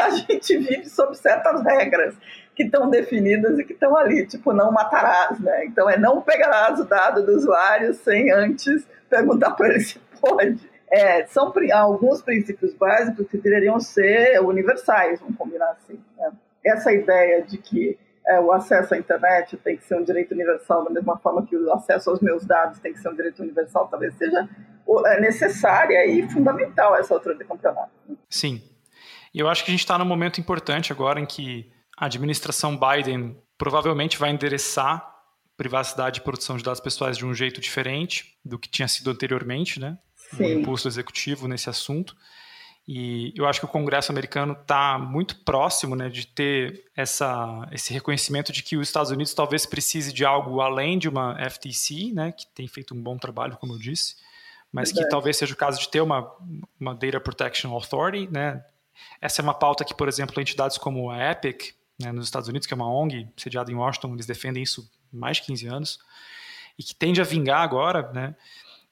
a 0.00 0.10
gente 0.10 0.56
vive 0.56 0.88
sob 0.88 1.14
certas 1.14 1.62
regras 1.62 2.14
que 2.56 2.64
estão 2.64 2.88
definidas 2.88 3.58
e 3.58 3.64
que 3.64 3.74
estão 3.74 3.94
ali, 3.94 4.26
tipo, 4.26 4.52
não 4.54 4.72
matarás, 4.72 5.38
né? 5.38 5.66
Então 5.66 5.88
é 5.88 5.98
não 5.98 6.22
pegarás 6.22 6.80
o 6.80 6.84
dado 6.84 7.24
do 7.24 7.32
usuário 7.32 7.92
sem 7.92 8.32
antes 8.32 8.86
perguntar 9.08 9.50
para 9.50 9.68
ele 9.68 9.80
se 9.80 9.98
pode. 10.20 10.70
É, 10.90 11.24
são 11.26 11.52
alguns 11.72 12.20
princípios 12.22 12.74
básicos 12.74 13.28
que 13.28 13.38
deveriam 13.38 13.78
ser 13.78 14.40
universais, 14.40 15.20
vamos 15.20 15.36
combinar 15.36 15.70
assim. 15.70 16.00
Né? 16.18 16.32
Essa 16.64 16.92
ideia 16.92 17.42
de 17.42 17.58
que 17.58 17.98
é, 18.30 18.40
o 18.40 18.52
acesso 18.52 18.94
à 18.94 18.98
internet 18.98 19.56
tem 19.56 19.76
que 19.76 19.84
ser 19.84 19.96
um 19.96 20.04
direito 20.04 20.32
universal, 20.32 20.84
da 20.84 20.90
mesma 20.90 21.18
forma 21.18 21.44
que 21.44 21.56
o 21.56 21.72
acesso 21.72 22.10
aos 22.10 22.20
meus 22.20 22.46
dados 22.46 22.78
tem 22.78 22.92
que 22.92 23.00
ser 23.00 23.08
um 23.08 23.16
direito 23.16 23.42
universal, 23.42 23.88
talvez 23.88 24.14
seja 24.14 24.48
é, 25.06 25.20
necessária 25.20 26.06
e 26.06 26.28
fundamental 26.30 26.94
essa 26.96 27.12
altura 27.12 27.34
de 27.36 27.44
campeonato. 27.44 27.90
Sim. 28.28 28.62
E 29.34 29.40
eu 29.40 29.48
acho 29.48 29.64
que 29.64 29.70
a 29.70 29.72
gente 29.72 29.80
está 29.80 29.98
num 29.98 30.04
momento 30.04 30.40
importante 30.40 30.92
agora 30.92 31.18
em 31.18 31.26
que 31.26 31.72
a 31.98 32.06
administração 32.06 32.78
Biden 32.78 33.36
provavelmente 33.58 34.16
vai 34.16 34.30
endereçar 34.30 35.08
privacidade 35.56 36.20
e 36.20 36.22
produção 36.22 36.56
de 36.56 36.62
dados 36.64 36.80
pessoais 36.80 37.18
de 37.18 37.26
um 37.26 37.34
jeito 37.34 37.60
diferente 37.60 38.38
do 38.44 38.58
que 38.58 38.68
tinha 38.68 38.88
sido 38.88 39.10
anteriormente, 39.10 39.78
né? 39.78 39.98
Sim. 40.14 40.44
O 40.44 40.60
impulso 40.60 40.88
executivo 40.88 41.46
nesse 41.46 41.68
assunto. 41.68 42.16
E 42.92 43.32
eu 43.36 43.46
acho 43.46 43.60
que 43.60 43.66
o 43.66 43.68
Congresso 43.68 44.10
americano 44.10 44.52
está 44.52 44.98
muito 44.98 45.36
próximo 45.44 45.94
né, 45.94 46.08
de 46.08 46.26
ter 46.26 46.86
essa, 46.96 47.68
esse 47.70 47.92
reconhecimento 47.92 48.50
de 48.50 48.64
que 48.64 48.76
os 48.76 48.88
Estados 48.88 49.12
Unidos 49.12 49.32
talvez 49.32 49.64
precise 49.64 50.12
de 50.12 50.24
algo 50.24 50.60
além 50.60 50.98
de 50.98 51.08
uma 51.08 51.36
FTC, 51.48 52.10
né, 52.12 52.32
que 52.32 52.48
tem 52.48 52.66
feito 52.66 52.92
um 52.92 53.00
bom 53.00 53.16
trabalho, 53.16 53.56
como 53.58 53.74
eu 53.74 53.78
disse, 53.78 54.16
mas 54.72 54.90
que 54.90 55.08
talvez 55.08 55.36
seja 55.36 55.54
o 55.54 55.56
caso 55.56 55.78
de 55.78 55.88
ter 55.88 56.00
uma, 56.00 56.28
uma 56.80 56.92
Data 56.92 57.20
Protection 57.20 57.72
Authority. 57.72 58.28
Né. 58.28 58.60
Essa 59.20 59.40
é 59.40 59.44
uma 59.44 59.54
pauta 59.54 59.84
que, 59.84 59.94
por 59.94 60.08
exemplo, 60.08 60.40
entidades 60.40 60.76
como 60.76 61.12
a 61.12 61.30
Epic, 61.30 61.76
né, 61.96 62.10
nos 62.10 62.24
Estados 62.24 62.48
Unidos, 62.48 62.66
que 62.66 62.74
é 62.74 62.76
uma 62.76 62.92
ONG 62.92 63.28
sediada 63.36 63.70
em 63.70 63.76
Washington, 63.76 64.14
eles 64.14 64.26
defendem 64.26 64.64
isso 64.64 64.90
há 65.14 65.16
mais 65.16 65.36
de 65.36 65.44
15 65.44 65.66
anos, 65.68 65.98
e 66.76 66.82
que 66.82 66.96
tende 66.96 67.20
a 67.20 67.24
vingar 67.24 67.60
agora, 67.60 68.10
né, 68.10 68.34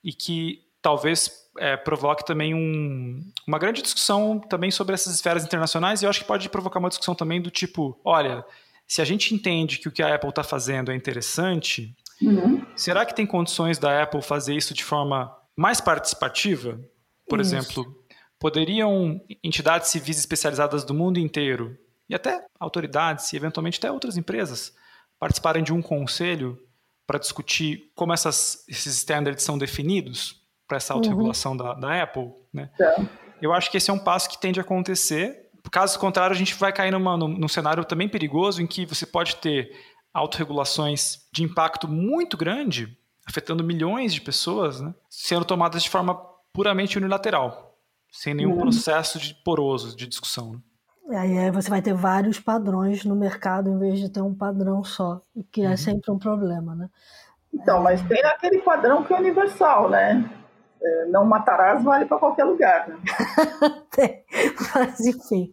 e 0.05 0.13
que 0.13 0.65
talvez 0.81 1.48
é, 1.59 1.77
provoque 1.77 2.25
também 2.25 2.55
um, 2.55 3.21
uma 3.47 3.59
grande 3.59 3.83
discussão 3.83 4.39
também 4.39 4.71
sobre 4.71 4.95
essas 4.95 5.15
esferas 5.15 5.45
internacionais 5.45 6.03
e 6.03 6.05
eu 6.05 6.11
acho 6.11 6.21
que 6.21 6.27
pode 6.27 6.49
provocar 6.49 6.79
uma 6.79 6.89
discussão 6.89 7.15
também 7.15 7.41
do 7.41 7.51
tipo, 7.51 7.99
olha, 8.05 8.45
se 8.87 9.03
a 9.03 9.05
gente 9.05 9.35
entende 9.35 9.79
que 9.79 9.89
o 9.89 9.93
que 9.93 10.03
a 10.03 10.15
Apple 10.15 10.31
está 10.31 10.43
fazendo 10.43 10.91
é 10.91 10.97
interessante, 10.97 11.95
uhum. 12.23 12.65
será 12.75 13.05
que 13.05 13.15
tem 13.15 13.27
condições 13.27 13.79
da 13.79 14.03
Apple 14.03 14.23
fazer 14.23 14.55
isso 14.55 14.73
de 14.73 14.83
forma 14.83 15.37
mais 15.57 15.81
participativa? 15.81 16.81
Por 17.29 17.41
isso. 17.41 17.55
exemplo, 17.55 18.03
poderiam 18.39 19.21
entidades 19.45 19.89
civis 19.89 20.19
especializadas 20.19 20.85
do 20.85 20.95
mundo 20.95 21.19
inteiro 21.19 21.77
e 22.09 22.15
até 22.15 22.45
autoridades 22.59 23.33
e 23.33 23.37
eventualmente 23.37 23.79
até 23.79 23.93
outras 23.93 24.17
empresas 24.17 24.73
participarem 25.19 25.63
de 25.63 25.73
um 25.73 25.83
conselho 25.83 26.59
para 27.07 27.19
discutir 27.19 27.91
como 27.95 28.13
essas, 28.13 28.65
esses 28.69 28.95
standards 28.97 29.43
são 29.43 29.59
definidos? 29.59 30.38
Para 30.69 30.77
essa 30.77 30.93
autorregulação 30.93 31.53
uhum. 31.53 31.59
da, 31.59 31.75
da 31.75 32.03
Apple, 32.03 32.31
né? 32.53 32.71
É. 32.79 33.03
Eu 33.41 33.53
acho 33.53 33.71
que 33.71 33.79
esse 33.79 33.91
é 33.91 33.93
um 33.93 33.99
passo 33.99 34.29
que 34.29 34.39
tende 34.39 34.61
a 34.61 34.63
acontecer. 34.63 35.49
Caso 35.73 35.99
contrário, 35.99 36.35
a 36.35 36.39
gente 36.39 36.55
vai 36.55 36.73
cair 36.73 36.91
numa, 36.91 37.17
num, 37.17 37.29
num 37.29 37.49
cenário 37.49 37.85
também 37.85 38.09
perigoso 38.09 38.61
em 38.61 38.67
que 38.67 38.85
você 38.85 39.07
pode 39.07 39.37
ter 39.37 39.71
autorregulações 40.13 41.27
de 41.33 41.43
impacto 41.43 41.89
muito 41.89 42.37
grande, 42.37 42.97
afetando 43.27 43.65
milhões 43.65 44.13
de 44.13 44.21
pessoas, 44.21 44.81
né? 44.81 44.95
sendo 45.09 45.45
tomadas 45.45 45.83
de 45.83 45.91
forma 45.91 46.15
puramente 46.53 46.99
unilateral, 46.99 47.77
sem 48.11 48.35
nenhum 48.35 48.53
uhum. 48.53 48.59
processo 48.59 49.19
de 49.19 49.35
poroso 49.45 49.97
de 49.97 50.07
discussão. 50.07 50.53
Né? 51.07 51.19
Aí 51.19 51.51
você 51.51 51.71
vai 51.71 51.81
ter 51.81 51.95
vários 51.95 52.41
padrões 52.41 53.05
no 53.05 53.15
mercado 53.15 53.71
em 53.71 53.79
vez 53.79 53.99
de 53.99 54.09
ter 54.09 54.23
um 54.23 54.35
padrão 54.35 54.83
só, 54.83 55.21
que 55.53 55.63
é 55.63 55.71
uhum. 55.71 55.77
sempre 55.77 56.11
um 56.11 56.19
problema, 56.19 56.75
né? 56.75 56.89
Então, 57.53 57.83
mas 57.83 58.03
tem 58.03 58.23
aquele 58.25 58.59
padrão 58.61 59.03
que 59.05 59.15
é 59.15 59.17
universal, 59.17 59.89
né? 59.89 60.29
É, 60.81 61.07
não 61.07 61.25
matarás 61.25 61.83
vale 61.83 62.07
para 62.07 62.19
qualquer 62.19 62.45
lugar. 62.45 62.89
Né? 62.89 62.97
Mas, 64.75 65.01
enfim, 65.01 65.53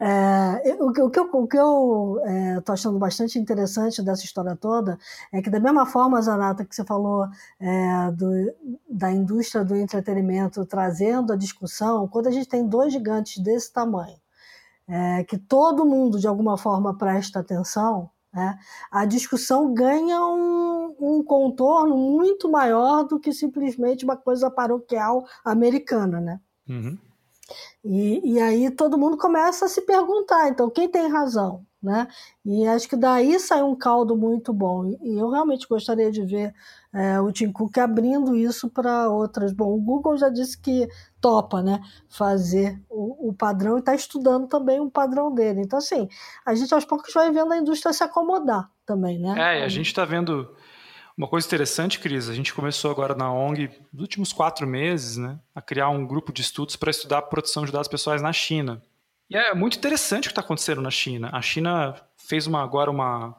é, 0.00 0.76
o, 0.80 0.88
o, 0.88 1.10
que 1.10 1.20
eu 1.20 1.26
estou 1.44 2.20
é, 2.24 2.62
achando 2.68 2.98
bastante 2.98 3.38
interessante 3.38 4.02
dessa 4.02 4.24
história 4.24 4.56
toda 4.56 4.98
é 5.32 5.42
que, 5.42 5.50
da 5.50 5.60
mesma 5.60 5.86
forma, 5.86 6.20
Zanata, 6.20 6.64
que 6.64 6.74
você 6.74 6.84
falou 6.84 7.26
é, 7.60 8.10
do, 8.12 8.54
da 8.88 9.10
indústria 9.10 9.64
do 9.64 9.76
entretenimento 9.76 10.64
trazendo 10.64 11.32
a 11.32 11.36
discussão, 11.36 12.08
quando 12.08 12.28
a 12.28 12.30
gente 12.30 12.48
tem 12.48 12.66
dois 12.66 12.92
gigantes 12.92 13.42
desse 13.42 13.72
tamanho, 13.72 14.16
é, 14.88 15.24
que 15.24 15.38
todo 15.38 15.84
mundo, 15.84 16.18
de 16.18 16.26
alguma 16.26 16.56
forma, 16.58 16.96
presta 16.96 17.40
atenção, 17.40 18.10
né? 18.32 18.58
A 18.90 19.04
discussão 19.04 19.74
ganha 19.74 20.20
um, 20.24 20.96
um, 20.98 21.22
contorno 21.22 21.96
muito 21.96 22.50
maior 22.50 23.04
do 23.04 23.20
que 23.20 23.32
simplesmente 23.32 24.04
uma 24.04 24.16
coisa 24.16 24.50
paroquial 24.50 25.26
americana. 25.44 26.20
Né? 26.20 26.40
Uhum. 26.68 26.98
E, 27.84 28.34
e 28.34 28.40
aí 28.40 28.70
todo 28.70 28.96
mundo 28.96 29.18
começa 29.18 29.66
a 29.66 29.68
se 29.68 29.82
perguntar: 29.82 30.48
então, 30.48 30.70
quem 30.70 30.88
tem 30.88 31.08
razão? 31.08 31.66
Né? 31.82 32.06
E 32.44 32.66
acho 32.66 32.88
que 32.88 32.96
daí 32.96 33.38
sai 33.40 33.62
um 33.62 33.74
caldo 33.74 34.16
muito 34.16 34.52
bom. 34.52 34.86
E 35.02 35.18
eu 35.18 35.30
realmente 35.30 35.66
gostaria 35.66 36.10
de 36.10 36.24
ver 36.24 36.54
é, 36.92 37.20
o 37.20 37.32
Tim 37.32 37.50
Cook 37.50 37.76
abrindo 37.78 38.36
isso 38.36 38.70
para 38.70 39.08
outras. 39.08 39.52
Bom, 39.52 39.72
o 39.72 39.80
Google 39.80 40.16
já 40.16 40.28
disse 40.28 40.58
que 40.60 40.88
topa, 41.20 41.62
né? 41.62 41.80
Fazer 42.08 42.80
o, 42.88 43.30
o 43.30 43.32
padrão 43.34 43.76
e 43.76 43.80
está 43.80 43.94
estudando 43.94 44.46
também 44.46 44.80
o 44.80 44.90
padrão 44.90 45.34
dele. 45.34 45.62
Então, 45.62 45.78
assim, 45.78 46.08
a 46.46 46.54
gente 46.54 46.72
aos 46.72 46.84
poucos 46.84 47.12
vai 47.12 47.30
vendo 47.32 47.52
a 47.52 47.58
indústria 47.58 47.92
se 47.92 48.04
acomodar 48.04 48.70
também, 48.86 49.18
né? 49.18 49.58
É, 49.58 49.64
a 49.64 49.68
gente 49.68 49.86
está 49.86 50.04
vendo 50.04 50.54
uma 51.16 51.28
coisa 51.28 51.46
interessante, 51.46 51.98
Cris, 51.98 52.28
a 52.28 52.34
gente 52.34 52.54
começou 52.54 52.90
agora 52.90 53.14
na 53.14 53.30
ONG, 53.32 53.70
nos 53.92 54.02
últimos 54.02 54.32
quatro 54.32 54.66
meses, 54.66 55.18
né, 55.18 55.38
a 55.54 55.60
criar 55.60 55.90
um 55.90 56.06
grupo 56.06 56.32
de 56.32 56.40
estudos 56.40 56.74
para 56.74 56.90
estudar 56.90 57.18
a 57.18 57.22
proteção 57.22 57.66
de 57.66 57.72
dados 57.72 57.88
pessoais 57.88 58.22
na 58.22 58.32
China. 58.32 58.82
E 59.32 59.36
é 59.36 59.54
muito 59.54 59.78
interessante 59.78 60.24
o 60.24 60.28
que 60.28 60.32
está 60.32 60.42
acontecendo 60.42 60.82
na 60.82 60.90
China. 60.90 61.30
A 61.32 61.40
China 61.40 61.94
fez 62.18 62.46
uma, 62.46 62.62
agora 62.62 62.90
uma. 62.90 63.34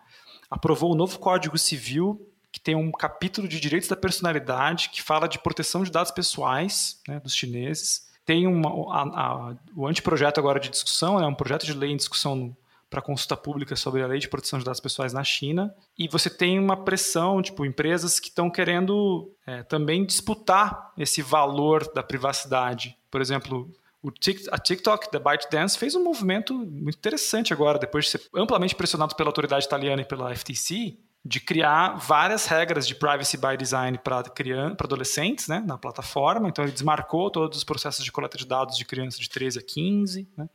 aprovou 0.50 0.92
um 0.92 0.96
novo 0.96 1.20
Código 1.20 1.56
Civil, 1.56 2.20
que 2.52 2.60
tem 2.60 2.74
um 2.74 2.92
capítulo 2.92 3.48
de 3.48 3.60
direitos 3.60 3.88
da 3.88 3.96
personalidade, 3.96 4.90
que 4.90 5.04
fala 5.04 5.28
de 5.28 5.38
proteção 5.38 5.84
de 5.84 5.92
dados 5.92 6.10
pessoais 6.10 7.00
né, 7.08 7.20
dos 7.20 7.36
chineses. 7.36 8.12
Tem 8.26 8.48
uma, 8.48 8.70
a, 8.92 9.02
a, 9.02 9.56
o 9.76 9.86
anteprojeto 9.86 10.40
agora 10.40 10.60
de 10.60 10.70
discussão, 10.70 11.20
é 11.20 11.22
né, 11.22 11.28
um 11.28 11.36
projeto 11.36 11.64
de 11.64 11.74
lei 11.74 11.92
em 11.92 11.98
discussão 11.98 12.58
para 12.90 13.00
consulta 13.00 13.38
pública 13.38 13.76
sobre 13.76 14.02
a 14.02 14.08
lei 14.08 14.18
de 14.18 14.28
proteção 14.28 14.58
de 14.58 14.66
dados 14.66 14.80
pessoais 14.80 15.14
na 15.14 15.24
China. 15.24 15.76
E 15.96 16.08
você 16.08 16.28
tem 16.28 16.58
uma 16.58 16.78
pressão, 16.78 17.40
tipo, 17.40 17.68
empresas 17.68 18.20
que 18.20 18.30
estão 18.30 18.50
querendo 18.50 19.32
é, 19.46 19.62
também 19.62 20.04
disputar 20.04 20.92
esse 20.98 21.22
valor 21.22 21.88
da 21.94 22.02
privacidade. 22.02 22.98
Por 23.12 23.22
exemplo, 23.22 23.70
a 24.52 24.58
TikTok, 24.58 25.12
da 25.12 25.20
ByteDance, 25.20 25.78
fez 25.78 25.96
um 25.96 26.04
movimento 26.04 26.54
muito 26.54 26.98
interessante 26.98 27.54
agora, 27.54 27.80
depois 27.80 28.06
de 28.06 28.12
ser 28.12 28.22
amplamente 28.36 28.76
pressionado 28.76 29.16
pela 29.16 29.30
autoridade 29.30 29.66
italiana 29.66 30.02
e 30.02 30.06
pela 30.06 30.36
FTC, 30.36 30.98
de 31.26 31.40
criar 31.40 31.96
várias 31.96 32.46
regras 32.48 32.86
de 32.86 32.94
privacy 32.94 33.38
by 33.38 33.56
design 33.58 33.98
para 33.98 34.26
adolescentes 34.78 35.48
né, 35.48 35.64
na 35.66 35.78
plataforma. 35.78 36.50
Então, 36.50 36.66
ele 36.66 36.74
desmarcou 36.74 37.32
todos 37.32 37.58
os 37.58 37.64
processos 37.64 38.04
de 38.04 38.12
coleta 38.12 38.38
de 38.38 38.46
dados 38.46 38.78
de 38.78 38.84
crianças 38.84 39.22
de 39.22 39.30
13 39.30 39.60
a 39.60 39.62
15, 39.62 40.28
né, 40.36 40.50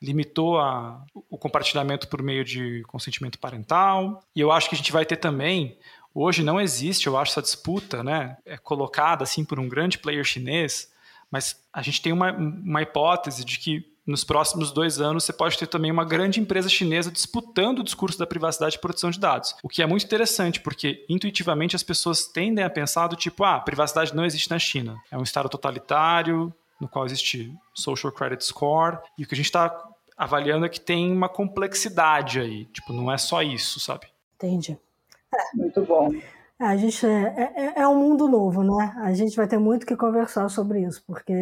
limitou 0.00 0.60
a, 0.60 1.04
o 1.28 1.36
compartilhamento 1.36 2.06
por 2.06 2.22
meio 2.22 2.44
de 2.44 2.84
consentimento 2.86 3.36
parental. 3.36 4.22
E 4.36 4.40
eu 4.40 4.52
acho 4.52 4.68
que 4.68 4.76
a 4.76 4.78
gente 4.78 4.92
vai 4.92 5.04
ter 5.04 5.16
também. 5.16 5.76
Hoje 6.14 6.44
não 6.44 6.60
existe, 6.60 7.08
eu 7.08 7.16
acho, 7.16 7.32
essa 7.32 7.42
disputa 7.42 8.04
né, 8.04 8.36
é 8.46 8.56
colocada 8.56 9.24
assim 9.24 9.44
por 9.44 9.58
um 9.58 9.68
grande 9.68 9.98
player 9.98 10.22
chinês, 10.22 10.91
mas 11.32 11.56
a 11.72 11.80
gente 11.80 12.02
tem 12.02 12.12
uma, 12.12 12.30
uma 12.30 12.82
hipótese 12.82 13.44
de 13.44 13.58
que 13.58 13.90
nos 14.06 14.22
próximos 14.22 14.70
dois 14.70 15.00
anos 15.00 15.24
você 15.24 15.32
pode 15.32 15.56
ter 15.56 15.66
também 15.66 15.90
uma 15.90 16.04
grande 16.04 16.40
empresa 16.40 16.68
chinesa 16.68 17.10
disputando 17.10 17.78
o 17.78 17.84
discurso 17.84 18.18
da 18.18 18.26
privacidade 18.26 18.76
e 18.76 18.78
proteção 18.78 19.10
de 19.10 19.18
dados. 19.18 19.54
O 19.62 19.68
que 19.68 19.80
é 19.82 19.86
muito 19.86 20.04
interessante, 20.04 20.60
porque 20.60 21.06
intuitivamente 21.08 21.74
as 21.74 21.82
pessoas 21.82 22.26
tendem 22.26 22.64
a 22.64 22.70
pensar 22.70 23.06
do 23.06 23.16
tipo, 23.16 23.44
ah, 23.44 23.58
privacidade 23.60 24.14
não 24.14 24.24
existe 24.24 24.50
na 24.50 24.58
China. 24.58 25.00
É 25.10 25.16
um 25.16 25.22
estado 25.22 25.48
totalitário, 25.48 26.52
no 26.80 26.88
qual 26.88 27.06
existe 27.06 27.54
social 27.72 28.12
credit 28.12 28.44
score, 28.44 28.98
e 29.16 29.22
o 29.22 29.26
que 29.26 29.34
a 29.34 29.36
gente 29.36 29.46
está 29.46 29.88
avaliando 30.16 30.66
é 30.66 30.68
que 30.68 30.80
tem 30.80 31.10
uma 31.10 31.28
complexidade 31.28 32.40
aí. 32.40 32.66
Tipo, 32.66 32.92
não 32.92 33.10
é 33.10 33.16
só 33.16 33.40
isso, 33.40 33.80
sabe? 33.80 34.08
Entendi. 34.34 34.76
É. 35.32 35.56
Muito 35.56 35.80
bom. 35.82 36.12
É, 36.62 36.66
a 36.66 36.76
gente 36.76 37.04
é, 37.04 37.52
é, 37.56 37.80
é 37.80 37.88
um 37.88 37.98
mundo 37.98 38.28
novo, 38.28 38.62
né? 38.62 38.94
A 38.98 39.12
gente 39.12 39.36
vai 39.36 39.48
ter 39.48 39.58
muito 39.58 39.84
que 39.84 39.96
conversar 39.96 40.48
sobre 40.48 40.80
isso, 40.86 41.02
porque 41.04 41.34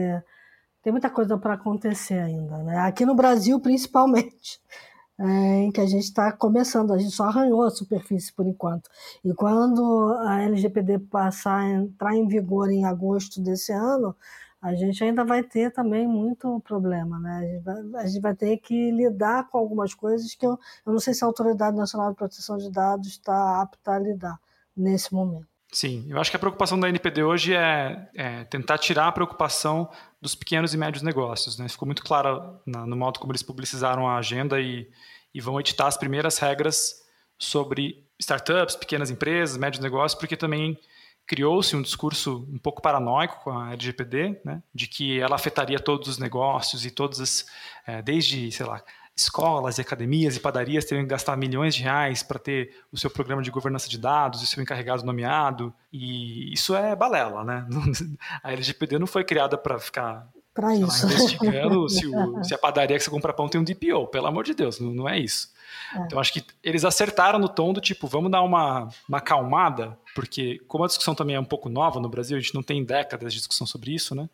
tem 0.82 0.92
muita 0.92 1.10
coisa 1.10 1.36
para 1.38 1.54
acontecer 1.54 2.18
ainda, 2.18 2.56
né? 2.62 2.78
Aqui 2.78 3.04
no 3.04 3.14
Brasil, 3.14 3.60
principalmente, 3.60 4.60
é, 5.20 5.24
em 5.64 5.72
que 5.72 5.80
a 5.80 5.86
gente 5.86 6.04
está 6.04 6.32
começando, 6.32 6.92
a 6.94 6.98
gente 6.98 7.14
só 7.14 7.24
arranhou 7.24 7.62
a 7.64 7.70
superfície 7.70 8.32
por 8.32 8.46
enquanto. 8.46 8.88
E 9.22 9.34
quando 9.34 10.16
a 10.20 10.42
LGPD 10.42 11.00
passar 11.00 11.68
entrar 11.68 12.14
em 12.16 12.26
vigor 12.26 12.70
em 12.70 12.86
agosto 12.86 13.42
desse 13.42 13.72
ano, 13.72 14.16
a 14.62 14.74
gente 14.74 15.04
ainda 15.04 15.24
vai 15.24 15.42
ter 15.42 15.70
também 15.72 16.06
muito 16.08 16.60
problema, 16.60 17.18
né? 17.20 17.36
A 17.38 17.46
gente 17.46 17.64
vai, 17.64 18.02
a 18.02 18.06
gente 18.06 18.20
vai 18.22 18.34
ter 18.34 18.56
que 18.58 18.90
lidar 18.92 19.48
com 19.50 19.58
algumas 19.58 19.92
coisas 19.94 20.34
que 20.34 20.46
eu, 20.46 20.58
eu 20.86 20.92
não 20.92 21.00
sei 21.00 21.12
se 21.14 21.24
a 21.24 21.26
Autoridade 21.26 21.76
Nacional 21.76 22.10
de 22.10 22.16
Proteção 22.16 22.56
de 22.58 22.70
Dados 22.70 23.08
está 23.08 23.60
apta 23.62 23.92
a 23.92 23.98
lidar 23.98 24.40
nesse 24.76 25.12
momento. 25.12 25.50
Sim, 25.72 26.04
eu 26.08 26.20
acho 26.20 26.30
que 26.30 26.36
a 26.36 26.40
preocupação 26.40 26.80
da 26.80 26.88
NPD 26.88 27.22
hoje 27.22 27.54
é, 27.54 28.08
é, 28.14 28.44
tentar 28.44 28.76
tirar 28.76 29.06
a 29.06 29.12
preocupação 29.12 29.88
dos 30.20 30.34
pequenos 30.34 30.74
e 30.74 30.76
médios 30.76 31.02
negócios. 31.02 31.56
Né? 31.58 31.68
Ficou 31.68 31.86
muito 31.86 32.02
claro 32.02 32.60
na, 32.66 32.84
no 32.84 32.96
modo 32.96 33.20
como 33.20 33.30
eles 33.30 33.42
publicizaram 33.42 34.08
a 34.08 34.18
agenda 34.18 34.60
e, 34.60 34.90
e 35.32 35.40
vão 35.40 35.60
editar 35.60 35.86
as 35.86 35.96
primeiras 35.96 36.38
regras 36.38 36.96
sobre 37.38 38.04
startups, 38.18 38.74
pequenas 38.74 39.10
empresas, 39.10 39.56
médios 39.56 39.82
negócios, 39.82 40.18
porque 40.18 40.36
também 40.36 40.76
criou-se 41.24 41.76
um 41.76 41.82
discurso 41.82 42.44
um 42.52 42.58
pouco 42.58 42.82
paranoico 42.82 43.40
com 43.44 43.56
a 43.56 43.72
LGPD, 43.72 44.40
né? 44.44 44.60
de 44.74 44.88
que 44.88 45.20
ela 45.20 45.36
afetaria 45.36 45.78
todos 45.78 46.08
os 46.08 46.18
negócios 46.18 46.84
e 46.84 46.90
todas 46.90 47.20
as, 47.20 47.46
é, 47.86 48.02
desde, 48.02 48.50
sei 48.50 48.66
lá, 48.66 48.82
escolas 49.22 49.78
e 49.78 49.80
academias 49.80 50.36
e 50.36 50.40
padarias 50.40 50.84
teriam 50.84 51.04
que 51.04 51.10
gastar 51.10 51.36
milhões 51.36 51.74
de 51.74 51.82
reais 51.82 52.22
para 52.22 52.38
ter 52.38 52.74
o 52.92 52.98
seu 52.98 53.10
programa 53.10 53.42
de 53.42 53.50
governança 53.50 53.88
de 53.88 53.98
dados 53.98 54.42
e 54.42 54.46
seu 54.46 54.62
encarregado 54.62 55.04
nomeado. 55.04 55.72
E 55.92 56.52
isso 56.52 56.74
é 56.74 56.94
balela, 56.94 57.44
né? 57.44 57.66
A 58.42 58.52
LGPD 58.52 58.98
não 58.98 59.06
foi 59.06 59.24
criada 59.24 59.56
para 59.56 59.78
ficar 59.78 60.28
para 60.54 60.74
isso. 60.74 61.06
Lá, 61.06 61.12
investigando 61.12 61.88
se, 61.90 62.06
o, 62.06 62.44
se, 62.44 62.54
a 62.54 62.58
padaria 62.58 62.96
que 62.96 63.04
você 63.04 63.10
compra 63.10 63.32
pão 63.32 63.48
tem 63.48 63.60
um 63.60 63.64
DPO, 63.64 64.08
pelo 64.08 64.26
amor 64.26 64.44
de 64.44 64.54
Deus, 64.54 64.78
não, 64.80 64.90
não 64.90 65.08
é 65.08 65.18
isso. 65.18 65.52
É. 65.94 65.98
Então 66.00 66.18
acho 66.18 66.32
que 66.32 66.44
eles 66.62 66.84
acertaram 66.84 67.38
no 67.38 67.48
tom 67.48 67.72
do 67.72 67.80
tipo, 67.80 68.06
vamos 68.06 68.30
dar 68.30 68.42
uma, 68.42 68.88
uma 69.08 69.18
acalmada, 69.18 69.96
porque 70.14 70.60
como 70.66 70.84
a 70.84 70.86
discussão 70.86 71.14
também 71.14 71.36
é 71.36 71.40
um 71.40 71.44
pouco 71.44 71.68
nova 71.68 72.00
no 72.00 72.08
Brasil, 72.08 72.36
a 72.36 72.40
gente 72.40 72.54
não 72.54 72.62
tem 72.62 72.84
décadas 72.84 73.32
de 73.32 73.38
discussão 73.38 73.66
sobre 73.66 73.92
isso, 73.92 74.14
né? 74.14 74.28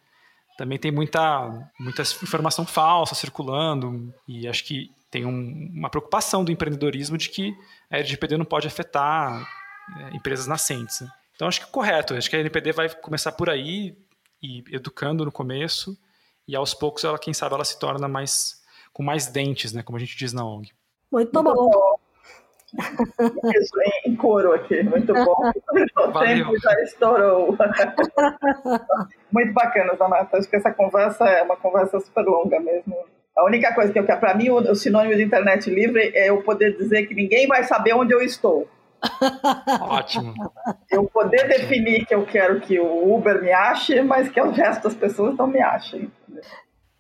Também 0.57 0.79
tem 0.79 0.91
muita, 0.91 1.71
muita 1.79 2.03
informação 2.03 2.65
falsa 2.65 3.15
circulando 3.15 4.13
e 4.27 4.49
acho 4.49 4.65
que 4.65 4.91
tem 5.11 5.25
um, 5.25 5.71
uma 5.75 5.91
preocupação 5.91 6.45
do 6.45 6.51
empreendedorismo 6.51 7.17
de 7.17 7.29
que 7.29 7.57
a 7.91 7.99
LGPD 7.99 8.37
não 8.37 8.45
pode 8.45 8.67
afetar 8.67 9.47
é, 9.97 10.17
empresas 10.17 10.47
nascentes. 10.47 11.01
Né? 11.01 11.09
Então 11.35 11.47
acho 11.47 11.61
que 11.61 11.67
é 11.67 11.71
correto, 11.71 12.15
acho 12.15 12.29
que 12.29 12.37
a 12.37 12.41
NPD 12.41 12.73
vai 12.73 12.89
começar 12.89 13.33
por 13.33 13.51
aí 13.51 13.97
e 14.43 14.65
educando 14.73 15.25
no 15.25 15.33
começo 15.33 15.97
e 16.49 16.57
aos 16.57 16.73
poucos 16.73 17.05
ela, 17.05 17.19
quem 17.19 17.35
sabe, 17.35 17.55
ela 17.55 17.65
se 17.65 17.79
torna 17.79 18.09
mais 18.09 18.65
com 18.93 19.03
mais 19.03 19.27
dentes, 19.27 19.75
né, 19.75 19.83
como 19.83 19.97
a 19.97 20.01
gente 20.01 20.17
diz 20.17 20.33
na 20.33 20.43
ONG. 20.43 20.73
Muito 21.13 21.43
bom. 21.43 21.96
Isso 22.75 23.75
em 24.05 24.17
coro 24.17 24.53
aqui, 24.53 24.83
muito 24.83 25.13
bom. 25.13 25.37
O 25.97 26.11
Valeu. 26.11 26.37
tempo 26.37 26.59
já 26.61 26.73
estourou. 26.83 27.57
Muito 29.33 29.53
bacana, 29.53 29.95
Zanata. 29.97 30.39
Acho 30.39 30.49
que 30.49 30.57
essa 30.57 30.73
conversa 30.73 31.25
é 31.25 31.43
uma 31.43 31.57
conversa 31.57 31.99
super 32.01 32.25
longa 32.25 32.61
mesmo. 32.61 32.95
A 33.37 33.45
única 33.45 33.75
coisa 33.75 33.93
que 33.93 33.99
eu 33.99 34.05
quero, 34.05 34.21
para 34.21 34.35
mim, 34.35 34.51
o, 34.51 34.75
sinônimo 34.75 35.15
de 35.15 35.23
internet 35.23 35.69
livre 35.69 36.13
é 36.15 36.31
eu 36.31 36.43
poder 36.43 36.77
dizer 36.77 37.07
que 37.07 37.15
ninguém 37.15 37.47
vai 37.47 37.65
saber 37.65 37.95
onde 37.95 38.15
eu 38.15 38.21
estou. 38.23 38.69
Ótimo. 39.81 40.35
Eu 40.91 41.05
poder 41.05 41.49
definir 41.49 42.07
que 42.07 42.15
eu 42.15 42.25
quero 42.25 42.61
que 42.61 42.79
o 42.79 43.15
Uber 43.15 43.43
me 43.43 43.53
ache, 43.53 44.01
mas 44.03 44.29
que 44.29 44.41
o 44.41 44.51
resto 44.51 44.85
das 44.85 44.95
pessoas 44.95 45.37
não 45.37 45.47
me 45.47 45.61
achem. 45.61 46.11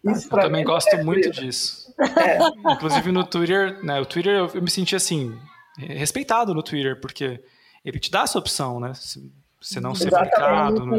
Isso 0.05 0.29
eu 0.35 0.41
também 0.41 0.64
gosto 0.64 0.95
é 0.95 1.03
muito 1.03 1.31
disso. 1.31 1.95
É. 1.99 2.39
Inclusive 2.73 3.12
no 3.12 3.25
Twitter, 3.25 3.83
né? 3.83 4.01
O 4.01 4.07
Twitter 4.07 4.35
eu, 4.35 4.51
eu 4.55 4.62
me 4.62 4.71
senti 4.71 4.95
assim, 4.95 5.39
respeitado 5.79 6.55
no 6.55 6.62
Twitter, 6.62 7.01
porque 7.01 7.41
ele 7.85 7.99
te 7.99 8.11
dá 8.11 8.22
essa 8.22 8.39
opção, 8.39 8.81
né? 8.81 8.93
Se, 8.95 9.31
se 9.61 9.81
não 9.81 9.95
ser 9.95 10.14
aplicado. 10.14 10.95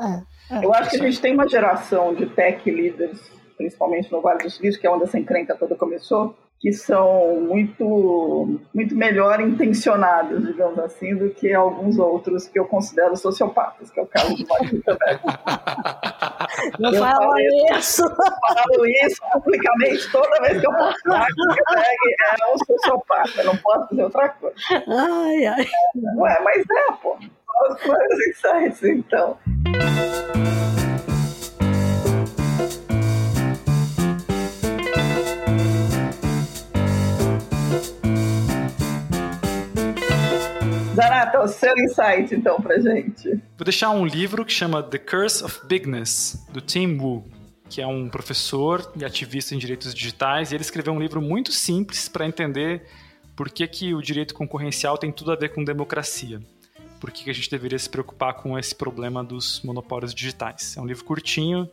É, 0.00 0.56
é. 0.58 0.64
Eu 0.64 0.72
acho 0.74 0.90
que 0.90 0.96
a 0.96 1.02
gente 1.02 1.20
tem 1.20 1.34
uma 1.34 1.48
geração 1.48 2.14
de 2.14 2.26
tech 2.26 2.70
leaders, 2.70 3.18
principalmente 3.56 4.10
no 4.10 4.20
Vale 4.20 4.42
dos 4.44 4.56
Sinos, 4.56 4.76
que 4.76 4.86
é 4.86 4.90
onde 4.90 5.04
essa 5.04 5.18
encrenca 5.18 5.56
toda 5.56 5.74
começou, 5.76 6.36
que 6.62 6.72
são 6.72 7.40
muito, 7.40 8.60
muito 8.72 8.94
melhor 8.94 9.40
intencionados, 9.40 10.46
digamos 10.46 10.78
assim, 10.78 11.16
do 11.16 11.28
que 11.30 11.52
alguns 11.52 11.98
outros 11.98 12.46
que 12.46 12.56
eu 12.56 12.64
considero 12.66 13.16
sociopatas, 13.16 13.90
que 13.90 13.98
é 13.98 14.02
o 14.04 14.06
caso 14.06 14.36
do 14.36 14.46
Mário. 14.46 14.82
Não 16.78 16.94
fala 16.94 17.34
isso! 17.76 18.04
Falo 18.08 18.86
isso 19.04 19.20
publicamente 19.32 20.12
toda 20.12 20.40
vez 20.40 20.60
que 20.60 20.66
eu 20.68 20.72
posso 20.72 20.98
falar 21.02 21.26
que 21.26 21.42
o 21.42 21.50
é 21.50 22.54
um 22.54 22.58
sociopata, 22.58 23.42
não 23.42 23.56
posso 23.56 23.88
dizer 23.90 24.04
outra 24.04 24.28
coisa. 24.28 24.54
Ai, 24.70 25.46
ai. 25.46 25.66
Ué, 26.16 26.40
mas 26.44 26.64
é, 26.70 26.92
pô. 27.02 27.18
Os 27.64 28.26
insights, 28.28 28.84
então. 28.84 29.36
Zanata, 41.02 41.40
o 41.40 41.48
seu 41.48 41.72
insight, 41.76 42.34
então, 42.34 42.60
pra 42.60 42.78
gente. 42.78 43.28
Vou 43.56 43.64
deixar 43.64 43.90
um 43.90 44.06
livro 44.06 44.44
que 44.44 44.52
chama 44.52 44.82
The 44.82 44.98
Curse 44.98 45.44
of 45.44 45.66
Bigness, 45.66 46.46
do 46.52 46.60
Tim 46.60 46.98
Wu. 46.98 47.24
que 47.68 47.80
é 47.80 47.86
um 47.86 48.08
professor 48.08 48.92
e 48.94 49.04
ativista 49.04 49.54
em 49.54 49.58
direitos 49.58 49.94
digitais, 49.94 50.52
e 50.52 50.54
ele 50.54 50.62
escreveu 50.62 50.92
um 50.92 51.00
livro 51.00 51.22
muito 51.22 51.50
simples 51.52 52.08
para 52.08 52.26
entender 52.26 52.82
por 53.34 53.48
que, 53.48 53.66
que 53.66 53.94
o 53.94 54.02
direito 54.02 54.34
concorrencial 54.34 54.98
tem 54.98 55.10
tudo 55.10 55.32
a 55.32 55.36
ver 55.36 55.48
com 55.50 55.64
democracia. 55.64 56.40
Por 57.00 57.10
que, 57.10 57.24
que 57.24 57.30
a 57.30 57.32
gente 57.32 57.50
deveria 57.50 57.78
se 57.78 57.88
preocupar 57.88 58.34
com 58.34 58.58
esse 58.58 58.74
problema 58.74 59.24
dos 59.24 59.62
monopólios 59.62 60.14
digitais. 60.14 60.76
É 60.76 60.80
um 60.80 60.86
livro 60.86 61.04
curtinho, 61.04 61.68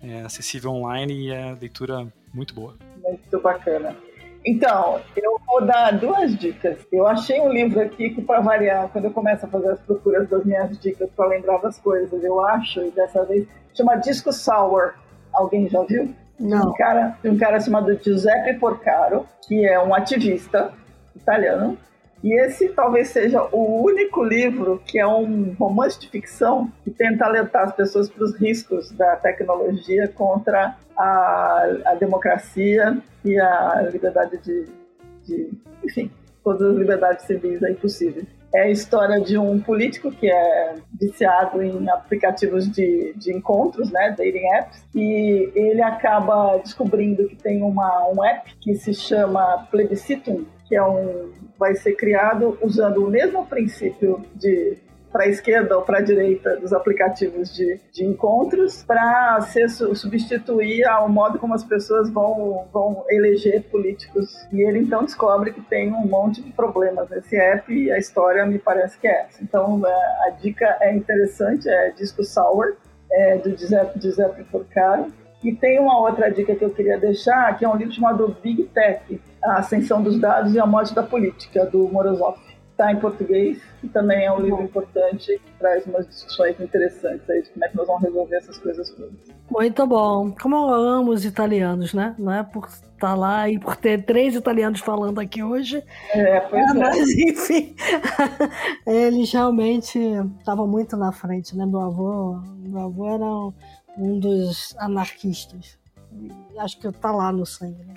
é 0.00 0.22
acessível 0.22 0.72
online 0.72 1.26
e 1.26 1.30
é 1.30 1.56
leitura 1.60 2.12
muito 2.32 2.54
boa. 2.54 2.76
Muito 3.02 3.40
bacana. 3.40 3.96
Então, 4.44 5.00
eu 5.16 5.40
vou 5.46 5.64
dar 5.64 5.92
duas 5.92 6.36
dicas. 6.36 6.78
Eu 6.90 7.06
achei 7.06 7.40
um 7.40 7.52
livro 7.52 7.80
aqui 7.80 8.10
que, 8.10 8.20
para 8.20 8.40
variar, 8.40 8.88
quando 8.88 9.04
eu 9.04 9.12
começo 9.12 9.46
a 9.46 9.48
fazer 9.48 9.70
as 9.70 9.80
procuras 9.80 10.28
das 10.28 10.44
minhas 10.44 10.76
dicas 10.78 11.08
para 11.16 11.26
lembrar 11.26 11.58
das 11.58 11.78
coisas, 11.78 12.22
eu 12.24 12.40
acho, 12.44 12.80
e 12.80 12.90
dessa 12.90 13.24
vez, 13.24 13.46
chama 13.74 13.96
Disco 13.96 14.32
Sour. 14.32 14.94
Alguém 15.32 15.68
já 15.68 15.82
viu? 15.84 16.12
Não. 16.38 16.70
Um 16.70 16.74
cara, 16.74 17.18
um 17.24 17.38
cara 17.38 17.60
chamado 17.60 17.96
Giuseppe 18.02 18.54
Porcaro, 18.54 19.26
que 19.46 19.64
é 19.64 19.78
um 19.80 19.94
ativista 19.94 20.72
italiano, 21.14 21.78
e 22.22 22.32
esse 22.40 22.68
talvez 22.68 23.08
seja 23.08 23.42
o 23.50 23.82
único 23.82 24.22
livro 24.22 24.80
que 24.86 24.98
é 24.98 25.06
um 25.06 25.54
romance 25.58 25.98
de 25.98 26.08
ficção 26.08 26.70
que 26.84 26.90
tenta 26.90 27.24
alertar 27.24 27.64
as 27.64 27.72
pessoas 27.72 28.08
para 28.08 28.24
os 28.24 28.36
riscos 28.36 28.92
da 28.92 29.16
tecnologia 29.16 30.06
contra 30.08 30.76
a, 31.02 31.66
a 31.86 31.94
democracia 31.94 32.98
e 33.24 33.38
a 33.38 33.88
liberdade 33.92 34.38
de, 34.38 34.66
de, 35.24 35.50
enfim, 35.84 36.10
todas 36.44 36.62
as 36.70 36.76
liberdades 36.76 37.26
civis 37.26 37.62
aí 37.62 37.74
possíveis. 37.74 38.26
É 38.54 38.62
a 38.64 38.70
história 38.70 39.18
de 39.18 39.38
um 39.38 39.58
político 39.58 40.10
que 40.12 40.30
é 40.30 40.74
viciado 41.00 41.62
em 41.62 41.88
aplicativos 41.88 42.70
de, 42.70 43.14
de 43.16 43.34
encontros, 43.34 43.90
né, 43.90 44.10
dating 44.10 44.46
apps, 44.58 44.84
e 44.94 45.50
ele 45.54 45.82
acaba 45.82 46.58
descobrindo 46.58 47.26
que 47.28 47.36
tem 47.36 47.62
uma, 47.62 48.08
um 48.10 48.22
app 48.22 48.54
que 48.60 48.74
se 48.74 48.92
chama 48.92 49.66
Plebiscitum, 49.70 50.44
que 50.68 50.76
é 50.76 50.84
um 50.84 51.32
vai 51.58 51.76
ser 51.76 51.94
criado 51.94 52.58
usando 52.60 53.06
o 53.06 53.08
mesmo 53.08 53.46
princípio 53.46 54.20
de 54.34 54.76
para 55.12 55.24
a 55.24 55.28
esquerda 55.28 55.76
ou 55.76 55.82
para 55.82 55.98
a 55.98 56.00
direita 56.00 56.56
dos 56.56 56.72
aplicativos 56.72 57.54
de, 57.54 57.78
de 57.92 58.04
encontros 58.04 58.82
para 58.82 59.40
substituir 59.94 60.84
ao 60.86 61.08
modo 61.08 61.38
como 61.38 61.54
as 61.54 61.62
pessoas 61.62 62.10
vão, 62.10 62.66
vão 62.72 63.04
eleger 63.10 63.62
políticos. 63.64 64.34
E 64.50 64.62
ele 64.62 64.78
então 64.78 65.04
descobre 65.04 65.52
que 65.52 65.60
tem 65.60 65.92
um 65.92 66.06
monte 66.06 66.40
de 66.40 66.50
problemas 66.52 67.10
nesse 67.10 67.36
app 67.36 67.72
e 67.72 67.92
a 67.92 67.98
história 67.98 68.44
me 68.46 68.58
parece 68.58 68.98
que 68.98 69.06
é 69.06 69.26
essa. 69.26 69.42
Então 69.42 69.86
é, 69.86 70.28
a 70.28 70.30
dica 70.30 70.78
é 70.80 70.94
interessante, 70.94 71.68
é 71.68 71.90
Disco 71.90 72.24
Sour, 72.24 72.76
é 73.10 73.36
do 73.36 73.56
Giuseppe, 73.56 74.00
Giuseppe 74.00 74.44
Porcaro. 74.44 75.12
E 75.44 75.52
tem 75.52 75.80
uma 75.80 75.98
outra 75.98 76.30
dica 76.30 76.54
que 76.54 76.64
eu 76.64 76.70
queria 76.70 76.96
deixar, 76.96 77.58
que 77.58 77.64
é 77.64 77.68
um 77.68 77.76
livro 77.76 77.92
chamado 77.92 78.36
Big 78.40 78.62
Tech, 78.66 79.20
a 79.42 79.58
Ascensão 79.58 80.00
dos 80.00 80.18
Dados 80.18 80.54
e 80.54 80.60
a 80.60 80.64
Morte 80.64 80.94
da 80.94 81.02
Política, 81.02 81.66
do 81.66 81.88
Morozov. 81.88 82.38
Está 82.72 82.90
em 82.90 82.98
português 82.98 83.62
e 83.84 83.88
também 83.88 84.24
é 84.24 84.32
um 84.32 84.40
livro 84.40 84.62
importante 84.62 85.38
que 85.38 85.52
traz 85.58 85.86
umas 85.86 86.06
discussões 86.08 86.58
interessantes 86.58 87.28
aí 87.28 87.42
de 87.42 87.50
como 87.50 87.64
é 87.64 87.68
que 87.68 87.76
nós 87.76 87.86
vamos 87.86 88.02
resolver 88.02 88.36
essas 88.36 88.58
coisas 88.58 88.90
todas. 88.90 89.12
Muito 89.50 89.86
bom. 89.86 90.34
Como 90.40 90.56
eu 90.56 90.72
amo 90.72 91.12
os 91.12 91.24
italianos, 91.24 91.92
né? 91.92 92.14
Não 92.18 92.32
é 92.32 92.42
por 92.42 92.66
estar 92.66 93.14
lá 93.14 93.48
e 93.48 93.58
por 93.58 93.76
ter 93.76 94.04
três 94.04 94.34
italianos 94.34 94.80
falando 94.80 95.20
aqui 95.20 95.42
hoje. 95.42 95.84
É, 96.14 96.40
pois 96.40 96.70
é. 96.70 96.74
Mas, 96.74 97.10
enfim, 97.14 97.76
eles 98.86 99.30
realmente 99.30 99.98
estavam 100.38 100.66
muito 100.66 100.96
na 100.96 101.12
frente, 101.12 101.56
né? 101.56 101.66
Meu 101.66 101.80
avô, 101.80 102.40
meu 102.58 102.80
avô 102.80 103.06
era 103.06 103.24
um, 103.24 103.52
um 103.98 104.18
dos 104.18 104.74
anarquistas 104.78 105.81
acho 106.58 106.78
que 106.78 106.90
tá 106.92 107.10
lá 107.10 107.32
no 107.32 107.44
sangue. 107.44 107.82
Né? 107.84 107.94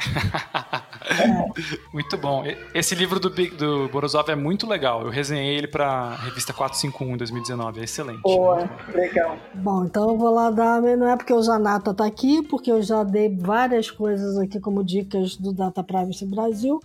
é. 1.09 1.75
Muito 1.93 2.17
bom. 2.17 2.43
Esse 2.73 2.95
livro 2.95 3.19
do, 3.19 3.29
do 3.29 3.87
Borozov 3.89 4.29
é 4.29 4.35
muito 4.35 4.67
legal. 4.67 5.03
Eu 5.03 5.09
resenhei 5.09 5.55
ele 5.55 5.67
pra 5.67 6.15
revista 6.15 6.53
451 6.53 7.17
2019. 7.17 7.79
É 7.79 7.83
excelente. 7.83 8.21
Boa, 8.21 8.69
legal. 8.93 9.37
Bom, 9.53 9.85
então 9.85 10.09
eu 10.09 10.17
vou 10.17 10.33
lá 10.33 10.49
dar. 10.49 10.81
Não 10.81 11.07
é 11.07 11.15
porque 11.15 11.33
o 11.33 11.41
Zanata 11.41 11.93
tá 11.93 12.05
aqui, 12.05 12.41
porque 12.43 12.71
eu 12.71 12.81
já 12.81 13.03
dei 13.03 13.35
várias 13.35 13.91
coisas 13.91 14.37
aqui 14.37 14.59
como 14.59 14.83
dicas 14.83 15.35
do 15.35 15.53
Data 15.53 15.83
Privacy 15.83 16.25
Brasil, 16.25 16.79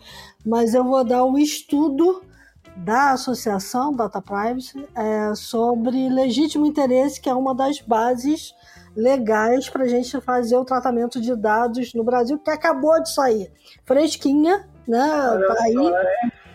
mas 0.45 0.75
eu 0.75 0.85
vou 0.85 1.05
dar 1.05 1.25
o 1.25 1.33
um 1.33 1.39
estudo 1.39 2.23
da 2.77 3.13
Associação 3.13 3.95
Data 3.95 4.21
Privacy 4.23 4.87
é, 4.95 5.35
sobre 5.35 6.09
legítimo 6.09 6.67
interesse, 6.67 7.21
que 7.21 7.29
é 7.29 7.35
uma 7.35 7.55
das 7.55 7.81
bases 7.81 8.55
legais 8.97 9.69
para 9.69 9.85
a 9.85 9.89
gente 9.89 10.21
fazer 10.21 10.57
o 10.57 10.65
tratamento 10.65 11.21
de 11.21 11.35
dados 11.35 11.95
no 11.95 12.05
Brasil, 12.05 12.39
que 12.39 12.51
acabou 12.51 13.01
de 13.03 13.13
sair. 13.13 13.53
Fresquinha, 13.85 14.69
né? 14.87 15.09
Tá 15.09 15.57
aí. 15.63 15.93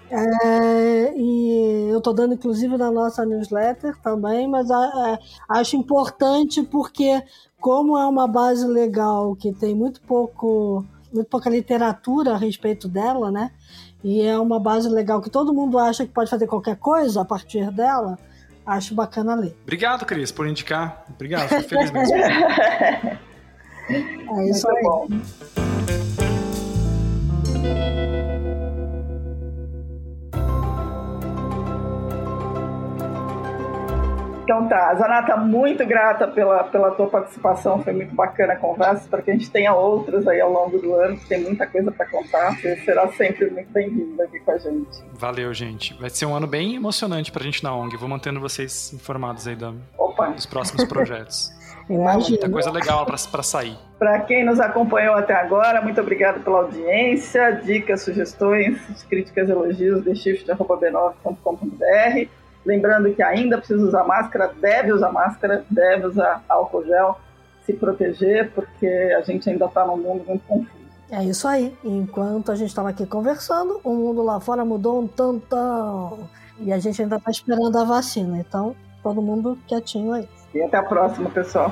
É, 0.09 1.13
e 1.17 1.89
eu 1.89 1.97
estou 1.97 2.13
dando 2.13 2.35
inclusive 2.35 2.77
na 2.77 2.91
nossa 2.91 3.25
newsletter 3.25 3.99
também, 4.01 4.47
mas 4.47 4.69
é, 4.69 5.19
acho 5.49 5.75
importante 5.75 6.61
porque 6.61 7.23
como 7.59 7.97
é 7.97 8.05
uma 8.05 8.27
base 8.27 8.67
legal 8.67 9.35
que 9.35 9.51
tem 9.51 9.73
muito 9.73 9.99
pouco, 10.01 10.85
muito 11.11 11.27
pouca 11.27 11.49
literatura 11.49 12.33
a 12.33 12.37
respeito 12.37 12.87
dela, 12.87 13.31
né? 13.31 13.51
E 14.03 14.21
é 14.21 14.37
uma 14.37 14.59
base 14.59 14.87
legal 14.87 15.19
que 15.19 15.31
todo 15.31 15.53
mundo 15.53 15.79
acha 15.79 16.05
que 16.05 16.13
pode 16.13 16.29
fazer 16.29 16.45
qualquer 16.45 16.75
coisa 16.75 17.21
a 17.21 17.25
partir 17.25 17.71
dela 17.71 18.19
acho 18.65 18.95
bacana 18.95 19.35
ler. 19.35 19.55
Obrigado, 19.63 20.05
Cris, 20.05 20.31
por 20.31 20.47
indicar. 20.47 21.05
Obrigado, 21.09 21.49
fico 21.49 21.69
feliz 21.69 21.91
mesmo. 21.91 22.15
é 22.17 23.19
isso 24.49 24.67
Muito 24.67 24.77
aí. 24.77 24.83
Bom. 24.83 25.64
Então 34.45 34.67
tá, 34.67 34.93
Zanata, 34.93 35.35
muito 35.37 35.83
grata 35.87 36.27
pela, 36.27 36.65
pela 36.65 36.91
tua 36.91 37.07
participação, 37.07 37.81
foi 37.81 37.93
muito 37.93 38.13
bacana 38.13 38.53
a 38.53 38.55
conversa, 38.55 39.09
para 39.09 39.23
que 39.23 39.31
a 39.31 39.33
gente 39.33 39.49
tenha 39.49 39.73
outras 39.73 40.27
aí 40.27 40.39
ao 40.39 40.51
longo 40.51 40.77
do 40.77 40.93
ano, 40.93 41.17
que 41.17 41.25
tem 41.25 41.41
muita 41.41 41.65
coisa 41.65 41.91
para 41.91 42.05
contar, 42.05 42.51
você 42.51 42.75
será 42.81 43.07
sempre 43.13 43.49
muito 43.49 43.71
bem-vindo 43.71 44.21
aqui 44.21 44.39
com 44.39 44.51
a 44.51 44.57
gente. 44.59 45.03
Valeu, 45.13 45.51
gente. 45.51 45.99
Vai 45.99 46.11
ser 46.11 46.27
um 46.27 46.35
ano 46.35 46.45
bem 46.45 46.75
emocionante 46.75 47.31
para 47.31 47.41
a 47.41 47.45
gente 47.45 47.63
na 47.63 47.75
ONG, 47.75 47.97
vou 47.97 48.07
mantendo 48.07 48.39
vocês 48.39 48.93
informados 48.93 49.47
aí 49.47 49.55
da, 49.55 49.73
dos 50.35 50.45
próximos 50.45 50.85
projetos. 50.85 51.51
Imagina. 51.89 52.29
Muita 52.29 52.49
coisa 52.49 52.69
legal 52.69 53.03
para 53.03 53.17
sair. 53.41 53.75
Para 53.97 54.19
quem 54.21 54.45
nos 54.45 54.59
acompanhou 54.59 55.15
até 55.15 55.33
agora, 55.33 55.81
muito 55.81 55.99
obrigado 55.99 56.43
pela 56.43 56.59
audiência, 56.59 57.49
dicas, 57.63 58.03
sugestões, 58.03 58.77
críticas, 59.09 59.49
elogios, 59.49 60.03
theshift.b9.com.br 60.03 62.44
Lembrando 62.65 63.13
que 63.13 63.21
ainda 63.21 63.57
precisa 63.57 63.85
usar 63.85 64.03
máscara, 64.03 64.51
deve 64.59 64.91
usar 64.91 65.11
máscara, 65.11 65.63
deve 65.69 66.07
usar 66.07 66.43
álcool 66.49 66.83
gel, 66.85 67.19
se 67.65 67.73
proteger, 67.73 68.51
porque 68.53 68.87
a 68.87 69.21
gente 69.21 69.49
ainda 69.49 69.65
está 69.65 69.85
num 69.85 69.97
mundo 69.97 70.23
muito 70.25 70.45
confuso. 70.47 70.85
É 71.09 71.23
isso 71.23 71.47
aí. 71.47 71.75
Enquanto 71.83 72.51
a 72.51 72.55
gente 72.55 72.69
estava 72.69 72.89
aqui 72.89 73.05
conversando, 73.05 73.79
o 73.83 73.93
mundo 73.93 74.23
lá 74.23 74.39
fora 74.39 74.65
mudou 74.65 75.01
um 75.01 75.07
tantão. 75.07 76.27
E 76.59 76.73
a 76.73 76.79
gente 76.79 77.01
ainda 77.01 77.17
está 77.17 77.29
esperando 77.29 77.77
a 77.77 77.83
vacina. 77.83 78.37
Então, 78.37 78.75
todo 79.03 79.21
mundo 79.21 79.57
quietinho 79.67 80.13
aí. 80.13 80.27
E 80.53 80.61
até 80.61 80.77
a 80.77 80.83
próxima, 80.83 81.29
pessoal. 81.29 81.71